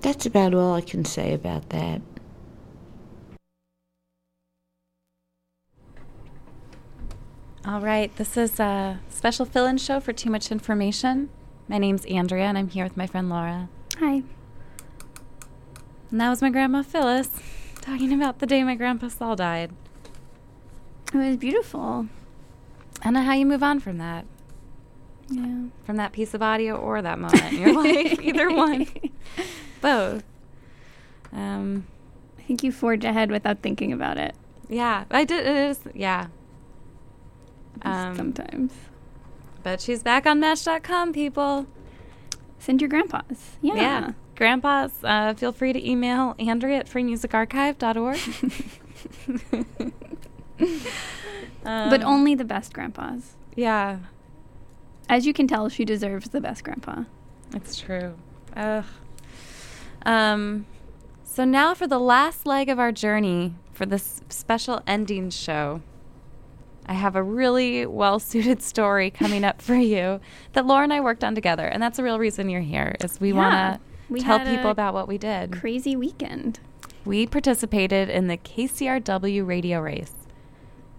That's 0.00 0.26
about 0.26 0.54
all 0.54 0.74
I 0.74 0.80
can 0.80 1.04
say 1.04 1.32
about 1.32 1.68
that. 1.70 2.00
All 7.64 7.80
right, 7.80 8.14
this 8.16 8.36
is 8.36 8.58
a 8.58 9.00
special 9.08 9.44
fill 9.44 9.66
in 9.66 9.78
show 9.78 10.00
for 10.00 10.12
Too 10.12 10.30
Much 10.30 10.50
Information. 10.50 11.28
My 11.68 11.78
name's 11.78 12.04
Andrea, 12.06 12.44
and 12.44 12.58
I'm 12.58 12.68
here 12.68 12.84
with 12.84 12.96
my 12.96 13.06
friend 13.06 13.28
Laura. 13.28 13.68
Hi. 13.98 14.22
And 16.10 16.20
that 16.20 16.30
was 16.30 16.42
my 16.42 16.50
grandma 16.50 16.82
Phyllis 16.82 17.30
talking 17.80 18.12
about 18.12 18.40
the 18.40 18.46
day 18.46 18.64
my 18.64 18.74
grandpa 18.74 19.08
Saul 19.08 19.36
died. 19.36 19.70
It 21.12 21.18
was 21.18 21.36
beautiful. 21.36 22.08
I 23.00 23.04
don't 23.04 23.14
know 23.14 23.22
how 23.22 23.32
you 23.34 23.46
move 23.46 23.62
on 23.62 23.80
from 23.80 23.98
that. 23.98 24.24
Yeah. 25.30 25.64
From 25.84 25.96
that 25.96 26.12
piece 26.12 26.34
of 26.34 26.42
audio 26.42 26.76
or 26.76 27.00
that 27.02 27.18
moment 27.18 27.52
in 27.52 27.58
your 27.60 27.72
life, 27.82 28.20
either 28.22 28.50
one. 28.50 28.86
Both. 29.80 30.24
Um, 31.32 31.86
I 32.38 32.42
think 32.42 32.62
you 32.64 32.72
forge 32.72 33.04
ahead 33.04 33.30
without 33.30 33.60
thinking 33.62 33.92
about 33.92 34.18
it. 34.18 34.34
yeah, 34.68 35.04
I 35.10 35.24
did. 35.24 35.46
It 35.46 35.56
is, 35.56 35.78
yeah. 35.94 36.26
Um, 37.82 38.16
Sometimes. 38.16 38.72
But 39.62 39.80
she's 39.80 40.02
back 40.02 40.26
on 40.26 40.40
Match.com, 40.40 41.12
people. 41.12 41.66
Send 42.58 42.80
your 42.82 42.88
grandpas. 42.90 43.56
Yeah. 43.62 44.12
Grandpas, 44.36 44.92
uh, 45.04 45.34
feel 45.34 45.52
free 45.52 45.72
to 45.72 45.88
email 45.88 46.34
Andrea 46.38 46.78
at 46.78 46.88
freemusicarchive.org. 46.88 48.18
but 51.64 52.02
Um, 52.02 52.06
only 52.06 52.34
the 52.34 52.44
best 52.44 52.72
grandpas. 52.72 53.34
Yeah. 53.56 53.98
As 55.08 55.26
you 55.26 55.32
can 55.32 55.46
tell, 55.48 55.68
she 55.68 55.84
deserves 55.84 56.28
the 56.30 56.40
best 56.40 56.62
grandpa. 56.64 57.04
It's 57.54 57.78
true. 57.78 58.14
Ugh. 58.56 58.84
Um, 60.06 60.66
so 61.24 61.44
now 61.44 61.74
for 61.74 61.86
the 61.86 61.98
last 61.98 62.46
leg 62.46 62.68
of 62.68 62.78
our 62.78 62.92
journey 62.92 63.54
for 63.72 63.86
this 63.86 64.20
special 64.28 64.82
ending 64.86 65.30
show, 65.30 65.82
I 66.86 66.94
have 66.94 67.14
a 67.16 67.22
really 67.22 67.86
well-suited 67.86 68.62
story 68.62 69.10
coming 69.10 69.44
up 69.44 69.60
for 69.62 69.74
you 69.74 70.20
that 70.52 70.66
Laura 70.66 70.84
and 70.84 70.92
I 70.92 71.00
worked 71.00 71.22
on 71.22 71.34
together, 71.34 71.66
and 71.66 71.82
that's 71.82 71.96
the 71.98 72.02
real 72.02 72.18
reason 72.18 72.48
you're 72.48 72.60
here. 72.62 72.96
Is 73.04 73.20
we 73.20 73.32
Yeah. 73.32 73.34
want 73.36 73.80
to 74.18 74.24
tell 74.24 74.40
people 74.40 74.70
about 74.70 74.94
what 74.94 75.06
we 75.06 75.18
did. 75.18 75.52
Crazy 75.52 75.94
weekend. 75.96 76.60
We 77.04 77.26
participated 77.26 78.08
in 78.08 78.26
the 78.26 78.36
KCRW 78.36 79.46
radio 79.46 79.80
race. 79.80 80.12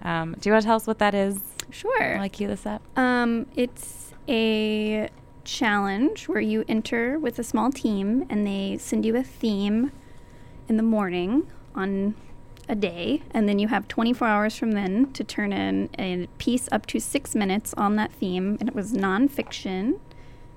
Um, 0.04 0.36
do 0.40 0.50
you 0.50 0.54
want 0.54 0.64
to 0.64 0.68
tell 0.68 0.76
us 0.76 0.88
what 0.88 1.00
that 1.00 1.14
is? 1.14 1.40
Sure. 1.70 2.16
Will 2.16 2.22
I 2.22 2.30
cue 2.30 2.48
this 2.48 2.66
up? 2.66 2.82
Um, 2.98 3.46
it's 3.56 4.14
a 4.28 5.10
challenge 5.44 6.28
where 6.28 6.42
you 6.42 6.64
enter 6.68 7.18
with 7.18 7.40
a 7.40 7.44
small 7.44 7.72
team 7.72 8.26
and 8.30 8.46
they 8.46 8.78
send 8.78 9.06
you 9.06 9.16
a 9.16 9.24
theme 9.24 9.92
in 10.68 10.78
the 10.78 10.84
morning 10.84 11.48
on 11.76 12.16
a 12.70 12.76
day, 12.76 13.22
and 13.32 13.48
then 13.50 13.60
you 13.60 13.68
have 13.68 13.88
24 13.88 14.28
hours 14.28 14.56
from 14.56 14.72
then 14.72 15.12
to 15.14 15.24
turn 15.24 15.52
in 15.52 15.90
a 16.00 16.28
piece 16.38 16.70
up 16.72 16.86
to 16.86 17.00
six 17.00 17.36
minutes 17.36 17.74
on 17.76 17.98
that 17.98 18.12
theme, 18.14 18.58
and 18.60 18.70
it 18.70 18.76
was 18.76 18.94
nonfiction. 18.94 20.00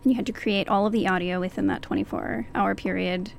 And 0.02 0.12
you 0.12 0.14
had 0.14 0.26
to 0.26 0.32
create 0.32 0.68
all 0.68 0.86
of 0.86 0.92
the 0.92 1.08
audio 1.08 1.40
within 1.40 1.66
that 1.66 1.82
24 1.82 2.46
hour 2.54 2.74
period. 2.74 3.32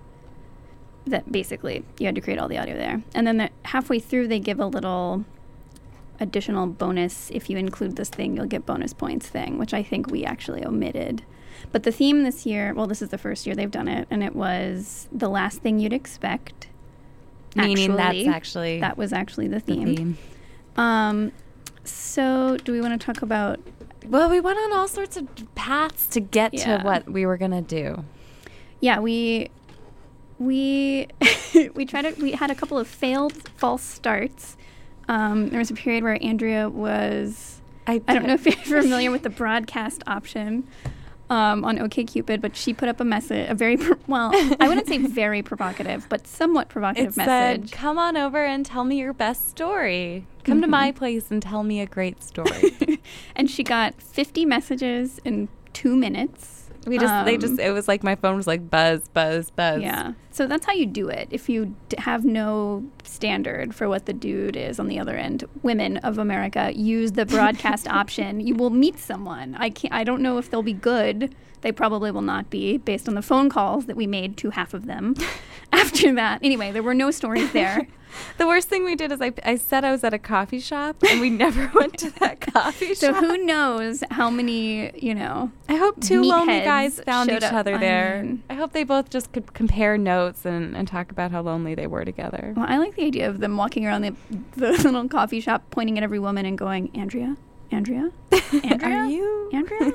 That 1.08 1.32
basically 1.32 1.86
you 2.00 2.08
had 2.08 2.16
to 2.16 2.22
create 2.22 2.40
all 2.40 2.48
the 2.48 2.58
audio 2.58 2.76
there, 2.76 3.04
and 3.14 3.26
then 3.26 3.38
the, 3.38 3.50
halfway 3.64 4.00
through 4.00 4.28
they 4.28 4.40
give 4.40 4.60
a 4.60 4.66
little 4.66 5.24
additional 6.20 6.66
bonus 6.68 7.30
if 7.32 7.50
you 7.50 7.58
include 7.58 7.96
this 7.96 8.10
thing 8.10 8.36
you'll 8.36 8.46
get 8.46 8.66
bonus 8.66 8.94
points 8.94 9.28
thing 9.28 9.58
which 9.58 9.74
i 9.74 9.84
think 9.84 10.10
we 10.10 10.24
actually 10.24 10.66
omitted 10.66 11.24
but 11.72 11.84
the 11.84 11.92
theme 11.92 12.24
this 12.24 12.46
year 12.46 12.74
well 12.74 12.88
this 12.88 13.02
is 13.02 13.10
the 13.10 13.18
first 13.18 13.46
year 13.46 13.56
they've 13.56 13.72
done 13.72 13.88
it 13.88 14.08
and 14.10 14.24
it 14.24 14.36
was 14.36 15.08
the 15.12 15.30
last 15.30 15.62
thing 15.62 15.80
you'd 15.80 15.94
expect 15.94 16.68
Meaning 17.56 17.96
that's 17.96 18.28
actually 18.28 18.82
that 18.82 18.98
was 18.98 19.14
actually 19.14 19.48
the 19.48 19.56
the 19.56 19.60
theme, 19.62 19.96
theme. 19.96 20.18
um 20.76 21.32
so 21.86 22.58
do 22.64 22.72
we 22.74 22.82
want 22.82 23.00
to 23.00 23.06
talk 23.06 23.22
about 23.22 23.60
Well, 24.08 24.30
we 24.30 24.40
went 24.42 24.58
on 24.60 24.74
all 24.74 24.88
sorts 24.88 25.16
of 25.18 25.28
paths 25.56 26.08
to 26.08 26.20
get 26.20 26.54
Yeah. 26.54 26.78
to 26.80 26.84
what 26.84 27.10
we 27.10 27.26
were 27.26 27.38
gonna 27.38 27.62
do. 27.62 28.04
yeah 28.82 29.00
we 29.00 29.50
we 30.38 31.08
we 31.76 31.86
tried 31.86 32.02
to 32.14 32.22
we 32.22 32.34
had 32.34 32.52
a 32.52 32.56
couple 32.56 32.78
of 32.78 32.88
failed 32.88 33.34
false 33.56 33.84
starts 33.84 34.55
um, 35.08 35.50
there 35.50 35.60
was 35.60 35.72
a 35.72 35.76
period 35.76 36.04
where 36.04 36.18
andrea 36.24 36.70
was 36.70 37.62
I, 37.88 38.02
I 38.08 38.16
don't 38.16 38.26
know 38.28 38.34
if 38.34 38.46
you're 38.46 38.56
familiar 38.82 39.12
with 39.12 39.24
the 39.24 39.30
broadcast 39.30 40.04
option 40.08 40.68
um, 41.30 41.66
on 41.66 41.78
OKCupid, 41.78 42.42
but 42.42 42.56
she 42.56 42.74
put 42.74 42.88
up 42.90 43.00
a 43.00 43.04
message, 43.04 43.50
a 43.50 43.56
very 43.56 43.78
pro- 43.78 43.98
well, 44.08 44.32
I 44.60 44.68
wouldn't 44.68 44.88
say 44.88 44.98
very 45.08 45.42
provocative, 45.42 46.08
but 46.10 46.28
somewhat 46.28 46.70
provocative 46.70 47.14
It 47.14 47.18
message. 47.18 47.70
said, 47.70 47.72
"Come 47.72 47.98
on 47.98 48.16
over 48.16 48.44
and 48.44 48.66
tell 48.66 48.84
me 48.84 49.00
your 49.00 49.14
best 49.14 49.50
story. 49.50 50.28
Come 50.44 50.62
to 50.62 50.68
my 50.68 50.92
place 50.92 51.32
and 51.32 51.42
tell 51.42 51.64
me 51.64 51.82
a 51.82 51.86
great 51.86 52.22
story." 52.22 53.00
and 53.36 53.50
she 53.50 53.64
got 53.64 54.00
50 54.02 54.46
messages 54.46 55.20
in 55.26 55.48
two 55.74 55.96
minutes. 55.96 56.55
We 56.86 56.98
just, 56.98 57.26
they 57.26 57.36
Um, 57.36 57.40
just, 57.42 57.60
it 57.60 57.72
was 57.72 57.88
like 57.88 58.04
my 58.04 58.16
phone 58.16 58.36
was 58.38 58.48
like 58.48 58.70
buzz, 58.70 59.08
buzz, 59.10 59.50
buzz. 59.52 59.82
Yeah. 59.82 60.14
So 60.32 60.48
that's 60.48 60.66
how 60.66 60.74
you 60.74 60.86
do 60.86 61.08
it. 61.10 61.28
If 61.32 61.50
you 61.50 61.76
d- 61.90 61.98
have 62.00 62.26
no 62.26 62.84
standard 63.04 63.74
for 63.74 63.88
what 63.90 64.06
the 64.06 64.14
dude 64.14 64.56
is 64.56 64.80
on 64.80 64.88
the 64.88 65.00
other 65.00 65.16
end, 65.16 65.44
women 65.64 65.98
of 65.98 66.18
America 66.18 66.72
use 66.76 67.14
the 67.14 67.26
broadcast 67.26 67.88
option. 68.02 68.40
You 68.40 68.56
will 68.56 68.70
meet 68.70 69.00
someone. 69.00 69.56
I 69.58 69.70
can't. 69.70 69.94
I 69.94 70.04
don't 70.04 70.22
know 70.22 70.38
if 70.38 70.50
they'll 70.50 70.62
be 70.64 70.74
good. 70.74 71.34
They 71.62 71.72
probably 71.72 72.12
will 72.12 72.22
not 72.22 72.50
be, 72.52 72.78
based 72.78 73.08
on 73.08 73.16
the 73.16 73.22
phone 73.24 73.50
calls 73.50 73.88
that 73.88 73.96
we 73.96 74.06
made 74.06 74.38
to 74.38 74.52
half 74.52 74.74
of 74.76 74.86
them. 74.86 75.16
After 75.74 76.14
that, 76.16 76.40
anyway, 76.44 76.72
there 76.72 76.84
were 76.84 76.94
no 76.94 77.12
stories 77.12 77.52
there. 77.54 77.88
The 78.38 78.48
worst 78.48 78.70
thing 78.70 78.86
we 78.86 78.96
did 78.96 79.12
is 79.12 79.20
I, 79.22 79.34
I 79.44 79.58
said 79.58 79.84
I 79.84 79.92
was 79.92 80.02
at 80.06 80.14
a 80.14 80.18
coffee 80.18 80.62
shop 80.62 80.96
and 81.10 81.20
we 81.20 81.30
never 81.30 81.68
went 81.76 81.98
to 81.98 82.12
that 82.22 82.40
coffee 82.40 82.94
So 82.96 83.12
shop. 83.12 83.22
So 83.22 83.28
who 83.28 83.38
knows 83.40 84.06
how 84.10 84.30
many 84.30 84.98
you 84.98 85.14
know? 85.14 85.52
I 85.68 85.76
hope 85.76 86.00
two 86.00 86.22
lonely 86.24 86.62
guys 86.62 86.98
found 87.02 87.30
each 87.30 87.44
other 87.44 87.78
there. 87.78 88.24
mean- 88.24 88.42
I 88.50 88.54
hope 88.54 88.72
they 88.72 88.86
both 88.86 89.10
just 89.10 89.34
could 89.34 89.54
compare 89.54 89.98
notes 89.98 90.46
and, 90.46 90.78
and 90.78 90.88
talk 90.88 91.12
about 91.12 91.32
how 91.32 91.42
lonely 91.42 91.76
they 91.76 91.88
were 91.88 92.06
together. 92.06 92.54
Well, 92.56 92.66
I 92.70 92.78
like 92.78 92.96
the 92.96 93.04
idea 93.04 93.28
of 93.30 93.42
them 93.42 93.58
walking 93.58 93.86
around 93.86 94.04
the, 94.04 94.16
the 94.56 94.72
little 94.72 95.10
coffee 95.10 95.42
shop, 95.42 95.64
pointing 95.70 95.98
at 95.98 96.04
every 96.06 96.20
woman 96.20 96.46
and 96.46 96.58
going, 96.58 96.92
"Andrea, 96.96 97.36
Andrea, 97.70 98.12
Andrea, 98.64 98.96
Are 98.96 99.06
you? 99.08 99.50
Andrea." 99.54 99.92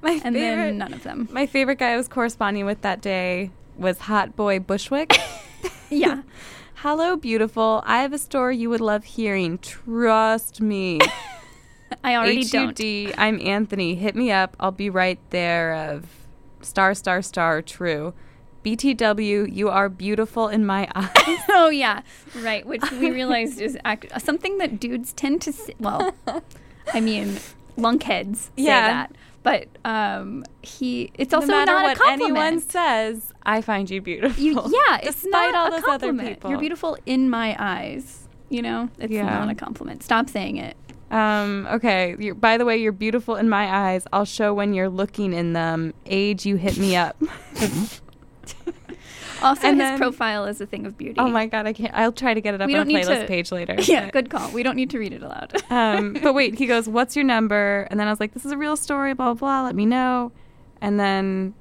My 0.00 0.12
and 0.12 0.36
favorite, 0.36 0.36
then 0.36 0.78
none 0.78 0.92
of 0.92 1.02
them. 1.02 1.28
my 1.32 1.46
favorite 1.46 1.80
guy 1.80 1.90
I 1.90 1.96
was 1.96 2.06
corresponding 2.06 2.66
with 2.66 2.82
that 2.82 3.00
day 3.00 3.50
was 3.76 3.98
Hot 4.00 4.36
Boy 4.36 4.58
Bushwick. 4.58 5.12
Yeah. 5.90 6.22
Hello, 6.76 7.14
beautiful. 7.14 7.82
I 7.86 8.02
have 8.02 8.12
a 8.12 8.18
story 8.18 8.56
you 8.56 8.68
would 8.70 8.80
love 8.80 9.04
hearing. 9.04 9.58
Trust 9.58 10.60
me. 10.60 10.98
I 12.04 12.16
already 12.16 12.44
don't. 12.44 12.76
HUD, 12.76 13.14
I'm 13.16 13.40
Anthony. 13.40 13.94
Hit 13.94 14.16
me 14.16 14.32
up. 14.32 14.56
I'll 14.58 14.72
be 14.72 14.90
right 14.90 15.18
there. 15.30 15.72
Of 15.74 16.06
star, 16.62 16.94
star, 16.94 17.22
star. 17.22 17.62
True. 17.62 18.12
BTW, 18.64 19.54
you 19.54 19.68
are 19.68 19.88
beautiful 19.88 20.48
in 20.48 20.66
my 20.66 20.88
eyes. 20.94 21.38
oh 21.50 21.68
yeah, 21.68 22.00
right. 22.40 22.66
Which 22.66 22.82
we 22.92 23.10
realized 23.10 23.60
is 23.60 23.78
act- 23.84 24.20
something 24.22 24.58
that 24.58 24.80
dudes 24.80 25.12
tend 25.12 25.42
to. 25.42 25.52
Say, 25.52 25.74
well, 25.78 26.12
I 26.92 27.00
mean, 27.00 27.38
lunkheads 27.78 28.36
say 28.36 28.50
Yeah. 28.56 28.86
that, 28.88 29.12
but 29.44 29.68
um, 29.84 30.42
he. 30.62 31.12
It's 31.14 31.30
no 31.30 31.38
also 31.38 31.46
matter 31.52 31.70
not 31.72 31.82
what 31.84 31.96
a 31.96 32.00
compliment. 32.00 32.36
anyone 32.38 32.60
says, 32.60 33.32
I 33.44 33.60
find 33.60 33.88
you 33.88 34.00
beautiful. 34.00 34.42
You, 34.42 34.54
yeah, 34.54 34.98
it's 35.02 35.22
despite 35.22 35.52
not 35.52 35.54
all 35.54 35.66
a 35.68 35.70
those 35.80 35.88
other 35.88 36.06
compliment. 36.08 36.28
people. 36.38 36.50
You're 36.50 36.58
beautiful 36.58 36.98
in 37.06 37.30
my 37.30 37.54
eyes. 37.58 38.26
You 38.48 38.62
know, 38.62 38.88
it's 38.98 39.12
Yeah. 39.12 39.24
not 39.38 39.48
a 39.48 39.54
compliment. 39.54 40.02
Stop 40.02 40.28
saying 40.28 40.56
it. 40.56 40.76
Um, 41.10 41.68
okay. 41.70 42.16
You're, 42.18 42.34
by 42.34 42.56
the 42.58 42.64
way, 42.64 42.76
you're 42.78 42.90
beautiful 42.92 43.36
in 43.36 43.48
my 43.48 43.72
eyes. 43.72 44.04
I'll 44.12 44.24
show 44.24 44.52
when 44.52 44.74
you're 44.74 44.88
looking 44.88 45.32
in 45.32 45.52
them. 45.52 45.94
Age, 46.06 46.44
you 46.44 46.56
hit 46.56 46.76
me 46.76 46.96
up. 46.96 47.16
Also, 49.44 49.68
And 49.68 49.80
his 49.80 49.90
then- 49.90 49.98
profile 49.98 50.46
is 50.46 50.60
a 50.60 50.66
thing 50.66 50.86
of 50.86 50.96
beauty. 50.98 51.14
oh 51.18 51.28
my 51.28 51.46
god, 51.46 51.66
I 51.66 51.72
can't. 51.72 51.92
I'll 51.94 52.12
try 52.12 52.34
to 52.34 52.40
get 52.40 52.54
it 52.54 52.60
up 52.60 52.66
we 52.66 52.74
on 52.76 52.88
a 52.88 52.90
playlist 52.90 53.20
to 53.20 53.26
page 53.26 53.52
later. 53.52 53.76
Yeah, 53.82 54.04
but- 54.06 54.12
good 54.12 54.30
call. 54.30 54.50
We 54.50 54.62
don't 54.62 54.76
need 54.76 54.90
to 54.90 54.98
read 54.98 55.12
it 55.12 55.22
aloud. 55.22 55.52
um, 55.70 56.14
but 56.22 56.32
wait, 56.34 56.58
he 56.58 56.66
goes, 56.66 56.88
"What's 56.88 57.14
your 57.14 57.24
number?" 57.24 57.86
And 57.90 58.00
then 58.00 58.06
I 58.08 58.10
was 58.10 58.20
like, 58.20 58.32
"This 58.34 58.44
is 58.44 58.52
a 58.52 58.56
real 58.56 58.76
story." 58.76 59.12
Blah 59.14 59.34
blah. 59.34 59.34
blah 59.34 59.62
let 59.64 59.74
me 59.76 59.86
know. 59.86 60.32
And 60.80 60.98
then 60.98 61.54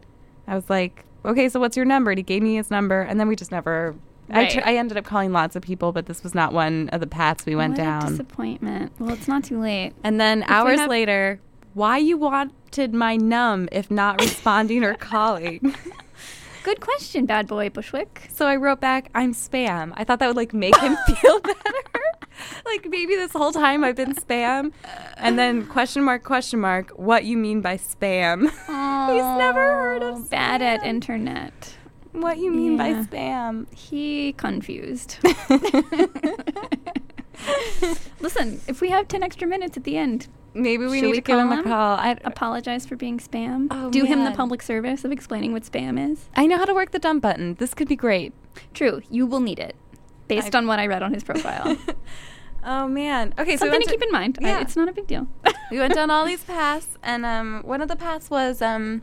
I 0.47 0.55
was 0.55 0.69
like, 0.69 1.05
"Okay, 1.25 1.49
so 1.49 1.59
what's 1.59 1.75
your 1.77 1.85
number?" 1.85 2.11
And 2.11 2.17
he 2.17 2.23
gave 2.23 2.41
me 2.41 2.55
his 2.55 2.71
number, 2.71 3.01
and 3.01 3.19
then 3.19 3.27
we 3.27 3.35
just 3.35 3.51
never. 3.51 3.95
I, 4.29 4.45
tr- 4.47 4.61
I 4.65 4.77
ended 4.77 4.97
up 4.97 5.03
calling 5.03 5.33
lots 5.33 5.55
of 5.57 5.61
people, 5.61 5.91
but 5.91 6.05
this 6.05 6.23
was 6.23 6.33
not 6.33 6.53
one 6.53 6.87
of 6.89 7.01
the 7.01 7.07
paths 7.07 7.45
we 7.45 7.55
went 7.55 7.73
what 7.73 7.81
A 7.81 7.83
down. 7.83 8.11
disappointment. 8.11 8.93
Well, 8.97 9.11
it's 9.13 9.27
not 9.27 9.43
too 9.43 9.59
late. 9.59 9.91
And 10.03 10.19
then 10.19 10.43
If 10.43 10.49
hours 10.49 10.79
have- 10.79 10.89
later, 10.89 11.41
why 11.73 11.97
you 11.97 12.17
wanted 12.17 12.93
my 12.93 13.17
num 13.17 13.67
if 13.71 13.91
not 13.91 14.21
responding 14.21 14.83
or 14.85 14.95
calling? 14.95 15.75
Good 16.63 16.79
question, 16.79 17.25
bad 17.25 17.47
boy 17.47 17.69
Bushwick. 17.69 18.29
So 18.33 18.47
I 18.47 18.55
wrote 18.55 18.79
back, 18.79 19.09
I'm 19.13 19.33
spam. 19.33 19.91
I 19.97 20.05
thought 20.05 20.19
that 20.19 20.27
would 20.27 20.37
like 20.37 20.53
make 20.53 20.77
him 20.77 20.95
feel 21.07 21.39
better. 21.41 21.59
like 22.65 22.87
maybe 22.89 23.15
this 23.15 23.33
whole 23.33 23.51
time 23.51 23.83
I've 23.83 23.97
been 23.97 24.15
spam. 24.15 24.71
And 25.17 25.37
then 25.37 25.65
question 25.67 26.03
mark, 26.03 26.23
question 26.23 26.61
mark, 26.61 26.91
what 26.91 27.25
you 27.25 27.37
mean 27.37 27.59
by 27.61 27.77
spam? 27.77 28.43
He's 28.49 29.37
never 29.37 29.73
heard 29.73 30.03
of 30.03 30.29
bad 30.29 30.61
at 30.61 30.85
internet. 30.85 31.75
What 32.13 32.37
you 32.37 32.51
mean 32.51 32.77
by 32.77 32.93
spam? 32.93 33.73
He 33.73 34.33
confused. 34.33 35.17
Listen, 38.19 38.61
if 38.67 38.81
we 38.81 38.89
have 38.89 39.07
10 39.07 39.23
extra 39.23 39.47
minutes 39.47 39.77
at 39.77 39.83
the 39.83 39.97
end, 39.97 40.27
Maybe 40.55 40.85
we 40.85 40.99
should 40.99 41.07
need 41.07 41.15
to 41.15 41.21
give 41.21 41.39
him 41.39 41.51
a 41.51 41.63
call. 41.63 41.97
I, 41.97 42.15
Apologize 42.23 42.85
for 42.85 42.95
being 42.95 43.17
spam. 43.19 43.67
Oh, 43.71 43.89
Do 43.89 44.03
him 44.05 44.23
the 44.23 44.31
public 44.31 44.61
service 44.61 45.03
of 45.03 45.11
explaining 45.11 45.51
what 45.51 45.63
spam 45.63 46.11
is. 46.11 46.25
I 46.35 46.45
know 46.45 46.57
how 46.57 46.65
to 46.65 46.73
work 46.75 46.91
the 46.91 46.99
dump 46.99 47.23
button. 47.23 47.55
This 47.55 47.73
could 47.73 47.87
be 47.87 47.95
great. 47.95 48.33
True, 48.73 49.01
you 49.09 49.25
will 49.25 49.39
need 49.39 49.57
it 49.59 49.75
based 50.27 50.53
I- 50.53 50.59
on 50.59 50.67
what 50.67 50.77
I 50.79 50.85
read 50.87 51.01
on 51.03 51.13
his 51.13 51.23
profile. 51.23 51.77
Oh 52.65 52.87
man. 52.87 53.33
Okay, 53.37 53.57
so 53.57 53.65
we 53.65 53.71
Something 53.71 53.81
to 53.81 53.89
keep 53.89 54.01
in 54.01 54.09
mind. 54.11 54.37
I- 54.41 54.45
Yeah. 54.45 54.61
it's 54.61 54.77
not 54.77 54.87
a 54.87 54.93
big 54.93 55.05
deal. 55.05 55.27
we 55.69 55.79
went 55.79 55.93
down 55.95 56.09
all 56.09 56.23
these 56.25 56.43
paths, 56.45 56.97
and 57.03 57.25
um, 57.25 57.61
one 57.65 57.81
of 57.81 57.89
the 57.89 57.97
paths 57.97 58.29
was 58.29 58.61
um, 58.61 59.01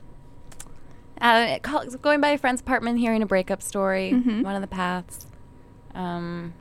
uh, 1.20 1.59
call, 1.62 1.84
going 2.01 2.22
by 2.22 2.30
a 2.30 2.38
friend's 2.38 2.62
apartment, 2.62 3.01
hearing 3.01 3.22
a 3.22 3.26
breakup 3.26 3.61
story. 3.62 4.12
Mhm. 4.12 4.45
One 4.45 4.55
of 4.55 4.62
the 4.62 4.66
paths. 4.66 5.26
Um, 5.95 6.55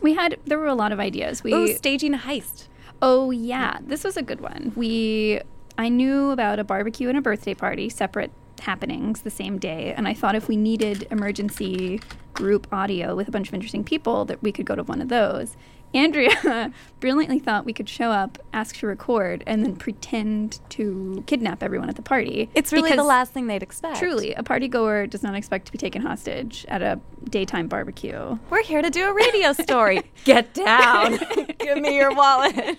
we 0.00 0.14
had 0.14 0.38
there 0.44 0.58
were 0.58 0.66
a 0.66 0.74
lot 0.74 0.92
of 0.92 1.00
ideas. 1.00 1.42
We 1.42 1.54
oh, 1.54 1.66
staging 1.66 2.14
a 2.14 2.18
heist. 2.18 2.68
Oh 3.02 3.30
yeah, 3.30 3.78
this 3.80 4.04
was 4.04 4.16
a 4.16 4.22
good 4.22 4.40
one. 4.40 4.72
We 4.76 5.40
I 5.78 5.88
knew 5.88 6.30
about 6.30 6.58
a 6.58 6.64
barbecue 6.64 7.08
and 7.08 7.16
a 7.16 7.22
birthday 7.22 7.54
party, 7.54 7.88
separate 7.88 8.30
happenings 8.60 9.22
the 9.22 9.30
same 9.30 9.58
day, 9.58 9.94
and 9.96 10.06
I 10.06 10.14
thought 10.14 10.34
if 10.34 10.48
we 10.48 10.56
needed 10.56 11.06
emergency 11.10 12.00
group 12.34 12.66
audio 12.72 13.14
with 13.14 13.28
a 13.28 13.30
bunch 13.30 13.48
of 13.48 13.54
interesting 13.54 13.84
people 13.84 14.24
that 14.26 14.42
we 14.42 14.52
could 14.52 14.66
go 14.66 14.74
to 14.74 14.82
one 14.82 15.00
of 15.00 15.08
those. 15.08 15.56
Andrea 15.92 16.72
brilliantly 17.00 17.38
thought 17.38 17.64
we 17.64 17.72
could 17.72 17.88
show 17.88 18.10
up, 18.10 18.38
ask 18.52 18.76
to 18.76 18.86
record, 18.86 19.42
and 19.46 19.64
then 19.64 19.74
pretend 19.76 20.60
to 20.70 21.24
kidnap 21.26 21.62
everyone 21.62 21.88
at 21.88 21.96
the 21.96 22.02
party. 22.02 22.48
It's 22.54 22.72
really 22.72 22.94
the 22.94 23.02
last 23.04 23.32
thing 23.32 23.46
they'd 23.46 23.62
expect. 23.62 23.98
Truly, 23.98 24.34
a 24.34 24.42
party 24.42 24.68
goer 24.68 25.06
does 25.06 25.22
not 25.22 25.34
expect 25.34 25.66
to 25.66 25.72
be 25.72 25.78
taken 25.78 26.02
hostage 26.02 26.64
at 26.68 26.82
a 26.82 27.00
daytime 27.24 27.66
barbecue. 27.68 28.38
We're 28.50 28.62
here 28.62 28.82
to 28.82 28.90
do 28.90 29.04
a 29.08 29.12
radio 29.12 29.52
story. 29.64 30.02
Get 30.24 30.54
down. 30.54 31.18
Give 31.58 31.78
me 31.78 31.96
your 31.96 32.14
wallet. 32.14 32.78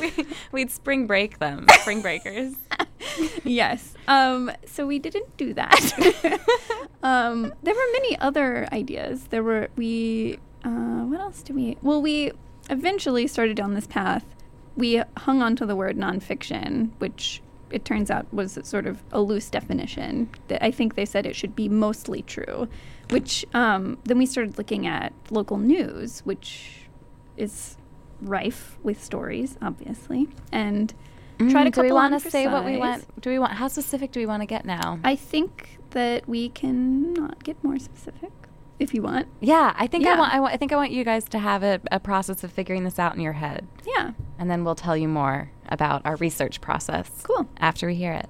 we, 0.00 0.12
we'd 0.52 0.70
spring 0.70 1.06
break 1.06 1.38
them, 1.38 1.66
spring 1.80 2.02
breakers. 2.02 2.54
yes. 3.44 3.94
Um, 4.08 4.50
so 4.66 4.86
we 4.86 4.98
didn't 4.98 5.36
do 5.36 5.54
that. 5.54 6.40
um, 7.02 7.52
there 7.62 7.74
were 7.74 7.86
many 7.92 8.18
other 8.18 8.66
ideas. 8.72 9.24
There 9.30 9.42
were 9.42 9.68
we. 9.76 10.38
Uh, 10.64 11.04
what 11.04 11.20
else 11.20 11.42
do 11.42 11.54
we? 11.54 11.76
Well, 11.82 12.02
we 12.02 12.32
eventually 12.70 13.26
started 13.26 13.56
down 13.56 13.74
this 13.74 13.86
path. 13.86 14.24
We 14.76 15.02
hung 15.16 15.42
on 15.42 15.56
to 15.56 15.66
the 15.66 15.74
word 15.76 15.96
nonfiction, 15.96 16.90
which 16.98 17.42
it 17.70 17.84
turns 17.84 18.10
out 18.10 18.32
was 18.32 18.58
sort 18.62 18.86
of 18.86 19.02
a 19.12 19.20
loose 19.20 19.50
definition. 19.50 20.30
That 20.48 20.64
I 20.64 20.70
think 20.70 20.94
they 20.94 21.04
said 21.04 21.26
it 21.26 21.36
should 21.36 21.54
be 21.54 21.68
mostly 21.68 22.22
true. 22.22 22.68
Which 23.10 23.44
um, 23.54 23.98
then 24.04 24.18
we 24.18 24.26
started 24.26 24.58
looking 24.58 24.86
at 24.86 25.12
local 25.30 25.56
news, 25.56 26.20
which 26.20 26.88
is 27.36 27.76
rife 28.20 28.78
with 28.82 29.02
stories, 29.02 29.56
obviously, 29.62 30.28
and 30.52 30.92
tried 31.50 31.68
a 31.68 31.70
Mm, 31.70 31.74
do 31.74 31.82
we 31.82 31.92
want 31.92 32.20
to 32.20 32.30
say 32.30 32.46
what 32.46 32.64
we 32.64 32.76
want? 32.76 33.06
Do 33.20 33.30
we 33.30 33.38
want? 33.38 33.52
How 33.52 33.68
specific 33.68 34.12
do 34.12 34.20
we 34.20 34.26
want 34.26 34.42
to 34.42 34.46
get 34.46 34.64
now? 34.64 34.98
I 35.04 35.16
think 35.16 35.78
that 35.90 36.28
we 36.28 36.50
can 36.50 37.14
not 37.14 37.42
get 37.44 37.62
more 37.62 37.78
specific 37.78 38.32
if 38.78 38.94
you 38.94 39.02
want. 39.02 39.26
Yeah, 39.40 39.74
I 39.76 39.86
think 39.86 40.06
I 40.06 40.18
want. 40.18 40.32
I, 40.34 40.40
want, 40.40 40.54
I 40.54 40.56
think 40.56 40.72
I 40.72 40.76
want 40.76 40.90
you 40.92 41.04
guys 41.04 41.24
to 41.30 41.38
have 41.38 41.62
a, 41.62 41.80
a 41.90 42.00
process 42.00 42.44
of 42.44 42.52
figuring 42.52 42.84
this 42.84 42.98
out 42.98 43.14
in 43.14 43.20
your 43.20 43.32
head. 43.34 43.66
Yeah. 43.86 44.12
and 44.38 44.50
then 44.50 44.64
we'll 44.64 44.74
tell 44.74 44.96
you 44.96 45.08
more 45.08 45.50
about 45.68 46.02
our 46.04 46.16
research 46.16 46.60
process. 46.60 47.10
Cool. 47.22 47.48
After 47.58 47.86
we 47.86 47.94
hear 47.94 48.12
it. 48.12 48.28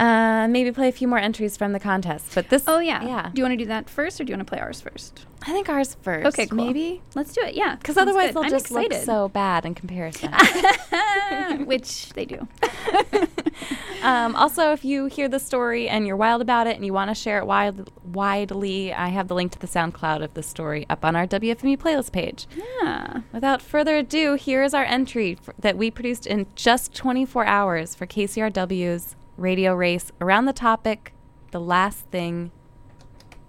Uh, 0.00 0.48
maybe 0.48 0.72
play 0.72 0.88
a 0.88 0.92
few 0.92 1.06
more 1.06 1.18
entries 1.18 1.58
from 1.58 1.72
the 1.72 1.78
contest, 1.78 2.34
but 2.34 2.48
this. 2.48 2.64
Oh 2.66 2.78
yeah. 2.78 3.04
yeah. 3.04 3.30
Do 3.34 3.40
you 3.40 3.44
want 3.44 3.52
to 3.52 3.56
do 3.58 3.66
that 3.66 3.90
first, 3.90 4.18
or 4.18 4.24
do 4.24 4.30
you 4.30 4.36
want 4.36 4.46
to 4.46 4.50
play 4.50 4.58
ours 4.58 4.80
first? 4.80 5.26
I 5.42 5.52
think 5.52 5.68
ours 5.68 5.96
first. 6.00 6.26
Okay, 6.28 6.46
cool. 6.46 6.56
Maybe 6.56 7.02
Let's 7.14 7.34
do 7.34 7.42
it. 7.42 7.54
Yeah. 7.54 7.76
because 7.76 7.98
otherwise 7.98 8.28
good. 8.28 8.36
they'll 8.36 8.44
I'm 8.44 8.50
just 8.50 8.70
look 8.70 8.92
so 8.94 9.28
bad 9.28 9.66
in 9.66 9.74
comparison. 9.74 10.32
which 11.66 12.12
they 12.14 12.24
do. 12.24 12.48
um, 14.02 14.36
also, 14.36 14.72
if 14.72 14.84
you 14.84 15.06
hear 15.06 15.28
the 15.28 15.38
story 15.38 15.88
and 15.88 16.06
you're 16.06 16.16
wild 16.16 16.42
about 16.42 16.66
it 16.66 16.76
and 16.76 16.84
you 16.84 16.92
want 16.92 17.10
to 17.10 17.14
share 17.14 17.38
it 17.38 17.46
wide, 17.46 17.88
widely, 18.04 18.92
I 18.92 19.08
have 19.08 19.28
the 19.28 19.34
link 19.34 19.52
to 19.52 19.58
the 19.58 19.66
SoundCloud 19.66 20.22
of 20.22 20.34
the 20.34 20.42
story 20.42 20.86
up 20.88 21.04
on 21.04 21.16
our 21.16 21.26
WFMU 21.26 21.76
playlist 21.78 22.12
page. 22.12 22.46
Yeah. 22.56 23.20
Without 23.32 23.62
further 23.62 23.96
ado, 23.96 24.34
here 24.34 24.62
is 24.62 24.74
our 24.74 24.84
entry 24.84 25.38
f- 25.46 25.54
that 25.58 25.76
we 25.76 25.90
produced 25.90 26.26
in 26.26 26.46
just 26.54 26.94
24 26.94 27.46
hours 27.46 27.94
for 27.94 28.06
KCRW's 28.06 29.16
radio 29.40 29.74
race 29.74 30.12
around 30.20 30.44
the 30.44 30.52
topic 30.52 31.14
the 31.50 31.60
last 31.60 32.06
thing 32.10 32.52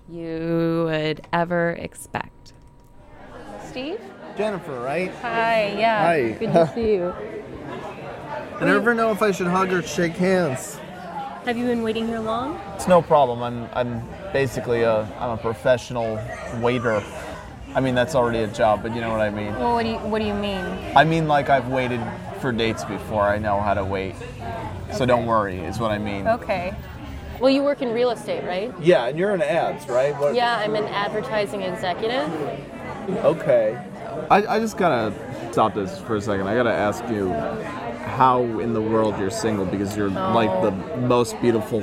you 0.09 0.85
would 0.87 1.27
ever 1.33 1.71
expect. 1.71 2.53
Steve? 3.65 3.99
Jennifer, 4.37 4.79
right? 4.79 5.11
Hi, 5.21 5.75
yeah. 5.77 6.05
Hi. 6.05 6.31
Good 6.31 6.53
to 6.53 6.71
see 6.73 6.93
you. 6.93 7.13
I 8.59 8.65
never 8.65 8.93
know 8.93 9.11
if 9.11 9.21
I 9.21 9.31
should 9.31 9.47
hug 9.47 9.71
or 9.73 9.81
shake 9.81 10.13
hands. 10.13 10.77
Have 11.45 11.57
you 11.57 11.65
been 11.65 11.83
waiting 11.83 12.07
here 12.07 12.19
long? 12.19 12.59
It's 12.75 12.87
no 12.87 13.01
problem. 13.01 13.41
I'm 13.43 13.67
I'm 13.73 14.07
basically 14.31 14.83
a 14.83 15.01
I'm 15.19 15.31
a 15.31 15.37
professional 15.37 16.19
waiter. 16.61 17.03
I 17.75 17.79
mean 17.81 17.95
that's 17.95 18.15
already 18.15 18.39
a 18.39 18.47
job, 18.47 18.83
but 18.83 18.93
you 18.95 19.01
know 19.01 19.11
what 19.11 19.21
I 19.21 19.29
mean. 19.29 19.53
Well, 19.55 19.73
what 19.73 19.83
do 19.83 19.89
you 19.89 19.97
what 19.97 20.19
do 20.19 20.25
you 20.25 20.35
mean? 20.35 20.63
I 20.95 21.03
mean 21.03 21.27
like 21.27 21.49
I've 21.49 21.67
waited 21.67 21.99
for 22.41 22.51
dates 22.51 22.83
before. 22.83 23.23
I 23.23 23.37
know 23.37 23.59
how 23.61 23.73
to 23.73 23.85
wait. 23.85 24.15
So 24.93 25.05
don't 25.05 25.25
worry, 25.25 25.59
is 25.59 25.79
what 25.79 25.91
I 25.91 25.97
mean. 25.97 26.27
Okay. 26.27 26.73
Well, 27.39 27.49
you 27.49 27.63
work 27.63 27.81
in 27.81 27.91
real 27.93 28.11
estate, 28.11 28.43
right? 28.43 28.73
Yeah, 28.79 29.05
and 29.05 29.17
you're 29.17 29.33
in 29.33 29.41
ads, 29.41 29.87
right? 29.87 30.15
What, 30.19 30.35
Yeah, 30.35 30.57
I'm 30.57 30.75
an 30.75 30.85
advertising 30.85 31.61
executive. 31.61 32.29
Okay. 33.25 33.79
I, 34.29 34.45
I 34.45 34.59
just 34.59 34.77
gotta 34.77 35.13
stop 35.51 35.73
this 35.73 35.99
for 36.01 36.17
a 36.17 36.21
second. 36.21 36.47
I 36.47 36.55
gotta 36.55 36.71
ask 36.71 37.03
you 37.09 37.29
how 38.01 38.43
in 38.59 38.73
the 38.73 38.81
world 38.81 39.17
you're 39.17 39.31
single 39.31 39.65
because 39.65 39.95
you're 39.97 40.09
like 40.09 40.49
the 40.61 40.71
oh. 40.71 40.97
most 41.01 41.39
beautiful 41.41 41.81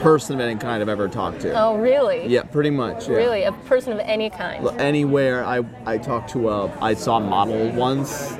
person 0.00 0.34
of 0.34 0.40
any 0.40 0.58
kind 0.58 0.82
I've 0.82 0.88
ever 0.88 1.08
talked 1.08 1.40
to. 1.40 1.52
Oh, 1.52 1.76
really? 1.76 2.26
Yeah, 2.26 2.42
pretty 2.42 2.70
much. 2.70 3.08
Yeah. 3.08 3.16
Really, 3.16 3.42
a 3.44 3.52
person 3.52 3.92
of 3.92 3.98
any 4.00 4.30
kind. 4.30 4.64
Look, 4.64 4.78
Anywhere 4.78 5.44
I 5.44 5.64
I 5.84 5.98
talked 5.98 6.30
to 6.30 6.50
a 6.50 6.78
I 6.80 6.94
saw 6.94 7.18
a 7.18 7.20
model 7.20 7.70
once. 7.70 8.36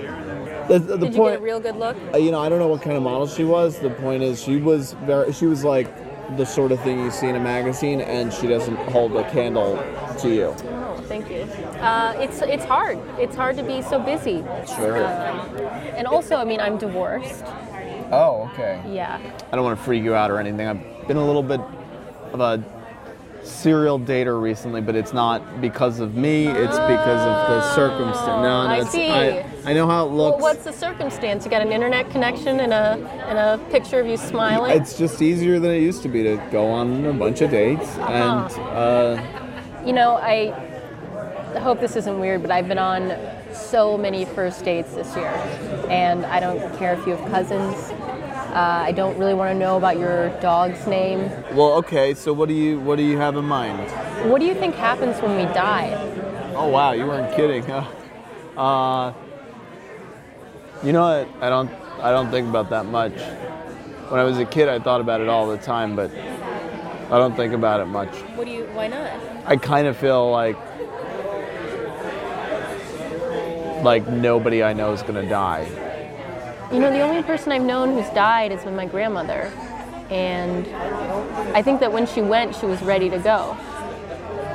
The, 0.69 0.79
the, 0.79 0.99
Did 0.99 1.15
you 1.15 1.21
point, 1.21 1.35
get 1.35 1.41
a 1.41 1.45
real 1.45 1.61
good 1.61 1.77
look? 1.77 1.97
uh, 2.13 2.19
you 2.19 2.31
know, 2.31 2.41
I 2.41 2.49
don't 2.49 2.59
know 2.59 2.69
what 2.69 2.83
kind 2.83 2.97
of 2.97 3.03
model 3.03 3.27
she 3.27 3.45
was. 3.45 3.79
The 3.79 3.91
point 3.91 4.23
is, 4.23 4.43
she 4.43 4.57
was 4.57 4.93
very. 5.05 5.33
She 5.33 5.47
was 5.47 5.65
like 5.65 5.89
the 6.37 6.45
sort 6.45 6.73
of 6.73 6.81
thing 6.81 6.99
you 6.99 7.11
see 7.11 7.29
in 7.29 7.37
a 7.37 7.41
magazine, 7.41 8.01
and 8.01 8.33
she 8.33 8.47
doesn't 8.49 8.77
hold 8.91 9.15
a 9.17 9.29
candle 9.31 9.77
to 10.19 10.29
you. 10.29 10.55
Oh, 10.69 11.03
thank 11.07 11.31
you. 11.31 11.43
Uh, 11.81 12.15
it's 12.19 12.43
it's 12.43 12.65
hard. 12.65 12.99
It's 13.19 13.37
hard 13.37 13.57
to 13.59 13.63
be 13.63 13.83
so 13.83 14.01
busy. 14.01 14.45
Sure. 14.67 15.07
Um, 15.07 15.57
and 15.95 16.07
also, 16.07 16.37
I 16.37 16.45
mean, 16.45 16.61
I'm 16.61 16.79
divorced. 16.79 17.45
Oh, 18.11 18.51
okay. 18.53 18.83
Yeah. 18.89 19.21
I 19.53 19.57
don't 19.57 19.65
want 19.65 19.79
to 19.79 19.85
freak 19.85 20.03
you 20.03 20.15
out 20.15 20.31
or 20.31 20.39
anything. 20.39 20.67
I've 20.67 21.09
been 21.09 21.17
a 21.17 21.27
little 21.27 21.43
bit 21.43 21.61
of 22.33 22.41
a 22.41 22.65
serial 23.47 23.99
dater 23.99 24.41
recently, 24.41 24.81
but 24.81 24.95
it's 24.95 25.13
not 25.13 25.61
because 25.61 26.01
of 26.01 26.15
me. 26.15 26.47
It's 26.47 26.79
because 26.79 27.21
of 27.21 27.49
the 27.49 27.75
circumstance. 27.75 28.27
No, 28.27 28.43
no, 28.43 28.69
I 28.69 28.81
it's, 28.81 28.91
see. 28.91 29.09
I, 29.09 29.47
I 29.65 29.73
know 29.73 29.87
how 29.87 30.07
it 30.07 30.11
looks. 30.11 30.43
Well, 30.43 30.55
what's 30.55 30.65
the 30.65 30.73
circumstance? 30.73 31.45
You 31.45 31.51
got 31.51 31.63
an 31.63 31.73
internet 31.73 32.11
connection 32.11 32.61
and 32.61 32.73
a 32.73 32.99
and 33.27 33.39
a 33.39 33.59
picture 33.71 34.01
of 34.01 34.07
you 34.07 34.17
smiling. 34.17 34.79
It's 34.79 34.99
just 34.99 35.23
easier 35.23 35.59
than 35.59 35.71
it 35.71 35.81
used 35.81 36.03
to 36.03 36.09
be 36.09 36.23
to 36.23 36.37
go 36.51 36.67
on 36.67 37.05
a 37.07 37.13
bunch 37.13 37.41
of 37.41 37.51
dates, 37.51 37.89
and 37.99 38.53
uh, 38.61 39.83
You 39.87 39.93
know, 39.93 40.17
I 40.17 40.51
hope 41.61 41.81
this 41.81 41.97
isn't 41.97 42.19
weird, 42.19 42.43
but 42.43 42.51
I've 42.51 42.69
been 42.69 42.79
on 42.79 43.17
so 43.53 43.97
many 43.97 44.25
first 44.25 44.65
dates 44.65 44.95
this 44.95 45.15
year, 45.17 45.29
and 45.89 46.27
I 46.27 46.41
don't 46.41 46.61
care 46.79 46.95
if 46.95 47.07
you 47.07 47.17
have 47.17 47.31
cousins. 47.31 47.93
Uh, 48.57 48.85
I 48.87 48.93
don't 48.93 49.19
really 49.19 49.35
want 49.35 49.53
to 49.53 49.59
know 49.59 49.77
about 49.77 49.99
your 49.99 50.31
dog's 50.41 50.87
name. 50.87 51.31
well, 51.55 51.75
okay. 51.75 52.15
So 52.15 52.33
what 52.33 52.49
do 52.49 52.55
you 52.55 52.81
what 52.81 52.97
do 52.97 53.03
you 53.03 53.19
have 53.19 53.37
in 53.37 53.45
mind? 53.45 53.79
What 54.31 54.41
do 54.41 54.47
you 54.47 54.55
think 54.55 54.75
happens 54.77 55.21
when 55.21 55.37
we 55.37 55.43
die? 55.53 55.93
Oh 56.57 56.67
wow, 56.69 56.93
you 56.93 57.05
weren't 57.05 57.37
kidding, 57.37 57.63
huh? 57.65 57.85
Uh, 58.59 59.13
you 60.83 60.95
know 60.95 61.03
what? 61.03 61.29
I 61.43 61.51
don't 61.51 61.71
I 62.01 62.11
don't 62.11 62.31
think 62.31 62.49
about 62.49 62.71
that 62.71 62.87
much. 62.87 63.13
When 64.09 64.19
I 64.19 64.25
was 64.25 64.39
a 64.39 64.47
kid, 64.47 64.71
I 64.71 64.79
thought 64.79 65.03
about 65.03 65.21
it 65.21 65.29
all 65.29 65.47
the 65.49 65.59
time, 65.59 65.95
but 65.95 66.11
I 66.15 67.19
don't 67.19 67.37
think 67.37 67.53
about 67.53 67.81
it 67.81 67.87
much. 67.87 68.09
What 68.37 68.47
do 68.47 68.53
you? 68.53 68.65
Why 68.73 68.87
not? 68.87 69.13
I 69.45 69.57
kind 69.57 69.87
of 69.87 69.99
feel 69.99 70.31
like 70.31 70.57
like 73.83 74.09
nobody 74.09 74.63
I 74.63 74.73
know 74.73 74.95
is 74.95 75.03
gonna 75.03 75.29
die. 75.29 75.86
You 76.73 76.81
know, 76.81 76.91
the 76.91 77.01
only 77.01 77.23
person 77.23 77.53
I've 77.53 77.63
known 77.63 77.93
who's 77.95 78.11
died 78.11 78.51
has 78.51 78.65
been 78.65 78.75
my 78.75 78.87
grandmother, 78.87 79.53
and 80.11 80.67
I 81.55 81.63
think 81.63 81.79
that 81.79 81.93
when 81.93 82.09
she 82.09 82.21
went, 82.23 82.57
she 82.57 82.67
was 82.67 82.83
ready 82.83 83.09
to 83.09 83.19
go. 83.19 83.57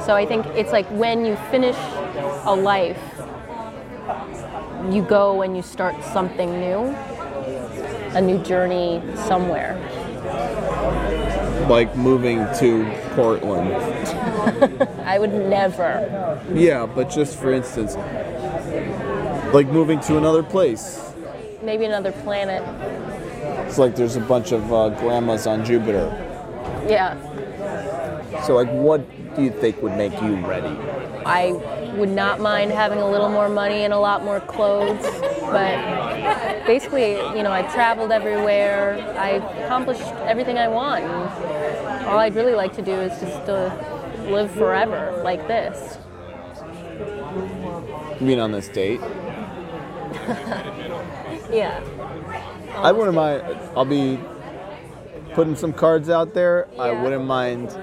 So 0.05 0.13
I 0.13 0.25
think 0.25 0.45
it's 0.47 0.73
like 0.73 0.85
when 0.87 1.23
you 1.25 1.37
finish 1.49 1.77
a 2.43 2.53
life, 2.53 2.99
you 4.89 5.03
go 5.03 5.41
and 5.41 5.55
you 5.55 5.61
start 5.61 6.03
something 6.03 6.59
new, 6.59 6.93
a 8.13 8.19
new 8.21 8.39
journey 8.43 9.01
somewhere. 9.15 9.77
Like 11.69 11.95
moving 11.95 12.39
to 12.59 12.91
Portland. 13.15 13.71
I 15.05 15.17
would 15.17 15.33
never. 15.33 16.41
Yeah, 16.53 16.85
but 16.87 17.09
just 17.09 17.39
for 17.39 17.53
instance, 17.53 17.95
like 19.53 19.67
moving 19.67 20.01
to 20.01 20.17
another 20.17 20.43
place. 20.43 21.10
Maybe 21.63 21.85
another 21.85 22.11
planet. 22.11 22.63
It's 23.67 23.77
like 23.77 23.95
there's 23.95 24.15
a 24.15 24.21
bunch 24.21 24.51
of 24.51 24.73
uh, 24.73 24.89
grandmas 24.89 25.45
on 25.45 25.63
Jupiter. 25.63 26.09
Yeah. 26.87 27.15
So 28.43 28.55
like, 28.55 28.69
what 28.69 29.05
do 29.35 29.43
you 29.43 29.51
think 29.51 29.81
would 29.81 29.95
make 29.95 30.13
you 30.21 30.35
ready? 30.45 30.75
I 31.25 31.51
would 31.95 32.09
not 32.09 32.39
mind 32.39 32.71
having 32.71 32.99
a 32.99 33.09
little 33.09 33.29
more 33.29 33.47
money 33.47 33.83
and 33.83 33.93
a 33.93 33.99
lot 33.99 34.23
more 34.23 34.39
clothes, 34.39 35.03
but 35.41 36.65
basically, 36.65 37.11
you 37.11 37.43
know, 37.43 37.51
I've 37.51 37.71
traveled 37.73 38.11
everywhere. 38.11 39.15
I've 39.17 39.43
accomplished 39.63 40.01
everything 40.25 40.57
I 40.57 40.67
want. 40.67 41.03
And 41.03 42.07
all 42.07 42.17
I'd 42.17 42.35
really 42.35 42.55
like 42.55 42.75
to 42.75 42.81
do 42.81 42.93
is 42.93 43.11
just 43.19 43.45
to 43.45 43.71
live 44.29 44.49
forever 44.51 45.21
like 45.23 45.47
this. 45.47 45.99
You 48.19 48.25
mean 48.27 48.39
on 48.39 48.51
this 48.51 48.67
date? 48.67 49.01
Yeah. 51.51 51.83
I 52.75 52.91
wouldn't 52.91 53.15
mind. 53.15 53.43
I'll 53.75 53.85
be 53.85 54.19
putting 55.33 55.55
some 55.55 55.73
cards 55.73 56.09
out 56.09 56.33
there. 56.33 56.67
I 56.79 56.91
wouldn't 56.91 57.25
mind 57.25 57.77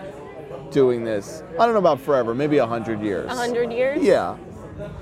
doing 0.70 1.04
this. 1.04 1.42
I 1.58 1.64
don't 1.64 1.72
know 1.72 1.78
about 1.78 2.00
forever. 2.00 2.34
Maybe 2.34 2.58
a 2.58 2.66
hundred 2.66 3.00
years. 3.00 3.30
A 3.30 3.34
hundred 3.34 3.72
years? 3.72 4.02
Yeah, 4.02 4.36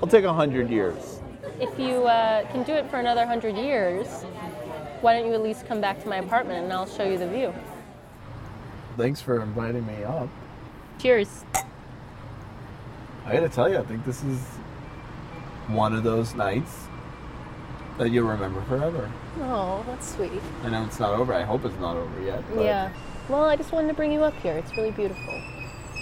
I'll 0.01 0.09
take 0.09 0.25
a 0.25 0.33
hundred 0.33 0.69
years. 0.69 1.21
If 1.59 1.77
you 1.79 2.03
uh, 2.05 2.49
can 2.51 2.63
do 2.63 2.73
it 2.73 2.89
for 2.89 2.97
another 2.99 3.25
hundred 3.25 3.57
years, 3.57 4.23
why 5.01 5.17
don't 5.17 5.27
you 5.27 5.33
at 5.33 5.41
least 5.41 5.65
come 5.67 5.81
back 5.81 6.01
to 6.03 6.09
my 6.09 6.17
apartment 6.17 6.63
and 6.63 6.73
I'll 6.73 6.87
show 6.87 7.03
you 7.03 7.17
the 7.17 7.27
view? 7.27 7.53
Thanks 8.97 9.21
for 9.21 9.41
inviting 9.41 9.85
me 9.85 10.03
up. 10.03 10.29
Cheers. 10.99 11.45
I 13.25 13.33
gotta 13.33 13.49
tell 13.49 13.69
you, 13.69 13.77
I 13.77 13.83
think 13.83 14.05
this 14.05 14.23
is 14.23 14.39
one 15.67 15.93
of 15.93 16.03
those 16.03 16.33
nights 16.33 16.86
that 17.97 18.09
you'll 18.09 18.27
remember 18.27 18.61
forever. 18.63 19.09
Oh, 19.41 19.83
that's 19.87 20.15
sweet. 20.15 20.31
I 20.63 20.69
know 20.69 20.85
it's 20.85 20.99
not 20.99 21.13
over. 21.13 21.33
I 21.33 21.43
hope 21.43 21.65
it's 21.65 21.79
not 21.79 21.97
over 21.97 22.21
yet. 22.21 22.43
Yeah. 22.55 22.91
Well, 23.29 23.45
I 23.45 23.55
just 23.55 23.71
wanted 23.71 23.87
to 23.89 23.93
bring 23.93 24.11
you 24.11 24.23
up 24.23 24.35
here. 24.41 24.57
It's 24.57 24.75
really 24.77 24.91
beautiful. 24.91 25.41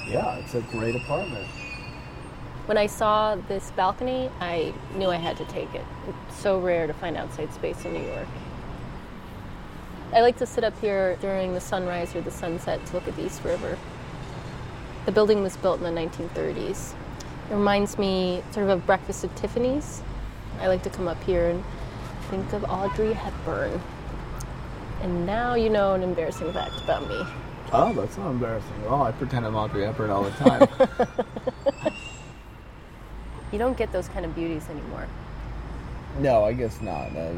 Yeah, 0.07 0.35
it's 0.37 0.53
a 0.53 0.61
great 0.61 0.95
apartment. 0.95 1.47
When 2.65 2.77
I 2.77 2.87
saw 2.87 3.35
this 3.35 3.71
balcony, 3.71 4.29
I 4.39 4.73
knew 4.95 5.09
I 5.09 5.17
had 5.17 5.37
to 5.37 5.45
take 5.45 5.73
it. 5.73 5.85
It's 6.07 6.37
so 6.39 6.59
rare 6.59 6.87
to 6.87 6.93
find 6.93 7.15
outside 7.15 7.53
space 7.53 7.85
in 7.85 7.93
New 7.93 8.05
York. 8.05 8.27
I 10.13 10.21
like 10.21 10.37
to 10.37 10.45
sit 10.45 10.63
up 10.63 10.79
here 10.79 11.17
during 11.21 11.53
the 11.53 11.61
sunrise 11.61 12.15
or 12.15 12.21
the 12.21 12.31
sunset 12.31 12.85
to 12.87 12.93
look 12.93 13.07
at 13.07 13.15
the 13.15 13.25
East 13.25 13.43
River. 13.43 13.77
The 15.05 15.11
building 15.11 15.41
was 15.43 15.57
built 15.57 15.79
in 15.79 15.83
the 15.83 16.01
1930s. 16.01 16.93
It 17.49 17.53
reminds 17.53 17.97
me 17.97 18.43
sort 18.51 18.65
of 18.65 18.69
of 18.69 18.85
Breakfast 18.85 19.23
at 19.23 19.35
Tiffany's. 19.35 20.01
I 20.59 20.67
like 20.67 20.83
to 20.83 20.89
come 20.89 21.07
up 21.07 21.21
here 21.23 21.49
and 21.49 21.63
think 22.29 22.51
of 22.53 22.63
Audrey 22.65 23.13
Hepburn. 23.13 23.81
And 25.01 25.25
now 25.25 25.55
you 25.55 25.69
know 25.69 25.93
an 25.93 26.03
embarrassing 26.03 26.51
fact 26.53 26.81
about 26.83 27.07
me. 27.07 27.21
Oh, 27.71 27.93
that's 27.93 28.17
not 28.17 28.31
embarrassing 28.31 28.71
at 28.81 28.87
all. 28.87 29.03
I 29.03 29.11
pretend 29.11 29.45
I'm 29.45 29.55
Audrey 29.55 29.83
Hepburn 29.85 30.09
all 30.09 30.23
the 30.23 30.31
time. 30.31 30.67
You 33.51 33.59
don't 33.59 33.77
get 33.77 33.93
those 33.93 34.09
kind 34.09 34.25
of 34.25 34.35
beauties 34.35 34.67
anymore. 34.69 35.07
no, 36.19 36.43
I 36.43 36.51
guess 36.51 36.81
not. 36.81 37.15
Uh, 37.15 37.31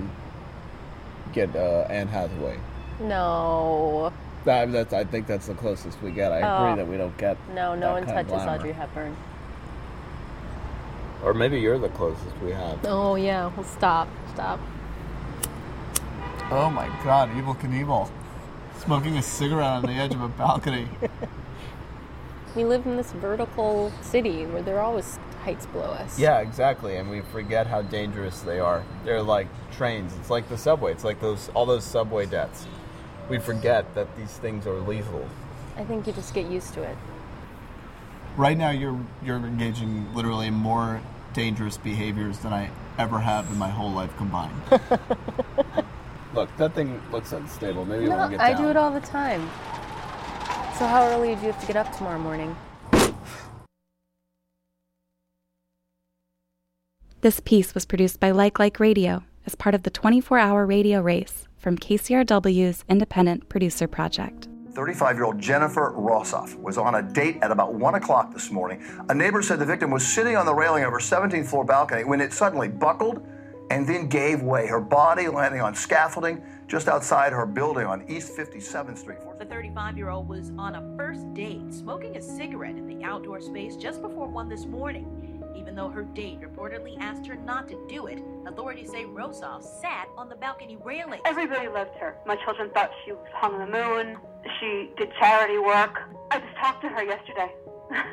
get 1.32 1.56
uh, 1.56 1.86
Anne 1.92 2.08
Hathaway. 2.08 2.58
No. 3.00 4.12
That, 4.46 4.72
that's, 4.72 4.94
I 4.94 5.04
think 5.04 5.28
that's 5.28 5.46
the 5.46 5.54
closest 5.54 6.02
we 6.02 6.10
get. 6.10 6.32
I 6.32 6.42
Oh. 6.42 6.64
agree 6.72 6.82
that 6.82 6.90
we 6.90 6.98
don't 6.98 7.16
get. 7.18 7.38
No, 7.54 7.76
no 7.76 7.82
that 7.82 7.92
one 7.94 8.06
kind 8.06 8.28
touches. 8.28 8.48
Audrey 8.48 8.72
Hepburn. 8.72 9.16
Or 11.24 11.36
maybe 11.36 11.60
you're 11.60 11.78
the 11.78 11.90
closest 11.90 12.36
we 12.44 12.52
have. 12.52 12.80
Oh 12.86 13.14
yeah, 13.16 13.52
well 13.56 13.64
stop, 13.66 14.08
stop. 14.34 14.60
Oh 16.50 16.70
my 16.70 16.88
God, 17.04 17.30
Evel 17.32 17.60
Knievel, 17.60 18.10
smoking 18.80 19.18
a 19.18 19.22
cigarette 19.22 19.66
on 19.68 19.84
the 19.84 19.92
edge 19.92 20.14
of 20.14 20.22
a 20.22 20.30
balcony. 20.30 20.88
We 22.56 22.66
live 22.66 22.88
in 22.88 22.98
this 22.98 23.12
vertical 23.12 23.94
city 24.02 24.48
where 24.48 24.64
there 24.64 24.78
are 24.78 24.82
always 24.82 25.20
heights 25.44 25.68
below 25.68 25.92
us. 25.92 26.18
Yeah, 26.18 26.40
exactly, 26.40 26.96
and 26.96 27.08
we 27.08 27.22
forget 27.22 27.68
how 27.68 27.84
dangerous 27.84 28.40
they 28.42 28.60
are. 28.60 28.84
They're 29.06 29.22
like 29.22 29.48
trains. 29.72 30.12
It's 30.16 30.32
like 30.32 30.50
the 30.50 30.58
subway. 30.58 30.92
It's 30.92 31.04
like 31.04 31.22
those 31.22 31.50
all 31.54 31.68
those 31.68 31.84
subway 31.84 32.26
deaths. 32.26 32.66
We 33.30 33.38
forget 33.38 33.94
that 33.94 34.18
these 34.18 34.36
things 34.38 34.66
are 34.66 34.80
lethal. 34.80 35.30
I 35.76 35.84
think 35.84 36.08
you 36.08 36.14
just 36.14 36.34
get 36.34 36.50
used 36.50 36.74
to 36.74 36.82
it. 36.82 36.98
Right 38.38 38.58
now, 38.58 38.72
you're 38.72 39.00
you're 39.22 39.38
engaging 39.38 40.12
literally 40.16 40.48
in 40.48 40.56
more 40.56 41.00
dangerous 41.34 41.78
behaviors 41.78 42.40
than 42.40 42.54
I 42.54 42.72
ever 42.98 43.20
have 43.20 43.52
in 43.52 43.58
my 43.60 43.70
whole 43.70 43.92
life 43.92 44.18
combined. 44.18 44.60
Look, 46.38 46.56
that 46.58 46.76
thing 46.76 47.02
looks 47.12 47.32
unstable. 47.32 47.84
Maybe 47.84 48.06
it 48.06 48.10
won't 48.10 48.30
get 48.30 48.38
to. 48.38 48.44
I 48.44 48.54
do 48.54 48.70
it 48.70 48.78
all 48.78 48.92
the 48.92 49.00
time. 49.00 49.42
So 50.78 50.86
how 50.86 51.08
early 51.08 51.34
do 51.34 51.42
you 51.42 51.52
have 51.52 51.60
to 51.60 51.66
get 51.66 51.76
up 51.76 51.92
tomorrow 51.98 52.20
morning? 52.20 52.56
This 57.22 57.40
piece 57.40 57.74
was 57.74 57.88
produced 57.88 58.20
by 58.20 58.30
Like 58.30 58.60
Like 58.60 58.80
Radio 58.80 59.24
as 59.48 59.56
part 59.56 59.74
of 59.74 59.82
the 59.82 59.90
24 59.90 60.38
hour 60.38 60.68
radio 60.68 61.02
race 61.02 61.48
from 61.58 61.76
KCRW's 61.76 62.86
Independent 62.88 63.50
Producer 63.50 63.88
Project. 63.88 64.48
35 64.74 65.16
year 65.16 65.26
old 65.26 65.40
Jennifer 65.40 65.92
Rossoff 65.98 66.54
was 66.58 66.78
on 66.78 66.94
a 66.94 67.02
date 67.02 67.40
at 67.42 67.50
about 67.50 67.74
1 67.74 67.96
o'clock 67.96 68.32
this 68.32 68.52
morning. 68.52 68.80
A 69.10 69.14
neighbor 69.16 69.42
said 69.42 69.58
the 69.58 69.66
victim 69.66 69.90
was 69.90 70.06
sitting 70.06 70.38
on 70.38 70.46
the 70.46 70.54
railing 70.54 70.84
of 70.84 70.92
her 70.92 71.00
17th 71.00 71.48
floor 71.48 71.66
balcony 71.66 72.04
when 72.04 72.22
it 72.22 72.32
suddenly 72.32 72.68
buckled 72.68 73.28
and 73.70 73.88
then 73.88 74.08
gave 74.08 74.42
way, 74.42 74.68
her 74.68 74.80
body 74.80 75.28
landing 75.28 75.62
on 75.62 75.76
scaffolding 75.76 76.44
just 76.68 76.88
outside 76.88 77.32
her 77.34 77.46
building 77.46 77.86
on 77.86 78.04
East 78.10 78.36
57th 78.36 78.98
Street. 78.98 79.20
The 79.40 79.46
35 79.46 79.98
year 79.98 80.10
old 80.10 80.28
was 80.28 80.52
on 80.58 80.76
a 80.76 80.98
first 80.98 81.34
date, 81.34 81.74
smoking 81.74 82.18
a 82.18 82.22
cigarette 82.22 82.76
in 82.76 82.88
the 82.88 83.04
outdoor 83.04 83.40
space 83.42 83.76
just 83.76 84.02
before 84.02 84.28
1 84.28 84.50
this 84.50 84.66
morning. 84.66 85.34
Even 85.56 85.76
though 85.76 85.90
her 85.90 86.04
date 86.04 86.40
reportedly 86.42 86.98
asked 87.00 87.26
her 87.28 87.36
not 87.36 87.68
to 87.68 87.86
do 87.90 88.08
it, 88.08 88.22
authorities 88.46 88.92
say 88.92 89.04
Rosov 89.06 89.64
sat 89.64 90.08
on 90.18 90.30
the 90.30 90.36
balcony 90.36 90.78
railing. 90.84 91.20
Everybody 91.26 91.68
loved 91.68 91.96
her. 92.00 92.16
My 92.26 92.36
children 92.46 92.70
thought 92.74 92.92
she 93.06 93.12
was 93.12 93.26
hung 93.34 93.56
on 93.56 93.72
the 93.72 93.78
moon. 93.78 94.18
She 94.60 94.92
did 94.98 95.12
charity 95.20 95.58
work. 95.58 96.00
I 96.32 96.40
just 96.40 96.56
talked 96.58 96.82
to 96.84 96.90
her 96.90 97.04
yesterday. 97.04 97.52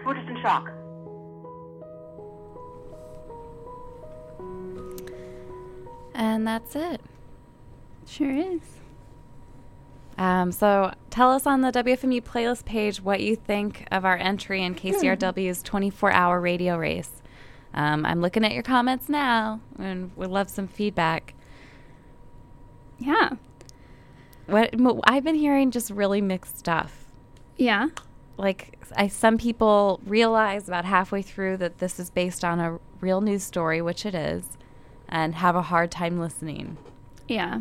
We're 0.04 0.14
just 0.14 0.28
in 0.28 0.40
shock. 0.42 0.70
And 6.14 6.46
that's 6.46 6.76
it. 6.76 7.00
Sure 8.06 8.30
is. 8.30 8.60
Um, 10.16 10.52
so 10.52 10.94
tell 11.10 11.32
us 11.32 11.46
on 11.46 11.60
the 11.60 11.72
WFMU 11.72 12.22
playlist 12.22 12.64
page 12.64 13.00
what 13.00 13.20
you 13.20 13.34
think 13.34 13.86
of 13.90 14.04
our 14.04 14.16
entry 14.16 14.62
in 14.62 14.74
KCRW's 14.74 15.62
24 15.62 16.12
hour 16.12 16.40
radio 16.40 16.76
race. 16.76 17.22
Um, 17.72 18.06
I'm 18.06 18.20
looking 18.20 18.44
at 18.44 18.52
your 18.52 18.62
comments 18.62 19.08
now 19.08 19.60
and 19.78 20.12
would 20.16 20.30
love 20.30 20.48
some 20.48 20.68
feedback. 20.68 21.34
Yeah. 22.98 23.30
What 24.46 24.74
I've 25.04 25.24
been 25.24 25.34
hearing 25.34 25.72
just 25.72 25.90
really 25.90 26.20
mixed 26.20 26.58
stuff. 26.58 27.06
Yeah. 27.56 27.88
Like 28.36 28.78
I, 28.96 29.08
some 29.08 29.38
people 29.38 30.00
realize 30.06 30.68
about 30.68 30.84
halfway 30.84 31.22
through 31.22 31.56
that 31.58 31.78
this 31.78 31.98
is 31.98 32.10
based 32.10 32.44
on 32.44 32.60
a 32.60 32.78
real 33.00 33.20
news 33.20 33.42
story, 33.42 33.82
which 33.82 34.06
it 34.06 34.14
is, 34.14 34.44
and 35.08 35.34
have 35.34 35.56
a 35.56 35.62
hard 35.62 35.90
time 35.90 36.18
listening. 36.18 36.76
Yeah. 37.28 37.60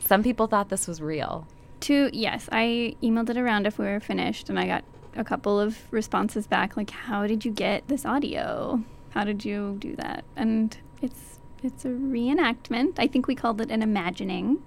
Some 0.00 0.22
people 0.22 0.46
thought 0.46 0.68
this 0.68 0.86
was 0.86 1.00
real. 1.00 1.46
To 1.80 2.10
yes, 2.12 2.48
I 2.52 2.96
emailed 3.02 3.30
it 3.30 3.36
around 3.36 3.66
if 3.66 3.78
we 3.78 3.86
were 3.86 4.00
finished, 4.00 4.48
and 4.48 4.58
I 4.58 4.66
got 4.66 4.84
a 5.16 5.24
couple 5.24 5.60
of 5.60 5.78
responses 5.90 6.46
back 6.46 6.76
like, 6.76 6.90
"How 6.90 7.26
did 7.26 7.44
you 7.44 7.50
get 7.50 7.88
this 7.88 8.04
audio? 8.04 8.82
How 9.10 9.24
did 9.24 9.44
you 9.44 9.76
do 9.78 9.96
that?" 9.96 10.24
And 10.36 10.76
it's 11.02 11.40
it's 11.62 11.84
a 11.84 11.88
reenactment. 11.88 12.94
I 12.98 13.06
think 13.06 13.26
we 13.26 13.34
called 13.34 13.60
it 13.60 13.70
an 13.70 13.82
imagining, 13.82 14.62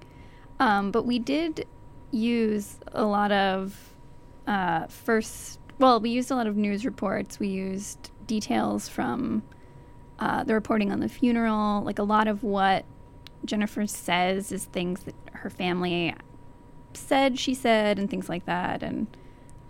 um, 0.60 0.92
but 0.92 1.06
we 1.06 1.20
did 1.20 1.68
use 2.12 2.78
a 2.92 3.06
lot 3.06 3.32
of 3.32 3.94
uh, 4.48 4.88
first. 4.88 5.60
Well, 5.80 6.00
we 6.00 6.10
used 6.10 6.32
a 6.32 6.36
lot 6.36 6.48
of 6.48 6.56
news 6.56 6.86
reports. 6.86 7.40
We 7.40 7.48
used 7.48 8.12
details 8.26 8.88
from 8.90 9.44
uh, 10.20 10.44
the 10.44 10.54
reporting 10.54 10.92
on 10.92 11.00
the 11.00 11.10
funeral. 11.10 11.84
Like 11.84 12.00
a 12.00 12.04
lot 12.04 12.28
of 12.28 12.44
what 12.44 12.86
Jennifer 13.46 13.86
says 13.88 14.52
is 14.52 14.66
things 14.66 15.02
that 15.04 15.16
her 15.34 15.50
family 15.50 16.14
said 16.94 17.38
she 17.38 17.54
said 17.54 18.00
and 18.00 18.10
things 18.10 18.28
like 18.28 18.46
that 18.46 18.82
and 18.82 19.06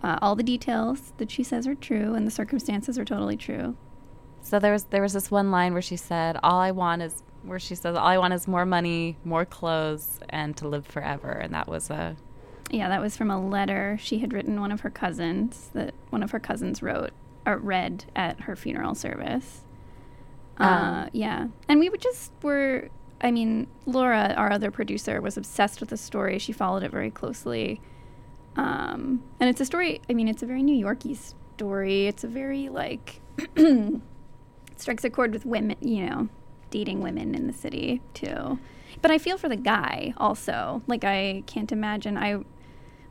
uh, 0.02 0.18
all 0.22 0.34
the 0.34 0.42
details 0.42 1.12
that 1.18 1.30
she 1.30 1.42
says 1.42 1.66
are 1.66 1.74
true 1.74 2.14
and 2.14 2.26
the 2.26 2.30
circumstances 2.30 2.98
are 2.98 3.04
totally 3.04 3.36
true 3.36 3.76
So 4.42 4.58
there 4.58 4.72
was 4.72 4.84
there 4.84 5.02
was 5.02 5.12
this 5.12 5.30
one 5.30 5.50
line 5.50 5.72
where 5.74 5.82
she 5.82 5.96
said, 5.96 6.38
"All 6.42 6.58
I 6.58 6.70
want 6.70 7.02
is," 7.02 7.22
where 7.42 7.58
she 7.58 7.74
says, 7.74 7.96
"All 7.96 8.06
I 8.06 8.18
want 8.18 8.32
is 8.34 8.48
more 8.48 8.64
money, 8.64 9.16
more 9.24 9.44
clothes, 9.44 10.20
and 10.30 10.56
to 10.56 10.68
live 10.68 10.86
forever." 10.86 11.30
And 11.30 11.52
that 11.54 11.68
was 11.68 11.90
a 11.90 12.16
yeah 12.70 12.88
that 12.88 13.00
was 13.00 13.16
from 13.16 13.30
a 13.30 13.40
letter 13.40 13.98
she 14.00 14.18
had 14.18 14.32
written 14.32 14.60
one 14.60 14.72
of 14.72 14.80
her 14.80 14.90
cousins 14.90 15.70
that 15.74 15.94
one 16.10 16.22
of 16.22 16.30
her 16.32 16.40
cousins 16.40 16.82
wrote 16.82 17.12
or 17.46 17.58
read 17.58 18.04
at 18.16 18.42
her 18.42 18.56
funeral 18.56 18.94
service 18.94 19.62
uh, 20.58 20.64
Um. 21.04 21.10
yeah. 21.12 21.46
And 21.68 21.80
we 21.80 21.88
would 21.88 22.00
just 22.00 22.32
were 22.42 22.88
i 23.20 23.32
mean 23.32 23.66
laura 23.84 24.32
our 24.36 24.52
other 24.52 24.70
producer 24.70 25.20
was 25.20 25.36
obsessed 25.36 25.80
with 25.80 25.90
the 25.90 25.96
story. 25.96 26.38
She 26.38 26.52
followed 26.52 26.82
it 26.82 26.90
very 26.90 27.10
closely. 27.10 27.80
Um, 28.56 29.22
and 29.40 29.48
it's 29.50 29.60
a 29.60 29.64
story 29.64 30.00
i 30.10 30.14
mean 30.14 30.28
it's 30.28 30.42
a 30.42 30.46
very 30.46 30.62
new 30.62 30.74
yorky 30.76 31.14
story. 31.14 32.06
It's 32.06 32.24
a 32.24 32.28
very 32.28 32.68
like 32.68 33.20
strikes 34.76 35.04
a 35.04 35.10
chord 35.10 35.32
with 35.32 35.44
women 35.46 35.76
you 35.80 36.06
know 36.06 36.28
dating 36.70 37.00
women 37.00 37.34
in 37.34 37.46
the 37.46 37.52
city 37.52 38.00
too. 38.14 38.58
But 39.02 39.10
i 39.10 39.18
feel 39.18 39.38
for 39.38 39.48
the 39.48 39.56
guy 39.56 40.14
also. 40.16 40.82
Like 40.86 41.04
i 41.04 41.42
can't 41.46 41.72
imagine 41.72 42.16
i 42.16 42.38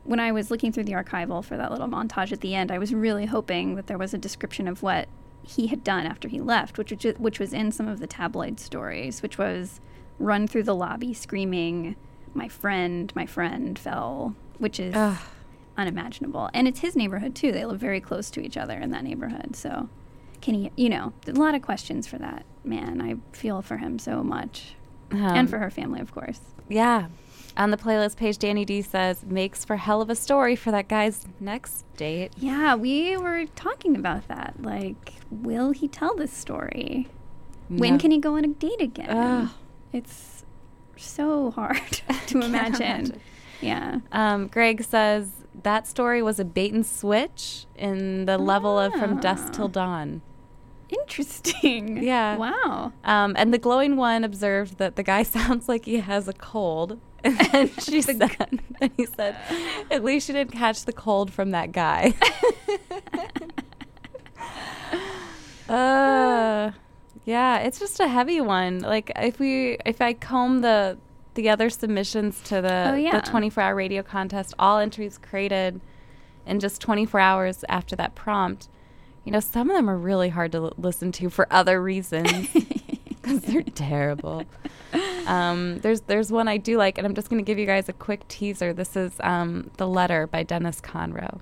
when 0.04 0.20
i 0.20 0.32
was 0.32 0.50
looking 0.50 0.72
through 0.72 0.84
the 0.84 0.92
archival 0.92 1.44
for 1.44 1.56
that 1.58 1.70
little 1.70 1.88
montage 1.88 2.32
at 2.32 2.40
the 2.40 2.54
end 2.54 2.70
i 2.70 2.78
was 2.78 2.94
really 2.94 3.26
hoping 3.26 3.74
that 3.74 3.86
there 3.88 3.98
was 3.98 4.14
a 4.14 4.18
description 4.18 4.66
of 4.66 4.82
what 4.82 5.06
he 5.48 5.68
had 5.68 5.82
done 5.82 6.04
after 6.06 6.28
he 6.28 6.40
left, 6.40 6.76
which 6.78 6.90
which, 6.90 7.04
which 7.18 7.38
was 7.38 7.52
in 7.52 7.72
some 7.72 7.88
of 7.88 7.98
the 8.00 8.06
tabloid 8.06 8.60
stories, 8.60 9.22
which 9.22 9.38
was 9.38 9.80
run 10.18 10.46
through 10.46 10.64
the 10.64 10.74
lobby 10.74 11.14
screaming, 11.14 11.96
"My 12.34 12.48
friend, 12.48 13.10
my 13.16 13.24
friend 13.26 13.78
fell," 13.78 14.34
which 14.58 14.78
is 14.78 14.94
Ugh. 14.94 15.16
unimaginable. 15.76 16.50
And 16.52 16.68
it's 16.68 16.80
his 16.80 16.94
neighborhood 16.96 17.34
too. 17.34 17.52
They 17.52 17.64
live 17.64 17.80
very 17.80 18.00
close 18.00 18.30
to 18.32 18.40
each 18.40 18.56
other 18.56 18.78
in 18.78 18.90
that 18.90 19.04
neighborhood. 19.04 19.56
So, 19.56 19.88
can 20.40 20.54
he? 20.54 20.70
You 20.76 20.88
know, 20.90 21.12
a 21.26 21.32
lot 21.32 21.54
of 21.54 21.62
questions 21.62 22.06
for 22.06 22.18
that 22.18 22.44
man. 22.64 23.00
I 23.00 23.16
feel 23.36 23.62
for 23.62 23.78
him 23.78 23.98
so 23.98 24.22
much, 24.22 24.74
Um, 25.10 25.18
and 25.22 25.50
for 25.50 25.58
her 25.58 25.70
family, 25.70 26.00
of 26.00 26.12
course. 26.12 26.40
Yeah. 26.68 27.06
On 27.56 27.70
the 27.72 27.76
playlist 27.76 28.16
page, 28.16 28.38
Danny 28.38 28.64
D 28.64 28.82
says, 28.82 29.24
makes 29.24 29.64
for 29.64 29.76
hell 29.76 30.00
of 30.00 30.10
a 30.10 30.14
story 30.14 30.54
for 30.54 30.70
that 30.70 30.86
guy's 30.86 31.26
next 31.40 31.84
date. 31.96 32.32
Yeah, 32.36 32.76
we 32.76 33.16
were 33.16 33.46
talking 33.56 33.96
about 33.96 34.28
that. 34.28 34.54
Like, 34.60 35.14
will 35.30 35.72
he 35.72 35.88
tell 35.88 36.14
this 36.16 36.32
story? 36.32 37.08
When 37.68 37.98
can 37.98 38.10
he 38.10 38.18
go 38.18 38.36
on 38.36 38.44
a 38.44 38.48
date 38.48 38.80
again? 38.80 39.10
Ugh. 39.10 39.48
It's 39.92 40.44
so 40.96 41.50
hard 41.50 41.76
to 42.28 42.40
imagine. 42.40 42.82
imagine. 42.82 43.20
Yeah. 43.60 44.00
Um, 44.12 44.46
Greg 44.46 44.82
says, 44.84 45.30
that 45.62 45.86
story 45.86 46.22
was 46.22 46.38
a 46.38 46.44
bait 46.44 46.72
and 46.72 46.86
switch 46.86 47.66
in 47.76 48.24
the 48.26 48.38
level 48.38 48.78
of 48.78 48.92
From 48.94 49.20
Dusk 49.20 49.52
Till 49.52 49.68
Dawn. 49.68 50.22
Interesting. 50.88 52.02
Yeah. 52.02 52.36
Wow. 52.36 52.92
Um, 53.04 53.34
and 53.36 53.52
the 53.52 53.58
glowing 53.58 53.96
one 53.96 54.24
observed 54.24 54.78
that 54.78 54.96
the 54.96 55.02
guy 55.02 55.22
sounds 55.24 55.68
like 55.68 55.84
he 55.84 55.96
has 55.98 56.28
a 56.28 56.32
cold. 56.32 57.00
And 57.24 57.70
she 57.82 58.00
said, 58.00 58.36
and 58.80 58.92
he 58.96 59.04
said, 59.04 59.36
at 59.90 60.04
least 60.04 60.28
you 60.28 60.34
didn't 60.34 60.52
catch 60.52 60.84
the 60.84 60.92
cold 60.92 61.32
from 61.32 61.50
that 61.50 61.72
guy. 61.72 62.14
Uh, 65.68 66.72
yeah, 67.24 67.58
it's 67.58 67.78
just 67.78 68.00
a 68.00 68.08
heavy 68.08 68.40
one. 68.40 68.80
Like 68.80 69.12
if 69.16 69.38
we, 69.38 69.76
if 69.84 70.00
I 70.00 70.12
comb 70.14 70.60
the 70.60 70.98
the 71.34 71.48
other 71.50 71.70
submissions 71.70 72.40
to 72.42 72.60
the 72.60 72.90
Oh, 72.92 72.94
yeah. 72.96 73.20
the 73.20 73.26
24 73.30 73.62
hour 73.62 73.74
radio 73.74 74.02
contest, 74.02 74.54
all 74.58 74.78
entries 74.78 75.18
created 75.18 75.80
in 76.46 76.58
just 76.58 76.80
24 76.80 77.20
hours 77.20 77.64
after 77.68 77.94
that 77.94 78.16
prompt. 78.16 78.68
You 79.24 79.30
know, 79.30 79.38
some 79.40 79.70
of 79.70 79.76
them 79.76 79.88
are 79.88 79.96
really 79.96 80.30
hard 80.30 80.50
to 80.52 80.58
l- 80.58 80.72
listen 80.78 81.12
to 81.12 81.30
for 81.30 81.46
other 81.52 81.80
reasons 81.80 82.48
because 83.08 83.42
they're 83.42 83.62
terrible. 83.62 84.44
Um, 85.26 85.78
there's 85.80 86.00
there's 86.02 86.32
one 86.32 86.48
I 86.48 86.56
do 86.56 86.76
like, 86.78 86.96
and 86.98 87.06
I'm 87.06 87.14
just 87.14 87.28
going 87.28 87.38
to 87.38 87.46
give 87.46 87.58
you 87.58 87.66
guys 87.66 87.88
a 87.88 87.92
quick 87.92 88.26
teaser. 88.28 88.72
This 88.72 88.96
is 88.96 89.12
um, 89.20 89.70
the 89.76 89.86
letter 89.86 90.26
by 90.26 90.42
Dennis 90.42 90.80
Conroe. 90.80 91.38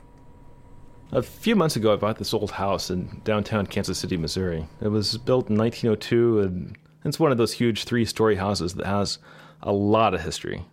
A 1.12 1.22
few 1.22 1.54
months 1.54 1.76
ago, 1.76 1.92
I 1.92 1.96
bought 1.96 2.18
this 2.18 2.34
old 2.34 2.50
house 2.50 2.90
in 2.90 3.20
downtown 3.22 3.66
Kansas 3.66 3.98
City, 3.98 4.16
Missouri. 4.16 4.66
It 4.80 4.88
was 4.88 5.16
built 5.18 5.48
in 5.48 5.56
1902, 5.56 6.40
and 6.40 6.76
it's 7.04 7.20
one 7.20 7.30
of 7.30 7.38
those 7.38 7.52
huge 7.52 7.84
three 7.84 8.04
story 8.04 8.34
houses 8.34 8.74
that 8.74 8.86
has 8.86 9.18
a 9.62 9.72
lot 9.72 10.14
of 10.14 10.22
history. 10.22 10.64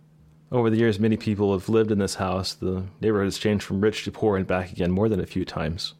Over 0.50 0.70
the 0.70 0.76
years, 0.76 0.98
many 0.98 1.16
people 1.16 1.52
have 1.52 1.68
lived 1.68 1.92
in 1.92 2.00
this 2.00 2.16
house. 2.16 2.52
The 2.52 2.82
neighborhood 3.00 3.28
has 3.28 3.38
changed 3.38 3.64
from 3.64 3.80
rich 3.80 4.02
to 4.04 4.10
poor 4.10 4.36
and 4.36 4.46
back 4.46 4.72
again 4.72 4.90
more 4.90 5.08
than 5.08 5.20
a 5.20 5.26
few 5.26 5.44
times. 5.44 5.94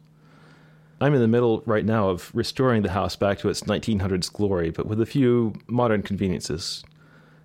I'm 0.99 1.13
in 1.13 1.21
the 1.21 1.27
middle 1.29 1.63
right 1.65 1.85
now 1.85 2.09
of 2.09 2.29
restoring 2.33 2.81
the 2.81 2.91
house 2.91 3.15
back 3.15 3.39
to 3.39 3.49
its 3.49 3.61
1900s 3.61 4.31
glory, 4.31 4.69
but 4.69 4.85
with 4.85 4.99
a 4.99 5.05
few 5.05 5.53
modern 5.67 6.03
conveniences. 6.03 6.83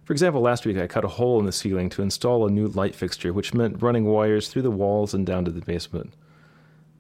For 0.05 0.13
example, 0.13 0.41
last 0.41 0.67
week 0.67 0.77
I 0.77 0.89
cut 0.89 1.05
a 1.05 1.09
hole 1.09 1.39
in 1.39 1.47
the 1.47 1.53
ceiling 1.53 1.89
to 1.91 2.03
install 2.03 2.47
a 2.47 2.51
new 2.51 2.67
light 2.67 2.97
fixture, 2.97 3.33
which 3.33 3.55
meant 3.55 3.81
running 3.81 4.07
wires 4.07 4.49
through 4.49 4.63
the 4.63 4.71
walls 4.73 5.15
and 5.15 5.25
down 5.25 5.45
to 5.45 5.53
the 5.53 5.61
basement. 5.61 6.15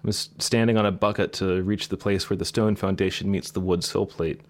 I 0.02 0.06
was 0.06 0.30
standing 0.38 0.78
on 0.78 0.86
a 0.86 0.92
bucket 0.92 1.34
to 1.34 1.62
reach 1.62 1.90
the 1.90 1.96
place 1.98 2.30
where 2.30 2.36
the 2.36 2.46
stone 2.46 2.74
foundation 2.74 3.30
meets 3.30 3.50
the 3.50 3.60
wood 3.60 3.84
sill 3.84 4.06
plate. 4.06 4.40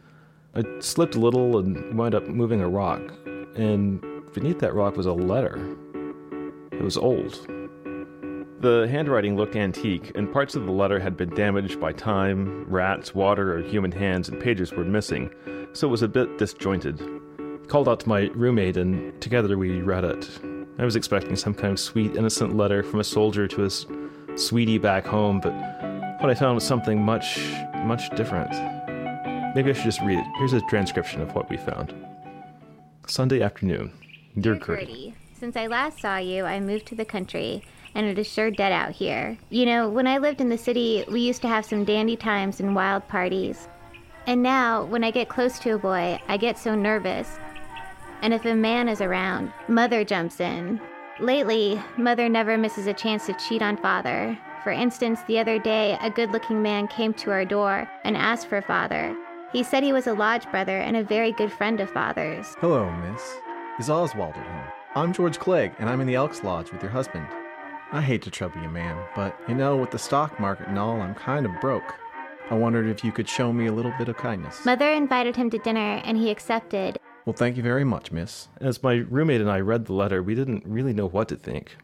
I 0.54 0.62
slipped 0.78 1.16
a 1.16 1.20
little 1.20 1.58
and 1.58 1.98
wound 1.98 2.14
up 2.14 2.28
moving 2.28 2.60
a 2.60 2.68
rock, 2.68 3.00
and 3.56 4.00
beneath 4.32 4.60
that 4.60 4.74
rock 4.74 4.96
was 4.96 5.06
a 5.06 5.12
letter. 5.12 5.76
It 6.70 6.82
was 6.82 6.96
old. 6.96 7.48
The 8.60 8.86
handwriting 8.88 9.36
looked 9.36 9.56
antique, 9.56 10.12
and 10.14 10.32
parts 10.32 10.54
of 10.54 10.66
the 10.66 10.72
letter 10.72 11.00
had 11.00 11.16
been 11.16 11.30
damaged 11.30 11.80
by 11.80 11.94
time, 11.94 12.64
rats, 12.70 13.12
water, 13.12 13.56
or 13.56 13.60
human 13.60 13.90
hands, 13.90 14.28
and 14.28 14.40
pages 14.40 14.70
were 14.70 14.84
missing, 14.84 15.30
so 15.72 15.88
it 15.88 15.90
was 15.90 16.02
a 16.02 16.08
bit 16.08 16.38
disjointed. 16.38 17.02
I 17.40 17.66
Called 17.66 17.88
out 17.88 17.98
to 18.00 18.08
my 18.08 18.30
roommate, 18.34 18.76
and 18.76 19.20
together 19.20 19.58
we 19.58 19.80
read 19.80 20.04
it. 20.04 20.30
I 20.78 20.84
was 20.84 20.94
expecting 20.94 21.34
some 21.34 21.54
kind 21.54 21.72
of 21.72 21.80
sweet, 21.80 22.14
innocent 22.14 22.56
letter 22.56 22.84
from 22.84 23.00
a 23.00 23.04
soldier 23.04 23.48
to 23.48 23.62
his 23.62 23.86
sweetie 24.36 24.78
back 24.78 25.04
home, 25.04 25.40
but 25.40 25.52
what 26.20 26.30
I 26.30 26.34
found 26.34 26.54
was 26.54 26.64
something 26.64 27.02
much, 27.02 27.38
much 27.84 28.10
different. 28.16 28.50
Maybe 29.54 29.70
I 29.70 29.72
should 29.72 29.84
just 29.84 30.00
read 30.02 30.18
it. 30.18 30.26
Here's 30.38 30.52
a 30.52 30.60
transcription 30.62 31.20
of 31.20 31.34
what 31.34 31.50
we 31.50 31.56
found. 31.56 31.94
Sunday 33.06 33.42
afternoon. 33.42 33.92
Dear 34.38 34.54
Gertie. 34.54 35.14
Since 35.38 35.56
I 35.56 35.66
last 35.66 36.00
saw 36.00 36.18
you, 36.18 36.44
I 36.44 36.60
moved 36.60 36.86
to 36.86 36.94
the 36.94 37.04
country, 37.04 37.64
and 37.94 38.06
it 38.06 38.18
is 38.18 38.28
sure 38.28 38.50
dead 38.50 38.72
out 38.72 38.92
here. 38.92 39.36
You 39.48 39.66
know, 39.66 39.88
when 39.88 40.06
I 40.06 40.18
lived 40.18 40.40
in 40.40 40.48
the 40.48 40.58
city, 40.58 41.04
we 41.08 41.20
used 41.20 41.42
to 41.42 41.48
have 41.48 41.64
some 41.64 41.84
dandy 41.84 42.16
times 42.16 42.60
and 42.60 42.74
wild 42.74 43.08
parties. 43.08 43.68
And 44.26 44.42
now, 44.42 44.84
when 44.84 45.02
I 45.02 45.10
get 45.10 45.28
close 45.28 45.58
to 45.60 45.70
a 45.70 45.78
boy, 45.78 46.20
I 46.28 46.36
get 46.36 46.58
so 46.58 46.74
nervous. 46.74 47.38
And 48.22 48.34
if 48.34 48.44
a 48.44 48.54
man 48.54 48.88
is 48.88 49.00
around, 49.00 49.52
Mother 49.66 50.04
jumps 50.04 50.40
in. 50.40 50.80
Lately, 51.20 51.78
Mother 51.98 52.30
never 52.30 52.56
misses 52.56 52.86
a 52.86 52.94
chance 52.94 53.26
to 53.26 53.34
cheat 53.34 53.60
on 53.60 53.76
Father. 53.76 54.38
For 54.64 54.70
instance, 54.72 55.20
the 55.26 55.38
other 55.38 55.58
day, 55.58 55.98
a 56.00 56.08
good 56.08 56.30
looking 56.30 56.62
man 56.62 56.88
came 56.88 57.12
to 57.14 57.30
our 57.30 57.44
door 57.44 57.86
and 58.04 58.16
asked 58.16 58.46
for 58.46 58.62
Father. 58.62 59.14
He 59.52 59.62
said 59.62 59.82
he 59.82 59.92
was 59.92 60.06
a 60.06 60.14
lodge 60.14 60.50
brother 60.50 60.78
and 60.78 60.96
a 60.96 61.04
very 61.04 61.32
good 61.32 61.52
friend 61.52 61.78
of 61.78 61.90
Father's. 61.90 62.54
Hello, 62.60 62.90
miss. 62.90 63.34
Is 63.78 63.90
Oswald 63.90 64.34
at 64.34 64.46
home? 64.46 64.72
I'm 64.94 65.12
George 65.12 65.38
Clegg, 65.38 65.72
and 65.78 65.90
I'm 65.90 66.00
in 66.00 66.06
the 66.06 66.14
Elks 66.14 66.42
Lodge 66.42 66.72
with 66.72 66.82
your 66.82 66.90
husband. 66.90 67.26
I 67.92 68.00
hate 68.00 68.22
to 68.22 68.30
trouble 68.30 68.62
you, 68.62 68.70
ma'am, 68.70 68.96
but 69.14 69.38
you 69.48 69.54
know, 69.54 69.76
with 69.76 69.90
the 69.90 69.98
stock 69.98 70.40
market 70.40 70.68
and 70.68 70.78
all, 70.78 71.02
I'm 71.02 71.14
kind 71.14 71.44
of 71.44 71.52
broke. 71.60 71.96
I 72.50 72.54
wondered 72.54 72.86
if 72.86 73.04
you 73.04 73.12
could 73.12 73.28
show 73.28 73.52
me 73.52 73.66
a 73.66 73.72
little 73.72 73.92
bit 73.98 74.08
of 74.08 74.16
kindness. 74.16 74.64
Mother 74.64 74.90
invited 74.90 75.36
him 75.36 75.50
to 75.50 75.58
dinner 75.58 76.00
and 76.04 76.16
he 76.16 76.30
accepted. 76.30 76.98
Well, 77.26 77.34
thank 77.34 77.56
you 77.56 77.62
very 77.62 77.84
much, 77.84 78.10
miss. 78.10 78.48
As 78.60 78.82
my 78.82 78.94
roommate 78.94 79.40
and 79.40 79.50
I 79.50 79.60
read 79.60 79.86
the 79.86 79.92
letter, 79.92 80.22
we 80.22 80.34
didn't 80.34 80.64
really 80.66 80.92
know 80.92 81.06
what 81.06 81.28
to 81.28 81.36
think. 81.36 81.76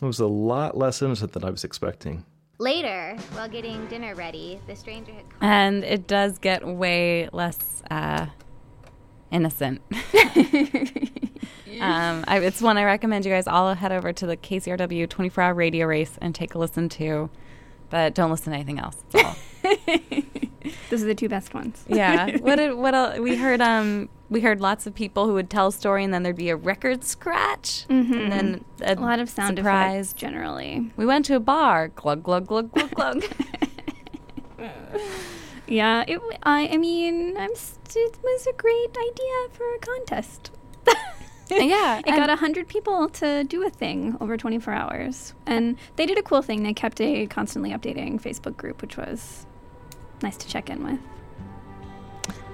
It 0.00 0.06
was 0.06 0.20
a 0.20 0.26
lot 0.26 0.76
less 0.76 1.02
innocent 1.02 1.32
than 1.32 1.44
I 1.44 1.50
was 1.50 1.64
expecting. 1.64 2.24
Later, 2.58 3.16
while 3.34 3.48
getting 3.48 3.86
dinner 3.86 4.14
ready, 4.14 4.60
the 4.66 4.74
stranger 4.74 5.12
had 5.12 5.28
come. 5.28 5.48
And 5.48 5.84
it 5.84 6.06
does 6.06 6.38
get 6.38 6.66
way 6.66 7.28
less 7.32 7.82
uh, 7.90 8.26
innocent. 9.30 9.80
um, 11.80 12.24
I, 12.26 12.40
it's 12.42 12.60
one 12.60 12.78
I 12.78 12.84
recommend 12.84 13.24
you 13.24 13.30
guys 13.30 13.46
all 13.46 13.74
head 13.74 13.92
over 13.92 14.12
to 14.12 14.26
the 14.26 14.36
KCRW 14.36 15.08
24 15.08 15.44
hour 15.44 15.54
radio 15.54 15.86
race 15.86 16.18
and 16.20 16.34
take 16.34 16.54
a 16.54 16.58
listen 16.58 16.88
to, 16.90 17.30
but 17.90 18.14
don't 18.14 18.30
listen 18.30 18.52
to 18.52 18.56
anything 18.56 18.78
else. 18.78 19.04
Those 20.90 21.02
are 21.02 21.06
the 21.06 21.14
two 21.14 21.28
best 21.28 21.54
ones. 21.54 21.84
yeah. 21.88 22.36
What 22.40 22.56
did, 22.56 22.74
what 22.74 22.94
el 22.94 23.22
we 23.22 23.36
heard? 23.36 23.60
Um, 23.60 24.08
we 24.30 24.40
heard 24.40 24.60
lots 24.60 24.86
of 24.86 24.94
people 24.94 25.26
who 25.26 25.34
would 25.34 25.48
tell 25.48 25.68
a 25.68 25.72
story, 25.72 26.04
and 26.04 26.12
then 26.12 26.22
there'd 26.22 26.36
be 26.36 26.50
a 26.50 26.56
record 26.56 27.02
scratch, 27.04 27.86
Mhm. 27.88 28.12
and 28.24 28.32
then 28.32 28.64
a, 28.82 28.94
A 28.94 29.00
lot 29.00 29.18
of 29.20 29.28
sound 29.30 29.56
surprise. 29.56 30.08
effects 30.08 30.20
generally. 30.20 30.90
We 30.96 31.06
went 31.06 31.24
to 31.26 31.36
a 31.36 31.40
bar. 31.40 31.88
Glug 31.88 32.22
glug 32.22 32.46
glug 32.46 32.70
glug 32.72 32.90
glug. 32.92 33.24
Yeah, 35.66 36.02
it. 36.08 36.18
I. 36.44 36.68
I 36.68 36.76
mean, 36.78 37.36
I'm. 37.36 37.54
St- 37.54 37.96
it 37.96 38.18
was 38.22 38.46
a 38.46 38.52
great 38.54 38.96
idea 38.96 39.48
for 39.52 39.64
a 39.74 39.78
contest. 39.78 40.50
yeah, 41.50 41.98
it 41.98 42.06
got 42.06 42.30
a 42.30 42.36
hundred 42.36 42.68
people 42.68 43.08
to 43.10 43.44
do 43.44 43.66
a 43.66 43.70
thing 43.70 44.16
over 44.20 44.36
24 44.38 44.72
hours, 44.72 45.34
and 45.46 45.76
they 45.96 46.06
did 46.06 46.16
a 46.18 46.22
cool 46.22 46.40
thing. 46.40 46.62
They 46.62 46.72
kept 46.72 47.00
a 47.02 47.26
constantly 47.26 47.70
updating 47.72 48.18
Facebook 48.20 48.56
group, 48.56 48.80
which 48.80 48.96
was 48.96 49.44
nice 50.22 50.36
to 50.38 50.48
check 50.48 50.70
in 50.70 50.84
with. 50.84 51.00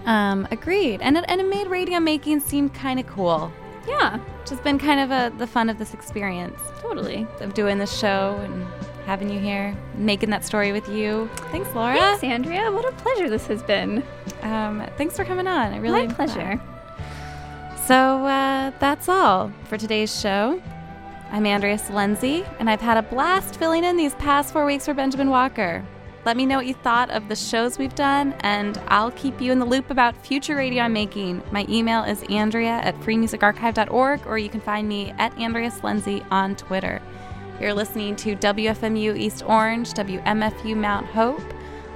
Um, 0.06 0.46
agreed. 0.50 1.00
And 1.00 1.16
it, 1.16 1.24
and 1.28 1.40
it 1.40 1.48
made 1.48 1.66
radio 1.66 1.98
making 2.00 2.40
seem 2.40 2.68
kind 2.68 3.00
of 3.00 3.06
cool. 3.06 3.50
Yeah. 3.88 4.18
Which 4.18 4.50
has 4.50 4.60
been 4.60 4.78
kind 4.78 5.00
of 5.00 5.10
a, 5.10 5.36
the 5.36 5.46
fun 5.46 5.68
of 5.70 5.78
this 5.78 5.94
experience. 5.94 6.60
Totally. 6.80 7.26
Of 7.40 7.54
doing 7.54 7.78
this 7.78 7.96
show 7.96 8.38
and 8.42 8.66
having 9.06 9.30
you 9.30 9.38
here, 9.38 9.76
making 9.96 10.30
that 10.30 10.44
story 10.44 10.72
with 10.72 10.88
you. 10.88 11.28
Thanks, 11.50 11.68
Laura. 11.74 11.96
Thanks, 11.96 12.24
Andrea. 12.24 12.70
What 12.70 12.86
a 12.86 12.92
pleasure 12.92 13.28
this 13.28 13.46
has 13.46 13.62
been. 13.62 14.02
Um, 14.42 14.86
thanks 14.96 15.16
for 15.16 15.24
coming 15.24 15.46
on. 15.46 15.72
I 15.72 15.78
really 15.78 16.06
My 16.06 16.12
pleasure. 16.14 16.60
glad. 16.62 17.80
So 17.86 18.24
uh, 18.24 18.72
that's 18.78 19.08
all 19.08 19.52
for 19.64 19.76
today's 19.76 20.18
show. 20.18 20.62
I'm 21.30 21.44
Andrea 21.46 21.76
Silenzi, 21.76 22.46
and 22.58 22.70
I've 22.70 22.80
had 22.80 22.96
a 22.96 23.02
blast 23.02 23.56
filling 23.56 23.84
in 23.84 23.96
these 23.96 24.14
past 24.14 24.52
four 24.52 24.64
weeks 24.64 24.84
for 24.86 24.94
Benjamin 24.94 25.28
Walker. 25.30 25.84
Let 26.24 26.38
me 26.38 26.46
know 26.46 26.56
what 26.56 26.66
you 26.66 26.72
thought 26.74 27.10
of 27.10 27.28
the 27.28 27.36
shows 27.36 27.76
we've 27.78 27.94
done, 27.94 28.34
and 28.40 28.80
I'll 28.88 29.10
keep 29.10 29.42
you 29.42 29.52
in 29.52 29.58
the 29.58 29.66
loop 29.66 29.90
about 29.90 30.16
future 30.16 30.56
radio 30.56 30.84
I'm 30.84 30.94
making. 30.94 31.42
My 31.50 31.66
email 31.68 32.02
is 32.04 32.22
andrea 32.30 32.80
at 32.82 32.98
freemusicarchive.org, 33.00 34.26
or 34.26 34.38
you 34.38 34.48
can 34.48 34.62
find 34.62 34.88
me 34.88 35.10
at 35.18 35.36
Andrea 35.38 35.70
Silenzi 35.70 36.24
on 36.30 36.56
Twitter. 36.56 37.02
You're 37.60 37.74
listening 37.74 38.16
to 38.16 38.36
WFMU 38.36 39.18
East 39.18 39.42
Orange, 39.46 39.92
WMFU 39.92 40.74
Mount 40.74 41.06
Hope, 41.06 41.42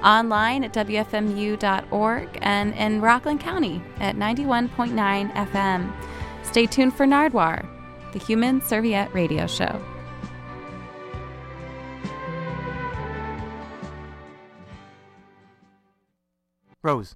online 0.03 0.63
at 0.63 0.73
WFMU.org 0.73 2.29
and 2.41 2.73
in 2.75 3.01
Rockland 3.01 3.39
County 3.39 3.81
at 3.99 4.15
91.9 4.15 5.33
FM. 5.33 5.91
Stay 6.43 6.67
tuned 6.67 6.93
for 6.93 7.05
Nardwuar, 7.05 7.65
the 8.13 8.19
Human 8.19 8.61
Serviette 8.61 9.13
Radio 9.13 9.47
Show. 9.47 9.81
Rose. 16.81 17.13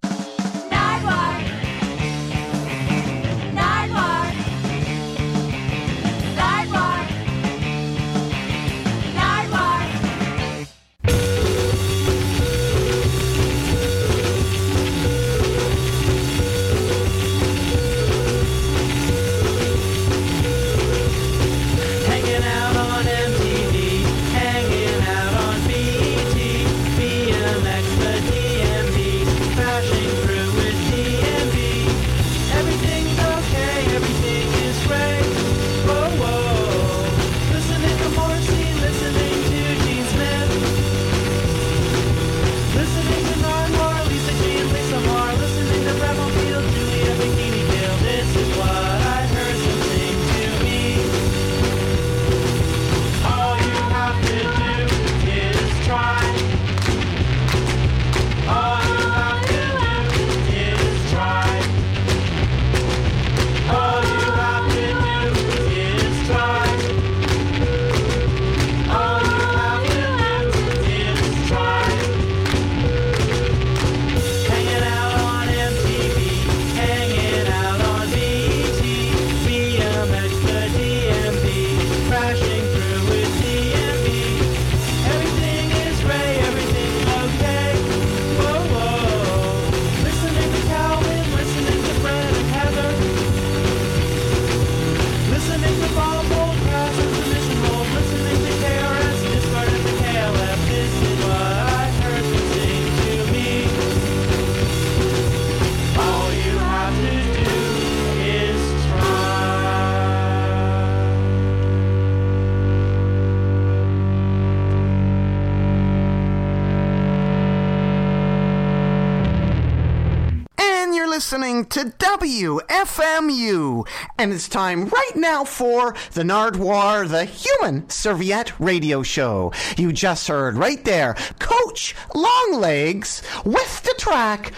Listening 121.33 121.65
to 121.65 121.85
WFMU. 121.85 123.87
And 124.19 124.31
it's 124.31 124.47
time 124.47 124.85
right 124.85 125.15
now 125.15 125.43
for 125.43 125.95
the 126.11 126.21
Nardwuar, 126.21 127.09
the 127.09 127.25
Human 127.25 127.89
Serviette 127.89 128.59
Radio 128.59 129.01
Show. 129.01 129.51
You 129.75 129.91
just 129.93 130.27
heard 130.27 130.57
right 130.57 130.85
there 130.85 131.15
Coach 131.39 131.95
Longlegs 132.13 133.23
with 133.43 133.81
the 133.81 133.95
track. 133.97 134.53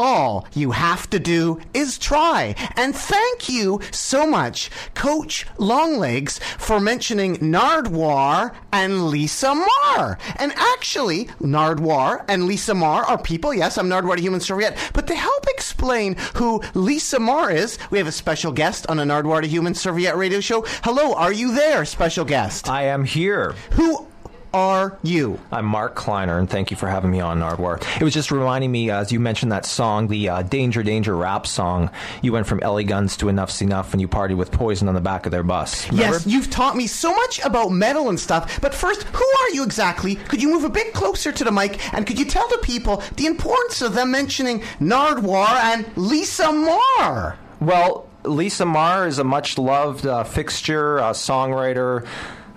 All 0.00 0.46
you 0.54 0.70
have 0.70 1.10
to 1.10 1.18
do 1.18 1.60
is 1.74 1.98
try. 1.98 2.54
And 2.76 2.94
thank 2.94 3.48
you 3.48 3.80
so 3.90 4.28
much, 4.28 4.70
Coach 4.94 5.44
Longlegs, 5.58 6.38
for 6.56 6.78
mentioning 6.78 7.38
Nardwuar 7.38 8.54
and 8.72 9.08
Lisa 9.08 9.56
Marr. 9.56 10.16
And 10.36 10.52
actually, 10.52 11.24
Nardwuar 11.40 12.24
and 12.28 12.46
Lisa 12.46 12.74
Marr 12.76 13.02
are 13.06 13.18
people. 13.18 13.52
Yes, 13.52 13.76
I'm 13.76 13.88
Nardwuar 13.88 14.14
the 14.14 14.22
Human 14.22 14.38
Serviette. 14.38 14.78
But 14.94 15.08
to 15.08 15.16
help 15.16 15.44
explain 15.48 16.14
who 16.34 16.62
Lisa 16.74 17.18
Marr 17.18 17.50
is, 17.50 17.76
we 17.90 17.98
have 17.98 18.06
a 18.06 18.12
special 18.12 18.52
guest 18.52 18.86
on 18.86 19.00
a 19.00 19.04
Nardwuar 19.04 19.42
the 19.42 19.48
Human 19.48 19.74
Serviette 19.74 20.16
radio 20.16 20.38
show. 20.38 20.64
Hello, 20.84 21.14
are 21.14 21.32
you 21.32 21.52
there, 21.56 21.84
special 21.84 22.24
guest? 22.24 22.68
I 22.70 22.84
am 22.84 23.02
here. 23.02 23.56
Who 23.72 24.06
are 24.52 24.98
you? 25.02 25.38
I'm 25.52 25.64
Mark 25.64 25.94
Kleiner, 25.94 26.38
and 26.38 26.48
thank 26.48 26.70
you 26.70 26.76
for 26.76 26.88
having 26.88 27.10
me 27.10 27.20
on 27.20 27.40
Nardwuar. 27.40 27.82
It 28.00 28.04
was 28.04 28.14
just 28.14 28.30
reminding 28.30 28.72
me, 28.72 28.90
as 28.90 29.12
you 29.12 29.20
mentioned 29.20 29.52
that 29.52 29.66
song, 29.66 30.08
the 30.08 30.28
uh, 30.28 30.42
Danger 30.42 30.82
Danger 30.82 31.16
rap 31.16 31.46
song. 31.46 31.90
You 32.22 32.32
went 32.32 32.46
from 32.46 32.60
L.A. 32.62 32.84
Guns 32.84 33.16
to 33.18 33.26
Enuff 33.26 33.50
Z'Nuff, 33.50 33.92
and 33.92 34.00
you 34.00 34.08
partied 34.08 34.36
with 34.36 34.50
Poison 34.50 34.88
on 34.88 34.94
the 34.94 35.00
back 35.00 35.26
of 35.26 35.32
their 35.32 35.42
bus. 35.42 35.88
Remember? 35.90 36.16
Yes, 36.16 36.26
you've 36.26 36.50
taught 36.50 36.76
me 36.76 36.86
so 36.86 37.14
much 37.14 37.40
about 37.44 37.70
metal 37.70 38.08
and 38.08 38.18
stuff. 38.18 38.60
But 38.60 38.74
first, 38.74 39.02
who 39.02 39.24
are 39.24 39.50
you 39.50 39.64
exactly? 39.64 40.16
Could 40.16 40.42
you 40.42 40.50
move 40.50 40.64
a 40.64 40.70
bit 40.70 40.92
closer 40.94 41.32
to 41.32 41.44
the 41.44 41.52
mic 41.52 41.92
and 41.94 42.06
could 42.06 42.18
you 42.18 42.24
tell 42.24 42.48
the 42.48 42.58
people 42.58 43.02
the 43.16 43.26
importance 43.26 43.82
of 43.82 43.94
them 43.94 44.10
mentioning 44.10 44.60
Nardwuar 44.80 45.48
and 45.48 45.86
Lisa 45.96 46.52
Marr? 46.52 47.38
Well, 47.60 48.08
Lisa 48.24 48.66
Marr 48.66 49.06
is 49.06 49.18
a 49.18 49.24
much 49.24 49.58
loved 49.58 50.06
uh, 50.06 50.24
fixture, 50.24 50.98
a 50.98 51.10
songwriter. 51.10 52.06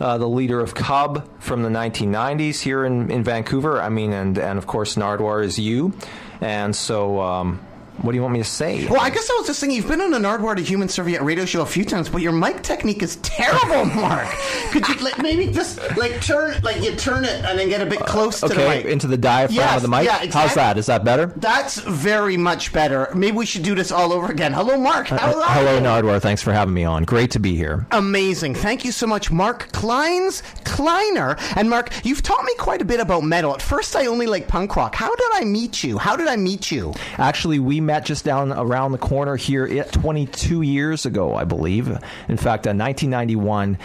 Uh, 0.02 0.18
the 0.18 0.28
leader 0.28 0.60
of 0.60 0.74
Cub 0.74 1.30
from 1.40 1.62
the 1.62 1.70
1990s 1.70 2.60
here 2.60 2.84
in, 2.84 3.12
in 3.12 3.24
Vancouver. 3.24 3.80
I 3.80 3.90
mean, 3.90 4.14
and, 4.14 4.36
and 4.40 4.58
of 4.58 4.66
course, 4.66 4.96
Nardwuar 4.96 5.44
is 5.44 5.60
you. 5.60 5.94
And 6.42 6.76
so, 6.76 7.22
um, 7.22 7.64
what 7.98 8.12
do 8.14 8.16
you 8.16 8.22
want 8.22 8.34
me 8.34 8.40
to 8.40 8.46
say? 8.46 8.88
Well, 8.88 9.00
I 9.02 9.10
guess 9.12 9.30
I 9.30 9.34
was 9.38 9.48
just 9.48 9.60
saying 9.60 9.74
you've 9.74 9.88
been 9.88 10.02
on 10.02 10.14
a 10.14 10.18
Nardwuar 10.20 10.56
to 10.56 10.64
Human 10.64 10.88
Serviette 10.90 11.22
radio 11.22 11.46
show 11.46 11.62
a 11.62 11.66
few 11.68 11.86
times, 11.86 12.10
but 12.10 12.22
your 12.22 12.32
mic 12.32 12.64
technique 12.64 13.04
is 13.04 13.18
terrible, 13.18 13.86
Mark. 13.96 14.28
Could 14.72 14.88
you 14.88 14.96
like, 14.96 15.20
maybe 15.22 15.52
just 15.52 15.78
like 15.98 16.20
turn, 16.22 16.60
like 16.64 16.82
you 16.82 16.96
turn 16.96 17.26
it 17.26 17.44
and 17.46 17.60
then 17.60 17.70
get 17.70 17.82
a 17.82 17.86
bit 17.86 18.00
close 18.00 18.40
to 18.40 18.48
the 18.48 18.56
mic? 18.56 18.86
into 18.86 19.06
the 19.08 19.18
diaphragm 19.18 19.56
Yes, 19.58 19.76
of 19.78 19.82
the 19.84 19.88
mic. 19.88 20.06
yeah, 20.06 20.16
exactly. 20.24 20.42
How's 20.42 20.54
that? 20.56 20.78
Is 20.78 20.86
that 20.88 21.04
better? 21.04 21.28
That's 21.36 21.80
very 21.82 22.38
much 22.38 22.74
better. 22.74 23.10
Maybe 23.14 23.38
we 23.38 23.46
should 23.46 23.64
do 23.64 23.76
this 23.76 23.92
all 23.92 24.12
over 24.14 24.32
again. 24.32 24.54
Hello, 24.54 24.78
Mark. 24.78 25.08
How 25.08 25.18
Uh, 25.18 25.44
hello? 25.54 25.80
Nardwuar. 25.82 26.22
Thanks 26.22 26.42
for 26.42 26.54
having 26.54 26.74
me 26.74 26.84
on. 26.86 27.04
Great 27.04 27.30
to 27.32 27.40
be 27.40 27.56
here. 27.56 27.86
Amazing. 27.92 28.56
Thank 28.56 28.84
you 28.86 28.92
so 28.92 29.06
much, 29.06 29.30
Mark 29.32 29.70
Kleins 29.74 30.42
Kleiner. 30.64 31.36
And 31.56 31.70
Mark, 31.70 31.92
you've 32.04 32.24
taught 32.24 32.44
me 32.46 32.54
quite 32.58 32.82
a 32.82 32.86
bit 32.86 33.00
about 33.00 33.24
metal. 33.24 33.54
At 33.54 33.62
first, 33.62 33.96
I 33.96 34.06
only 34.08 34.26
liked 34.28 34.48
punk 34.48 34.76
rock. 34.76 34.96
How 34.96 35.14
did 35.14 35.30
I 35.34 35.44
meet 35.44 35.84
you? 35.84 35.98
How 35.98 36.16
did 36.16 36.28
I 36.28 36.36
meet 36.38 36.72
you? 36.72 36.94
Actually, 37.18 37.60
we 37.60 37.81
met 37.86 38.06
just 38.06 38.24
down 38.26 38.52
around 38.54 38.92
the 38.92 38.98
corner 38.98 39.36
here 39.36 39.66
it- 39.66 39.92
22 39.92 40.62
years 40.62 41.06
ago, 41.06 41.36
I 41.36 41.44
believe. 41.44 41.88
In 42.28 42.38
fact, 42.38 42.68
uh, 42.68 42.74
1991, 42.74 43.78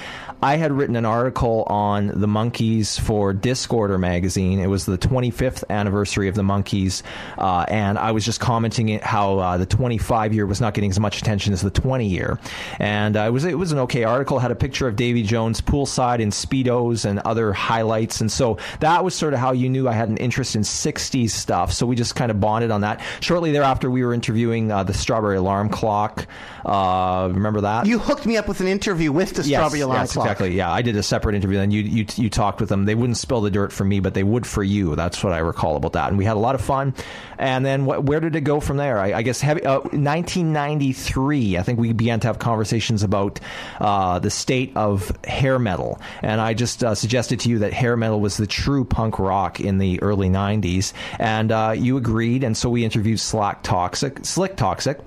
I 0.42 0.56
had 0.56 0.72
written 0.72 0.96
an 0.96 1.06
article 1.06 1.64
on 1.68 2.08
the 2.08 2.26
Monkees 2.26 3.00
for 3.00 3.32
Discorder 3.32 3.98
magazine. 3.98 4.58
It 4.58 4.66
was 4.66 4.84
the 4.84 4.98
25th 4.98 5.64
anniversary 5.70 6.28
of 6.28 6.34
the 6.34 6.42
Monkees, 6.42 7.02
uh, 7.38 7.64
and 7.68 7.98
I 7.98 8.12
was 8.12 8.24
just 8.24 8.38
commenting 8.38 8.90
it 8.90 9.02
how 9.02 9.38
uh, 9.38 9.56
the 9.56 9.66
25 9.66 10.34
year 10.34 10.46
was 10.46 10.60
not 10.60 10.74
getting 10.74 10.90
as 10.90 11.00
much 11.00 11.18
attention 11.18 11.52
as 11.52 11.62
the 11.62 11.70
20 11.70 12.06
year. 12.06 12.38
And 12.78 13.16
uh, 13.16 13.20
it 13.20 13.30
was 13.30 13.44
it 13.44 13.58
was 13.58 13.72
an 13.72 13.78
okay 13.80 14.04
article. 14.04 14.38
Had 14.38 14.50
a 14.50 14.56
picture 14.56 14.86
of 14.86 14.96
Davy 14.96 15.22
Jones 15.22 15.60
poolside 15.60 16.20
in 16.20 16.30
speedos 16.30 17.06
and 17.06 17.18
other 17.20 17.52
highlights, 17.52 18.20
and 18.20 18.30
so 18.30 18.58
that 18.80 19.02
was 19.02 19.14
sort 19.14 19.32
of 19.32 19.40
how 19.40 19.52
you 19.52 19.68
knew 19.68 19.88
I 19.88 19.92
had 19.92 20.08
an 20.08 20.18
interest 20.18 20.54
in 20.54 20.62
60s 20.62 21.30
stuff. 21.30 21.72
So 21.72 21.86
we 21.86 21.96
just 21.96 22.14
kind 22.14 22.30
of 22.30 22.40
bonded 22.40 22.70
on 22.70 22.82
that. 22.82 23.00
Shortly 23.20 23.52
thereafter, 23.52 23.90
we 23.90 24.04
were 24.04 24.12
interviewing 24.12 24.70
uh, 24.70 24.82
the 24.84 24.94
Strawberry 24.94 25.36
Alarm 25.36 25.70
Clock. 25.70 26.26
Uh, 26.64 27.30
remember 27.32 27.62
that? 27.62 27.86
You 27.86 27.98
hooked 27.98 28.26
me 28.26 28.36
up 28.36 28.48
with 28.48 28.60
an 28.60 28.66
interview 28.66 29.12
with 29.12 29.34
the 29.34 29.42
Yes, 29.42 29.60
Strawberry 29.60 29.80
Alarm 29.80 30.02
yes, 30.02 30.12
Clock. 30.12 30.25
Exactly. 30.26 30.56
Yeah, 30.56 30.70
I 30.70 30.82
did 30.82 30.96
a 30.96 31.02
separate 31.02 31.34
interview. 31.34 31.56
Then 31.56 31.70
you, 31.70 31.82
you 31.82 32.06
you 32.16 32.30
talked 32.30 32.60
with 32.60 32.68
them. 32.68 32.84
They 32.84 32.94
wouldn't 32.94 33.16
spill 33.16 33.40
the 33.40 33.50
dirt 33.50 33.72
for 33.72 33.84
me, 33.84 34.00
but 34.00 34.14
they 34.14 34.22
would 34.24 34.46
for 34.46 34.62
you. 34.62 34.94
That's 34.96 35.22
what 35.22 35.32
I 35.32 35.38
recall 35.38 35.76
about 35.76 35.92
that. 35.94 36.08
And 36.08 36.18
we 36.18 36.24
had 36.24 36.36
a 36.36 36.40
lot 36.40 36.54
of 36.54 36.60
fun. 36.60 36.94
And 37.38 37.64
then 37.64 37.84
wh- 37.84 38.04
where 38.04 38.20
did 38.20 38.34
it 38.36 38.42
go 38.42 38.60
from 38.60 38.76
there? 38.76 38.98
I, 38.98 39.12
I 39.12 39.22
guess 39.22 39.40
heavy, 39.40 39.64
uh, 39.64 39.80
1993. 39.80 41.58
I 41.58 41.62
think 41.62 41.78
we 41.78 41.92
began 41.92 42.20
to 42.20 42.26
have 42.26 42.38
conversations 42.38 43.02
about 43.02 43.40
uh, 43.80 44.18
the 44.18 44.30
state 44.30 44.72
of 44.76 45.12
hair 45.24 45.58
metal. 45.58 46.00
And 46.22 46.40
I 46.40 46.54
just 46.54 46.82
uh, 46.82 46.94
suggested 46.94 47.40
to 47.40 47.48
you 47.48 47.58
that 47.60 47.72
hair 47.72 47.96
metal 47.96 48.20
was 48.20 48.36
the 48.36 48.46
true 48.46 48.84
punk 48.84 49.18
rock 49.18 49.60
in 49.60 49.78
the 49.78 50.02
early 50.02 50.28
90s. 50.28 50.92
And 51.18 51.52
uh, 51.52 51.74
you 51.76 51.96
agreed. 51.96 52.44
And 52.44 52.56
so 52.56 52.68
we 52.70 52.84
interviewed 52.84 53.20
Slack 53.20 53.62
Toxic, 53.62 54.24
Slick 54.24 54.56
Toxic. 54.56 54.98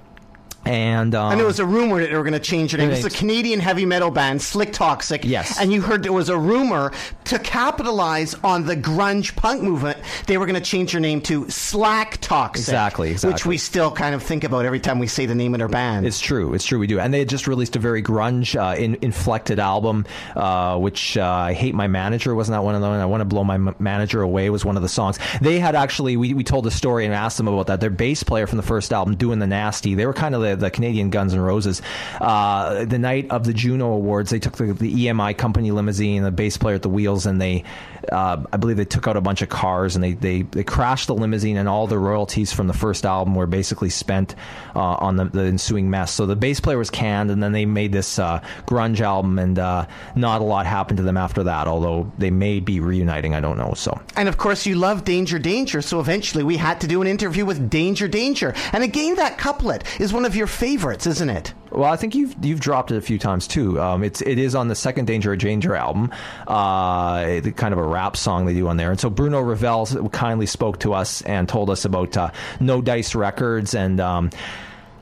And, 0.66 1.16
um, 1.16 1.32
and 1.32 1.40
there 1.40 1.48
was 1.48 1.60
a 1.60 1.66
rumor 1.66 2.00
that 2.00 2.10
they 2.10 2.18
were 2.18 2.24
going 2.24 2.34
to 2.34 2.40
change 2.40 2.72
their 2.74 2.80
name. 2.80 2.92
It's 2.92 3.06
a 3.06 3.10
Canadian 3.10 3.60
heavy 3.60 3.86
metal 3.86 4.12
band, 4.12 4.42
Slick 4.42 4.74
Toxic. 4.74 5.24
Yes. 5.26 5.60
And 5.60 5.72
you 5.74 5.82
heard 5.82 6.04
there 6.04 6.14
was 6.14 6.30
a 6.30 6.38
rumor 6.38 6.92
to 7.26 7.40
capitalize 7.40 8.36
on 8.44 8.66
the 8.66 8.76
grunge 8.76 9.36
punk 9.36 9.64
movement. 9.64 9.98
They 10.28 10.38
were 10.38 10.46
going 10.46 10.62
to 10.62 10.66
change 10.66 10.92
their 10.92 11.02
name 11.02 11.22
to 11.22 11.50
Slack 11.50 12.18
Toxic. 12.22 12.62
Exactly, 12.62 13.16
Which 13.16 13.46
we 13.46 13.58
still 13.58 13.92
kind 13.92 14.14
of 14.14 14.22
think 14.22 14.44
about 14.44 14.66
every 14.66 14.80
time 14.80 15.00
we 15.00 15.08
say 15.08 15.26
the 15.26 15.36
name 15.36 15.54
of 15.56 15.60
their 15.60 15.68
band. 15.68 16.06
It's 16.06 16.20
true. 16.20 16.54
It's 16.54 16.66
true. 16.66 16.78
We 16.78 16.88
do. 16.88 17.00
And 17.00 17.14
they 17.14 17.20
had 17.20 17.30
just 17.30 17.48
released 17.48 17.76
a 17.76 17.80
very 17.80 18.04
grunge, 18.04 18.56
uh, 18.56 18.76
in, 18.76 18.98
inflected 19.02 19.60
album, 19.60 20.06
uh, 20.36 20.78
which 20.78 21.18
uh, 21.18 21.26
I 21.26 21.54
Hate 21.54 21.74
My 21.74 21.88
Manager. 21.88 22.36
Wasn't 22.36 22.54
that 22.54 22.64
one 22.64 22.76
of 22.76 22.82
them? 22.82 22.92
I 22.92 23.06
Want 23.06 23.22
to 23.22 23.26
Blow 23.26 23.44
My 23.44 23.56
M- 23.56 23.76
Manager 23.80 24.22
Away 24.22 24.50
was 24.50 24.66
one 24.66 24.76
of 24.76 24.84
the 24.84 24.90
songs. 24.90 25.18
They 25.42 25.60
had 25.60 25.76
actually, 25.76 26.18
we, 26.18 26.34
we 26.34 26.44
told 26.44 26.68
a 26.68 26.72
story 26.72 27.06
and 27.06 27.14
asked 27.14 27.38
them 27.38 27.48
about 27.48 27.68
that. 27.68 27.80
Their 27.80 27.90
bass 27.90 28.24
player 28.24 28.46
from 28.46 28.58
the 28.58 28.64
first 28.64 28.92
album, 28.94 29.16
Doing 29.16 29.40
the 29.40 29.48
Nasty, 29.48 29.96
they 29.96 30.06
were 30.06 30.14
kind 30.14 30.36
of 30.36 30.42
the, 30.42 30.49
the 30.56 30.72
Canadian 30.72 31.10
Guns 31.10 31.34
N' 31.34 31.40
Roses. 31.40 31.82
Uh, 32.20 32.86
the 32.86 33.00
night 33.00 33.30
of 33.30 33.44
the 33.44 33.54
Juno 33.54 33.94
Awards, 33.94 34.30
they 34.30 34.40
took 34.40 34.58
the, 34.58 34.74
the 34.74 35.06
EMI 35.06 35.38
company 35.38 35.72
limousine, 35.72 36.24
the 36.24 36.32
bass 36.32 36.58
player 36.58 36.76
at 36.76 36.82
the 36.82 36.90
wheels, 36.90 37.26
and 37.26 37.42
they, 37.42 37.64
uh, 38.12 38.44
I 38.52 38.58
believe 38.58 38.78
they 38.78 38.86
took 38.86 39.08
out 39.08 39.18
a 39.18 39.22
bunch 39.22 39.42
of 39.42 39.50
cars 39.50 39.96
and 39.96 40.04
they, 40.04 40.14
they, 40.14 40.42
they 40.44 40.64
crashed 40.64 41.08
the 41.08 41.16
limousine, 41.16 41.58
and 41.58 41.68
all 41.68 41.88
the 41.88 41.98
royalties 41.98 42.54
from 42.54 42.68
the 42.68 42.74
first 42.74 43.06
album 43.06 43.36
were 43.36 43.48
basically 43.48 43.90
spent 43.90 44.36
uh, 44.76 44.80
on 44.80 45.16
the, 45.16 45.26
the 45.26 45.44
ensuing 45.44 45.90
mess. 45.90 46.12
So 46.12 46.26
the 46.26 46.36
bass 46.36 46.60
player 46.60 46.78
was 46.78 46.90
canned, 46.90 47.32
and 47.32 47.42
then 47.42 47.52
they 47.52 47.66
made 47.66 47.92
this 47.92 48.20
uh, 48.20 48.42
grunge 48.66 49.02
album, 49.02 49.40
and 49.40 49.58
uh, 49.60 49.88
not 50.16 50.42
a 50.42 50.44
lot 50.44 50.66
happened 50.66 50.98
to 50.98 51.04
them 51.04 51.18
after 51.18 51.44
that, 51.44 51.68
although 51.68 52.12
they 52.18 52.32
may 52.32 52.60
be 52.60 52.80
reuniting. 52.80 53.34
I 53.34 53.40
don't 53.40 53.58
know. 53.58 53.74
So 53.76 54.00
And 54.16 54.30
of 54.30 54.38
course, 54.38 54.66
you 54.66 54.76
love 54.76 55.04
Danger 55.04 55.40
Danger, 55.40 55.82
so 55.82 56.00
eventually 56.00 56.44
we 56.44 56.58
had 56.58 56.82
to 56.82 56.88
do 56.88 57.02
an 57.02 57.08
interview 57.08 57.46
with 57.46 57.70
Danger 57.70 58.08
Danger. 58.08 58.54
And 58.74 58.84
again, 58.84 59.16
that 59.16 59.38
couplet 59.38 59.84
is 60.00 60.14
one 60.14 60.26
of 60.26 60.36
your 60.36 60.48
favorites, 60.48 61.06
isn't 61.08 61.30
it? 61.30 61.54
Well, 61.72 61.92
I 61.92 61.96
think 61.96 62.16
you've 62.16 62.36
you've 62.44 62.60
dropped 62.60 62.92
it 62.92 62.98
a 62.98 63.02
few 63.02 63.20
times 63.20 63.48
too. 63.48 63.80
Um, 63.80 64.04
it's 64.04 64.22
it 64.22 64.38
is 64.40 64.56
on 64.56 64.68
the 64.68 64.76
second 64.76 65.06
Danger 65.06 65.36
Danger 65.36 65.76
album, 65.76 66.12
uh, 66.48 67.42
kind 67.56 67.74
of 67.74 67.78
a 67.78 67.84
rap 67.84 68.18
song 68.18 68.46
they 68.46 68.54
do 68.54 68.68
on 68.68 68.78
there. 68.78 68.92
And 68.92 69.00
so 69.00 69.10
Bruno 69.10 69.42
Ravel 69.42 69.86
kindly 70.10 70.46
spoke 70.46 70.80
to 70.80 70.94
us 70.94 71.22
and 71.24 71.48
told 71.48 71.70
us 71.70 71.86
about 71.86 72.18
uh, 72.18 72.32
No 72.60 72.82
Dice 72.82 73.16
Records 73.16 73.74
and. 73.74 74.00
Um, 74.00 74.30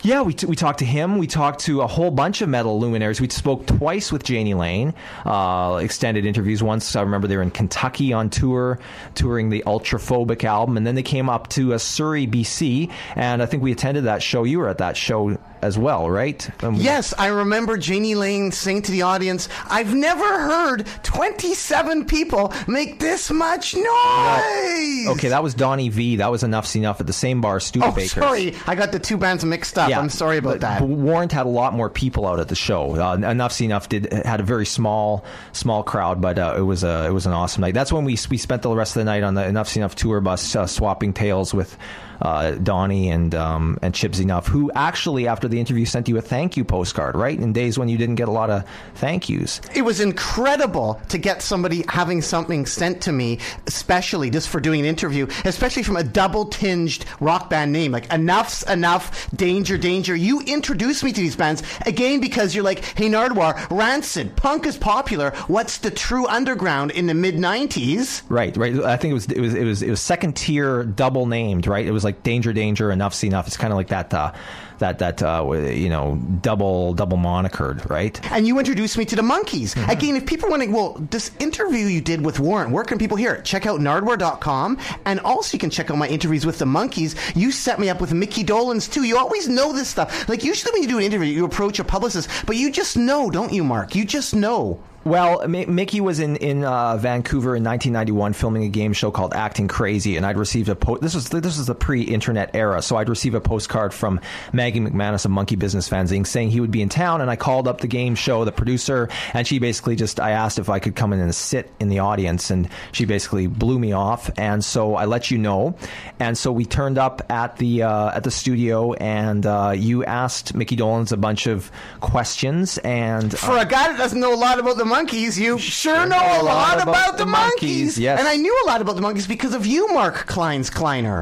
yeah, 0.04 0.22
we, 0.22 0.34
t- 0.34 0.46
we 0.46 0.56
talked 0.56 0.80
to 0.80 0.86
him. 0.86 1.18
We 1.18 1.28
talked 1.28 1.62
to 1.62 1.82
a 1.82 1.88
whole 1.88 2.12
bunch 2.12 2.42
of 2.42 2.50
metal 2.50 2.80
luminaries. 2.80 3.20
We 3.20 3.30
spoke 3.30 3.66
twice 3.66 4.12
with 4.12 4.30
Jani 4.30 4.54
Lane, 4.54 4.94
uh, 5.26 5.80
extended 5.82 6.26
interviews. 6.26 6.62
Once 6.62 6.96
I 6.96 7.02
remember 7.02 7.28
they 7.28 7.36
were 7.36 7.44
in 7.44 7.52
Kentucky 7.52 8.14
on 8.14 8.30
tour, 8.30 8.80
touring 9.16 9.50
the 9.50 9.64
Ultraphobic 9.66 10.44
album, 10.44 10.78
and 10.78 10.86
then 10.86 10.96
they 10.96 11.04
came 11.04 11.30
up 11.30 11.50
to 11.50 11.74
uh, 11.74 11.78
Surrey, 11.78 12.28
BC, 12.28 12.92
and 13.16 13.42
I 13.42 13.48
think 13.48 13.64
we 13.64 13.72
attended 13.72 14.04
that 14.06 14.22
show. 14.22 14.44
You 14.44 14.60
were 14.60 14.70
at 14.70 14.78
that 14.78 14.96
show 14.96 15.38
as 15.62 15.78
well, 15.78 16.10
right? 16.10 16.50
Um, 16.64 16.76
Yes, 16.76 17.14
I 17.18 17.28
remember 17.28 17.78
Jani 17.78 18.16
Lane 18.16 18.52
saying 18.52 18.84
to 18.84 18.92
the 18.92 19.02
audience, 19.04 19.50
I've 19.70 19.94
never 19.94 20.24
heard 20.40 20.86
27 21.04 22.06
people 22.06 22.54
make 22.68 23.00
this 23.00 23.32
much 23.32 23.76
noise! 23.76 25.08
Okay, 25.08 25.30
that 25.30 25.42
was 25.44 25.54
Donnie 25.54 25.90
Vie 25.90 26.18
That 26.18 26.32
was 26.32 26.44
Enuff 26.44 26.66
Z'Nuff 26.66 27.00
at 27.00 27.08
the 27.08 27.14
same 27.14 27.42
bar, 27.42 27.60
Studebakers. 27.60 28.18
Oh, 28.18 28.22
sorry. 28.22 28.56
I 28.68 28.76
got 28.76 28.92
the 28.92 29.00
two 29.00 29.18
bands 29.18 29.44
mixed 29.46 29.78
up. 29.78 29.90
I'm 29.96 30.10
sorry 30.10 30.38
about 30.38 30.56
but- 30.56 30.62
that. 30.62 30.80
but 30.82 30.90
Warrant 30.90 31.32
had 31.32 31.46
a 31.46 31.50
lot 31.50 31.74
more 31.74 31.90
people 31.90 32.28
out 32.28 32.40
at 32.40 32.48
the 32.48 32.56
show. 32.56 32.96
Uh, 32.96 33.18
Enuff 33.18 33.52
Z'Nuff 33.54 33.90
did 33.90 34.12
had 34.26 34.40
a 34.40 34.44
very 34.44 34.66
small 34.66 35.24
small 35.52 35.84
crowd, 35.84 36.22
but 36.22 36.38
uh, 36.40 36.56
it 36.58 36.62
was 36.62 36.84
a 36.84 37.06
it 37.08 37.12
was 37.12 37.26
an 37.26 37.34
awesome 37.34 37.62
night. 37.62 37.74
That's 37.74 37.92
when 37.92 38.06
we 38.06 38.18
we 38.30 38.38
spent 38.38 38.62
the 38.62 38.70
rest 38.76 38.96
of 38.96 39.02
the 39.02 39.06
night 39.06 39.24
on 39.24 39.34
the 39.34 39.42
Enuff 39.46 39.68
Z'Nuff 39.70 39.96
tour 39.96 40.20
bus, 40.22 40.56
uh, 40.56 40.68
swapping 40.68 41.14
tales 41.14 41.54
with. 41.54 41.78
Uh, 42.22 42.52
Donnie 42.52 43.10
and 43.10 43.34
um, 43.36 43.78
and 43.82 43.94
Chip 43.94 44.14
Z'Nuff, 44.14 44.48
who 44.48 44.72
actually 44.74 45.28
after 45.28 45.48
the 45.48 45.60
interview 45.60 45.86
sent 45.86 46.08
you 46.08 46.18
a 46.18 46.22
thank 46.22 46.58
you 46.58 46.64
postcard, 46.64 47.16
right? 47.16 47.38
In 47.38 47.54
days 47.54 47.78
when 47.78 47.90
you 47.90 47.98
didn't 47.98 48.16
get 48.16 48.28
a 48.28 48.32
lot 48.32 48.50
of 48.50 48.64
thank 48.96 49.30
yous. 49.30 49.62
It 49.76 49.84
was 49.84 50.00
incredible 50.00 51.00
to 51.10 51.18
get 51.18 51.42
somebody 51.42 51.84
having 51.88 52.22
something 52.22 52.66
sent 52.66 53.02
to 53.04 53.12
me, 53.12 53.40
especially 53.68 54.30
just 54.30 54.50
for 54.50 54.60
doing 54.60 54.80
an 54.80 54.86
interview, 54.86 55.28
especially 55.46 55.84
from 55.84 55.98
a 55.98 56.04
double 56.04 56.46
tinged 56.46 57.06
rock 57.20 57.50
band 57.50 57.72
name. 57.72 57.92
Like, 57.92 58.08
Enuff 58.10 58.64
Z'Nuff, 58.66 59.36
Danger, 59.36 59.78
Danger. 59.78 60.16
You 60.16 60.42
introduced 60.42 61.04
me 61.04 61.12
to 61.12 61.22
these 61.22 61.36
bands, 61.36 61.64
again, 61.86 62.20
because 62.20 62.56
you're 62.56 62.64
like, 62.64 62.84
hey, 62.84 63.10
Nardwuar, 63.10 63.70
Rancid, 63.70 64.36
punk 64.36 64.66
is 64.66 64.78
popular. 64.78 65.32
What's 65.48 65.80
the 65.80 65.92
true 65.92 66.28
underground 66.28 66.92
in 66.92 67.08
the 67.08 67.14
mid 67.14 67.36
90s? 67.36 68.24
Right, 68.30 68.56
right. 68.58 68.76
I 68.84 68.98
think 68.98 69.12
it 69.12 69.16
was 69.16 69.26
it 69.28 69.40
was 69.40 69.54
it 69.54 69.64
was 69.64 69.82
it 69.82 69.90
was 69.90 70.02
second 70.02 70.36
tier, 70.36 70.84
double 70.84 71.26
named. 71.26 71.68
Right, 71.68 71.86
it 71.86 71.92
was 71.92 72.04
like 72.08 72.24
Danger, 72.24 72.54
Danger, 72.54 72.90
Enuff 72.90 73.14
Z'Nuff. 73.14 73.48
It's 73.48 73.58
kind 73.58 73.74
of 73.74 73.78
like 73.78 73.90
that, 73.90 74.14
uh, 74.14 74.34
that 74.80 75.00
that 75.00 75.22
uh, 75.22 75.52
you 75.52 75.90
know, 75.90 76.16
double 76.42 76.94
double 76.94 77.18
monikered, 77.18 77.90
right? 77.90 78.20
And 78.32 78.48
you 78.48 78.58
introduced 78.60 78.98
me 78.98 79.06
to 79.06 79.16
the 79.16 79.22
Monkees. 79.22 79.76
Again, 79.92 80.16
if 80.16 80.26
people 80.26 80.50
want 80.50 80.64
to, 80.64 80.70
well, 80.70 80.94
this 81.12 81.32
interview 81.40 81.86
you 81.86 82.02
did 82.02 82.24
with 82.24 82.40
Warrant, 82.40 82.72
where 82.72 82.84
can 82.84 82.98
people 82.98 83.18
hear 83.18 83.34
it? 83.34 83.44
Check 83.44 83.66
out 83.66 83.80
nardwuar.com. 83.80 84.78
And 85.06 85.20
also, 85.22 85.56
you 85.56 85.60
can 85.60 85.70
check 85.70 85.92
out 85.92 85.98
my 85.98 86.08
interviews 86.08 86.46
with 86.46 86.60
the 86.60 86.66
Monkees. 86.66 87.16
You 87.36 87.52
set 87.52 87.80
me 87.80 87.90
up 87.90 88.00
with 88.00 88.14
Micky 88.14 88.44
Dolenz, 88.44 88.92
too. 88.92 89.04
You 89.04 89.18
always 89.18 89.48
know 89.48 89.74
this 89.74 89.90
stuff. 89.90 90.30
Like, 90.30 90.44
usually 90.44 90.72
when 90.72 90.82
you 90.84 90.88
do 90.88 90.98
an 90.98 91.04
interview, 91.04 91.28
you 91.28 91.46
approach 91.46 91.80
a 91.80 91.84
publicist, 91.84 92.30
but 92.46 92.56
you 92.56 92.72
just 92.72 92.98
know, 92.98 93.30
don't 93.30 93.52
you, 93.52 93.64
Mark? 93.64 93.96
You 93.96 94.06
just 94.06 94.36
know. 94.36 94.80
Well, 95.08 95.42
M- 95.42 95.74
Micky 95.74 96.02
was 96.02 96.20
in 96.20 96.36
in 96.36 96.66
uh, 96.66 96.98
Vancouver 96.98 97.56
in 97.56 97.64
1991 97.64 98.34
filming 98.34 98.64
a 98.66 98.68
game 98.68 98.92
show 98.92 99.10
called 99.10 99.34
Acting 99.34 99.70
Crazy, 99.70 100.18
and 100.18 100.26
I'd 100.26 100.36
received 100.36 100.68
a 100.68 100.76
po- 100.76 100.98
this 100.98 101.16
was 101.16 101.30
this 101.30 101.58
was 101.58 101.66
the 101.66 101.76
pre-internet 101.76 102.54
era, 102.54 102.82
so 102.82 102.98
I'd 102.98 103.08
receive 103.08 103.34
a 103.34 103.40
postcard 103.40 103.94
from 103.94 104.20
Maggie 104.52 104.82
McManus 104.82 105.24
of 105.24 105.32
Monkey 105.32 105.56
Business 105.56 105.88
Fanzine 105.88 106.28
saying 106.28 106.50
he 106.52 106.60
would 106.60 106.72
be 106.72 106.82
in 106.82 106.90
town, 106.90 107.22
and 107.22 107.32
I 107.32 107.38
called 107.38 107.70
up 107.70 107.80
the 107.80 107.88
game 107.88 108.16
show, 108.16 108.44
the 108.44 108.52
producer, 108.52 109.08
and 109.34 109.48
she 109.48 109.60
basically 109.60 109.96
just 109.96 110.20
I 110.20 110.32
asked 110.32 110.60
if 110.60 110.70
I 110.70 110.80
could 110.80 110.98
come 110.98 111.14
in 111.14 111.22
and 111.22 111.34
sit 111.34 111.72
in 111.80 111.88
the 111.88 112.00
audience, 112.00 112.52
and 112.52 112.68
she 112.92 113.06
basically 113.06 113.48
blew 113.48 113.80
me 113.80 113.94
off, 113.94 114.30
and 114.38 114.62
so 114.64 114.96
I 114.96 115.06
let 115.06 115.32
you 115.32 115.38
know, 115.38 115.78
and 116.20 116.38
so 116.38 116.52
we 116.52 116.66
turned 116.66 116.98
up 116.98 117.22
at 117.32 117.56
the 117.56 117.84
uh, 117.84 118.12
at 118.14 118.26
the 118.26 118.32
studio, 118.32 118.92
and 118.92 119.46
uh, 119.46 119.74
you 119.74 120.04
asked 120.04 120.54
Micky 120.54 120.76
Dolenz 120.76 121.14
a 121.14 121.18
bunch 121.18 121.48
of 121.48 121.72
questions, 122.02 122.78
and 122.80 123.38
For 123.38 123.58
a 123.58 123.64
guy 123.64 123.88
that 123.88 123.98
doesn't 123.98 124.20
know 124.20 124.34
a 124.34 124.36
lot 124.36 124.60
about 124.60 124.76
the 124.76 124.97
Monkees, 124.98 125.38
you 125.38 125.60
sure 125.60 126.08
know 126.08 126.18
a 126.18 126.42
lot, 126.42 126.82
about, 126.82 127.18
the 127.18 127.26
Monkees. 127.26 128.00
yes. 128.00 128.20
And 128.20 128.28
I 128.28 128.36
knew 128.36 128.64
a 128.66 128.68
lot 128.68 128.82
about 128.82 128.96
the 128.96 129.02
Monkees 129.02 129.28
because 129.28 129.54
of 129.54 129.66
you, 129.66 129.88
Mark 129.94 130.26
Kleins 130.28 130.72
Kleiner. 130.72 131.16